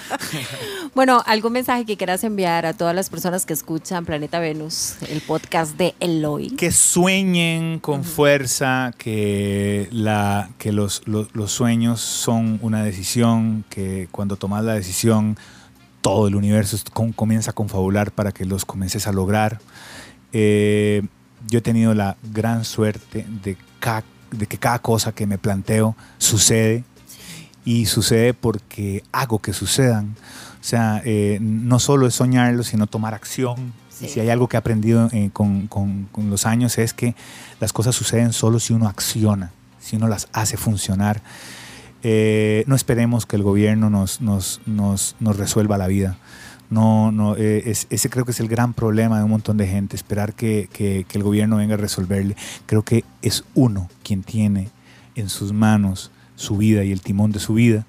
Bueno, 0.93 1.21
¿algún 1.25 1.51
mensaje 1.51 1.83
que 1.85 1.97
quieras 1.97 2.23
enviar 2.23 2.65
a 2.65 2.71
todas 2.73 2.95
las 2.95 3.09
personas 3.09 3.45
que 3.45 3.51
escuchan 3.51 4.05
Planeta 4.05 4.39
Venus, 4.39 4.95
el 5.09 5.19
podcast 5.19 5.75
de 5.77 5.93
Eloy? 5.99 6.51
que 6.51 6.71
sueñen 6.71 7.79
con 7.79 8.05
fuerza, 8.05 8.93
que, 8.97 9.89
la, 9.91 10.49
que 10.57 10.71
los, 10.71 11.01
los- 11.05 11.35
los 11.35 11.51
sueños 11.51 11.99
son 11.99 12.59
una 12.61 12.81
decisión, 12.83 13.65
que 13.69 14.07
cuando 14.11 14.37
tomas 14.37 14.63
la 14.63 14.73
decisión 14.75 15.14
todo 16.01 16.27
el 16.27 16.35
universo 16.35 16.77
comienza 17.15 17.51
a 17.51 17.53
confabular 17.53 18.11
para 18.11 18.31
que 18.31 18.45
los 18.45 18.63
comiences 18.65 19.07
a 19.07 19.11
lograr. 19.11 19.59
Eh, 20.33 21.01
yo 21.47 21.59
he 21.59 21.61
tenido 21.61 21.93
la 21.93 22.17
gran 22.33 22.63
suerte 22.65 23.25
de, 23.43 23.57
que 24.47 24.57
cada 24.57 24.79
cosa 24.79 25.11
que 25.13 25.25
me 25.27 25.37
planteo 25.37 25.95
sucede 26.17 26.83
y 27.63 27.85
sucede 27.85 28.33
porque 28.33 29.03
hago 29.11 29.39
que 29.39 29.53
sucedan. 29.53 30.15
O 30.61 30.63
sea, 30.63 31.01
eh, 31.05 31.37
no 31.41 31.79
solo 31.79 32.07
es 32.07 32.15
soñarlo, 32.15 32.63
sino 32.63 32.87
tomar 32.87 33.13
acción. 33.13 33.73
Sí. 33.89 34.05
Y 34.05 34.09
si 34.09 34.19
hay 34.19 34.29
algo 34.29 34.47
que 34.49 34.57
he 34.57 34.59
aprendido 34.59 35.09
eh, 35.13 35.29
con, 35.31 35.67
con- 35.67 36.05
con 36.11 36.29
los 36.29 36.45
años 36.45 36.77
es 36.77 36.93
que 36.93 37.15
las 37.59 37.71
cosas 37.71 37.95
suceden 37.95 38.33
solo 38.33 38.59
si 38.59 38.73
uno 38.73 38.87
acciona, 38.87 39.51
si 39.79 39.95
uno 39.95 40.07
las 40.07 40.27
hace 40.33 40.57
funcionar. 40.57 41.21
Eh, 42.07 42.63
no 42.67 42.75
esperemos 42.75 43.25
que 43.25 43.35
el 43.35 43.41
gobierno 43.41 43.89
nos, 43.89 44.21
nos, 44.21 44.61
nos, 44.67 45.15
nos 45.19 45.37
resuelva 45.37 45.75
la 45.79 45.87
vida. 45.87 46.17
No, 46.69 47.11
no, 47.11 47.35
eh, 47.35 47.63
es- 47.65 47.87
ese 47.89 48.11
creo 48.11 48.25
que 48.25 48.31
es 48.31 48.39
el 48.39 48.47
gran 48.47 48.73
problema 48.75 49.17
de 49.17 49.23
un 49.23 49.31
montón 49.31 49.57
de 49.57 49.65
gente, 49.65 49.95
esperar 49.95 50.33
que, 50.35 50.69
que- 50.71 51.05
que 51.07 51.17
el 51.17 51.23
gobierno 51.23 51.57
venga 51.57 51.73
a 51.73 51.77
resolverle. 51.77 52.35
Creo 52.67 52.83
que 52.83 53.03
es 53.23 53.43
uno 53.55 53.89
quien 54.03 54.21
tiene 54.21 54.69
en 55.15 55.29
sus 55.29 55.51
manos 55.51 56.11
su 56.35 56.57
vida 56.57 56.83
y 56.83 56.91
el 56.91 57.01
timón 57.01 57.31
de 57.31 57.39
su 57.39 57.55
vida. 57.55 57.87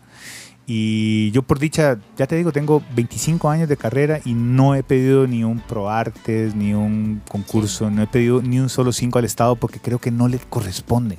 Y 0.67 1.31
yo 1.33 1.43
por 1.43 1.59
dicha, 1.59 1.99
ya 2.17 2.27
te 2.27 2.37
digo, 2.37 2.53
tengo 2.53 2.83
25 2.95 3.51
años 3.51 3.69
de 3.69 3.77
carrera 3.77 4.21
y 4.25 4.33
no 4.33 4.75
he 4.75 4.83
pedido 4.83 5.27
ni 5.27 5.45
un 5.45 5.61
ProArtes, 5.61 6.55
ni 6.55 6.73
un 6.73 7.21
concurso, 7.29 7.91
no 7.91 8.03
he 8.03 8.07
pedido 8.07 8.41
ni 8.41 8.61
un 8.61 8.71
solo 8.71 8.93
5 8.93 9.19
al 9.19 9.27
Estado 9.27 9.57
porque 9.57 9.79
creo 9.79 9.99
que 9.99 10.11
no 10.11 10.27
le 10.27 10.39
corresponde. 10.39 11.19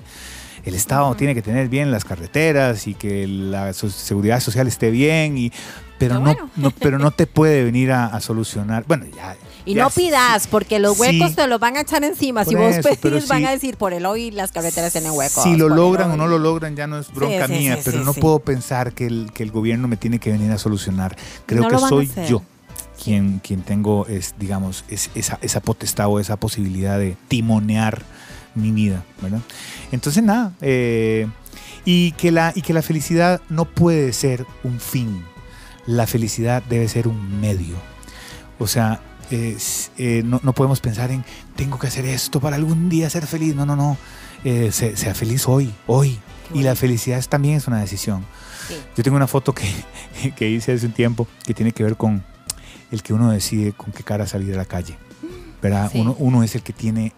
El 0.68 0.76
Estado 0.76 1.16
tiene 1.16 1.34
que 1.34 1.42
tener 1.42 1.70
bien 1.70 1.92
las 1.92 2.04
carreteras 2.04 2.88
y 2.88 2.94
que 2.94 3.26
la 3.28 3.72
seguridad 3.74 4.40
social 4.42 4.68
esté 4.68 4.92
bien, 4.92 5.38
y, 5.38 5.52
pero, 5.98 6.16
no, 6.16 6.22
bueno. 6.22 6.50
no- 6.58 6.72
pero 6.72 7.00
no 7.00 7.12
te 7.12 7.26
puede 7.26 7.64
venir 7.64 7.92
a, 7.92 8.08
a 8.08 8.20
solucionar. 8.20 8.84
Bueno, 8.88 9.06
ya. 9.16 9.38
Y 9.66 9.74
ya 9.76 9.84
no 9.84 9.90
pidas, 9.90 10.48
porque 10.48 10.80
los 10.80 11.00
huecos 11.00 11.30
Sí. 11.32 11.36
te 11.36 11.48
los 11.48 11.60
van 11.60 11.78
a 11.78 11.82
echar 11.82 12.04
encima. 12.04 12.44
Si 12.46 12.56
vos 12.56 12.76
eso, 12.76 12.90
van 13.28 13.46
a 13.46 13.52
decir, 13.52 13.78
por 13.78 13.94
el 13.94 14.06
hoy 14.06 14.32
las 14.32 14.52
carreteras 14.52 14.92
tienen 14.92 15.12
huecos. 15.12 15.44
Si 15.44 15.56
lo 15.56 15.70
logran 15.70 16.10
o 16.10 16.14
hoy". 16.14 16.18
no 16.20 16.28
lo 16.28 16.38
logran 16.40 16.76
ya 16.76 16.86
no 16.88 17.00
es 17.00 17.14
bronca 17.14 17.48
sí, 17.48 17.54
mía, 17.54 17.80
pero 17.84 18.04
no 18.04 18.14
puedo 18.14 18.40
pensar 18.40 18.94
que 18.94 19.06
el, 19.08 19.32
que 19.34 19.44
el 19.44 19.52
gobierno 19.52 19.88
me 19.88 19.98
tiene 19.98 20.20
que 20.20 20.32
venir 20.32 20.52
a 20.52 20.58
solucionar. 20.58 21.16
Creo 21.46 21.64
No 21.64 21.70
que 21.70 21.78
soy 21.80 22.10
yo 22.30 22.42
quien, 23.02 23.40
quien 23.40 23.62
tengo, 23.62 24.06
es, 24.08 24.36
digamos, 24.40 24.84
es, 24.90 25.10
esa, 25.16 25.38
esa 25.42 25.60
potestad 25.62 26.08
o 26.08 26.20
esa 26.20 26.36
posibilidad 26.38 26.98
de 27.00 27.16
timonear 27.28 28.02
mi 28.62 28.72
vida, 28.72 29.04
¿verdad? 29.22 29.40
Entonces, 29.92 30.24
nada, 30.24 30.54
eh, 30.62 31.28
y, 31.86 32.12
que 32.14 32.32
la, 32.32 32.52
y 32.56 32.62
que 32.62 32.74
la 32.74 32.82
felicidad 32.82 33.42
no 33.50 33.66
puede 33.66 34.12
ser 34.14 34.46
un 34.64 34.80
fin, 34.80 35.24
la 35.86 36.06
felicidad 36.08 36.62
debe 36.64 36.88
ser 36.88 37.08
un 37.08 37.40
medio. 37.40 37.76
O 38.60 38.68
sea, 38.68 39.02
eh, 39.30 40.22
no, 40.26 40.40
no 40.44 40.54
podemos 40.54 40.80
pensar 40.80 41.12
en 41.12 41.24
tengo 41.56 41.78
que 41.80 41.88
hacer 41.88 42.06
esto 42.06 42.40
para 42.40 42.56
algún 42.56 42.90
día 42.90 43.10
ser 43.10 43.26
feliz. 43.28 43.56
No, 43.56 43.66
no, 43.66 43.76
no. 43.76 43.98
Eh, 44.44 44.70
se- 44.72 44.96
sea 44.98 45.14
feliz 45.16 45.48
hoy, 45.48 45.74
hoy. 45.86 46.20
Y 46.54 46.64
la 46.64 46.76
felicidad 46.76 47.24
también 47.28 47.56
es 47.56 47.68
una 47.68 47.80
decisión. 47.82 48.26
Sí. 48.68 48.76
Yo 48.96 49.04
tengo 49.04 49.18
una 49.18 49.28
foto 49.28 49.54
que, 49.54 49.70
que 50.36 50.50
hice 50.50 50.74
hace 50.74 50.86
un 50.86 50.94
tiempo 50.94 51.28
que 51.46 51.54
tiene 51.54 51.72
que 51.72 51.84
ver 51.84 51.98
con 51.98 52.24
el 52.92 53.04
que 53.04 53.14
uno 53.14 53.32
decide 53.32 53.74
con 53.74 53.92
qué 53.92 54.04
cara 54.04 54.26
salir 54.28 54.54
a 54.54 54.58
la 54.58 54.66
calle. 54.66 54.98
¿Verdad? 55.62 55.90
Sí. 55.92 56.00
Uno, 56.00 56.16
uno 56.20 56.44
es 56.44 56.56
el 56.56 56.62
que 56.64 56.72
tiene, 56.74 57.14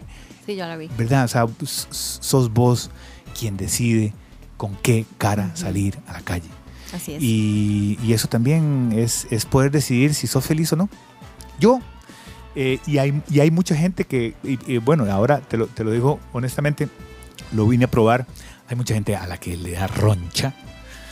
Sí, 0.50 0.56
yo 0.56 0.66
la 0.66 0.76
vi. 0.76 0.88
¿verdad? 0.98 1.24
O 1.24 1.28
sea, 1.28 1.46
sos 1.62 2.52
vos 2.52 2.90
quien 3.38 3.56
decide 3.56 4.12
con 4.56 4.74
qué 4.82 5.04
cara 5.18 5.54
salir 5.54 5.98
a 6.08 6.14
la 6.14 6.20
calle. 6.20 6.48
Así 6.92 7.14
es. 7.14 7.22
Y, 7.22 7.98
y 8.02 8.12
eso 8.14 8.26
también 8.28 8.92
es, 8.96 9.26
es 9.30 9.46
poder 9.46 9.70
decidir 9.70 10.12
si 10.14 10.26
sos 10.26 10.44
feliz 10.44 10.72
o 10.72 10.76
no. 10.76 10.88
Yo 11.58 11.78
Eh, 12.56 12.80
y, 12.84 12.98
hay, 12.98 13.22
y 13.30 13.38
hay 13.38 13.52
mucha 13.52 13.76
gente 13.76 14.04
que, 14.06 14.34
y- 14.42 14.58
y 14.66 14.78
bueno, 14.78 15.04
ahora 15.08 15.38
te 15.38 15.56
lo, 15.56 15.68
te 15.68 15.84
lo 15.84 15.92
digo 15.92 16.18
honestamente, 16.32 16.88
lo 17.52 17.64
vine 17.68 17.84
a 17.84 17.88
probar. 17.88 18.26
Hay 18.68 18.74
mucha 18.74 18.92
gente 18.94 19.14
a 19.14 19.24
la 19.28 19.38
que 19.38 19.56
le 19.56 19.70
da 19.70 19.86
roncha, 19.86 20.52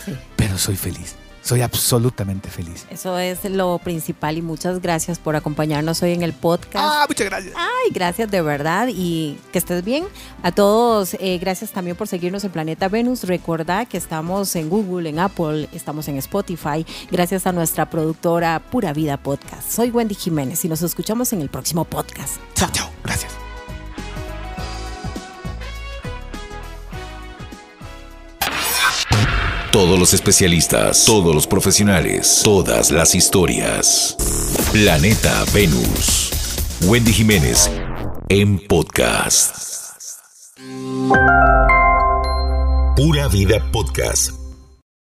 Sí. 0.04 0.12
pero 0.34 0.58
soy 0.58 0.74
feliz. 0.76 1.14
Soy 1.48 1.62
absolutamente 1.62 2.50
feliz. 2.50 2.84
Eso 2.90 3.18
es 3.18 3.42
lo 3.46 3.78
principal 3.78 4.36
y 4.36 4.42
muchas 4.42 4.82
gracias 4.82 5.18
por 5.18 5.34
acompañarnos 5.34 6.02
hoy 6.02 6.12
en 6.12 6.22
el 6.22 6.34
podcast. 6.34 6.76
Ah, 6.76 7.06
muchas 7.08 7.26
gracias. 7.26 7.54
Ay, 7.56 7.90
gracias 7.90 8.30
de 8.30 8.42
verdad 8.42 8.88
y 8.90 9.38
que 9.50 9.56
estés 9.56 9.82
bien. 9.82 10.04
A 10.42 10.52
todos, 10.52 11.14
eh, 11.14 11.38
gracias 11.38 11.70
también 11.70 11.96
por 11.96 12.06
seguirnos 12.06 12.44
en 12.44 12.50
Planeta 12.50 12.88
Venus. 12.88 13.24
Recordá 13.24 13.86
que 13.86 13.96
estamos 13.96 14.54
en 14.56 14.68
Google, 14.68 15.08
en 15.08 15.20
Apple, 15.20 15.70
estamos 15.72 16.06
en 16.08 16.18
Spotify. 16.18 16.84
Gracias 17.10 17.46
a 17.46 17.52
nuestra 17.52 17.88
productora 17.88 18.60
Pura 18.70 18.92
Vida 18.92 19.16
Podcast. 19.16 19.70
Soy 19.70 19.90
Wendy 19.90 20.16
Jiménez 20.16 20.62
y 20.66 20.68
nos 20.68 20.82
escuchamos 20.82 21.32
en 21.32 21.40
el 21.40 21.48
próximo 21.48 21.86
podcast. 21.86 22.36
Chao. 22.56 22.68
Chao, 22.72 22.90
gracias. 23.02 23.37
Todos 29.78 29.96
los 29.96 30.12
especialistas, 30.12 31.04
todos 31.04 31.32
los 31.32 31.46
profesionales, 31.46 32.40
todas 32.42 32.90
las 32.90 33.14
historias. 33.14 34.16
Planeta 34.72 35.44
Venus. 35.54 36.32
Wendy 36.82 37.12
Jiménez 37.12 37.70
en 38.28 38.58
podcast. 38.58 39.54
Pura 42.96 43.28
Vida 43.28 43.70
Podcast 43.70 44.37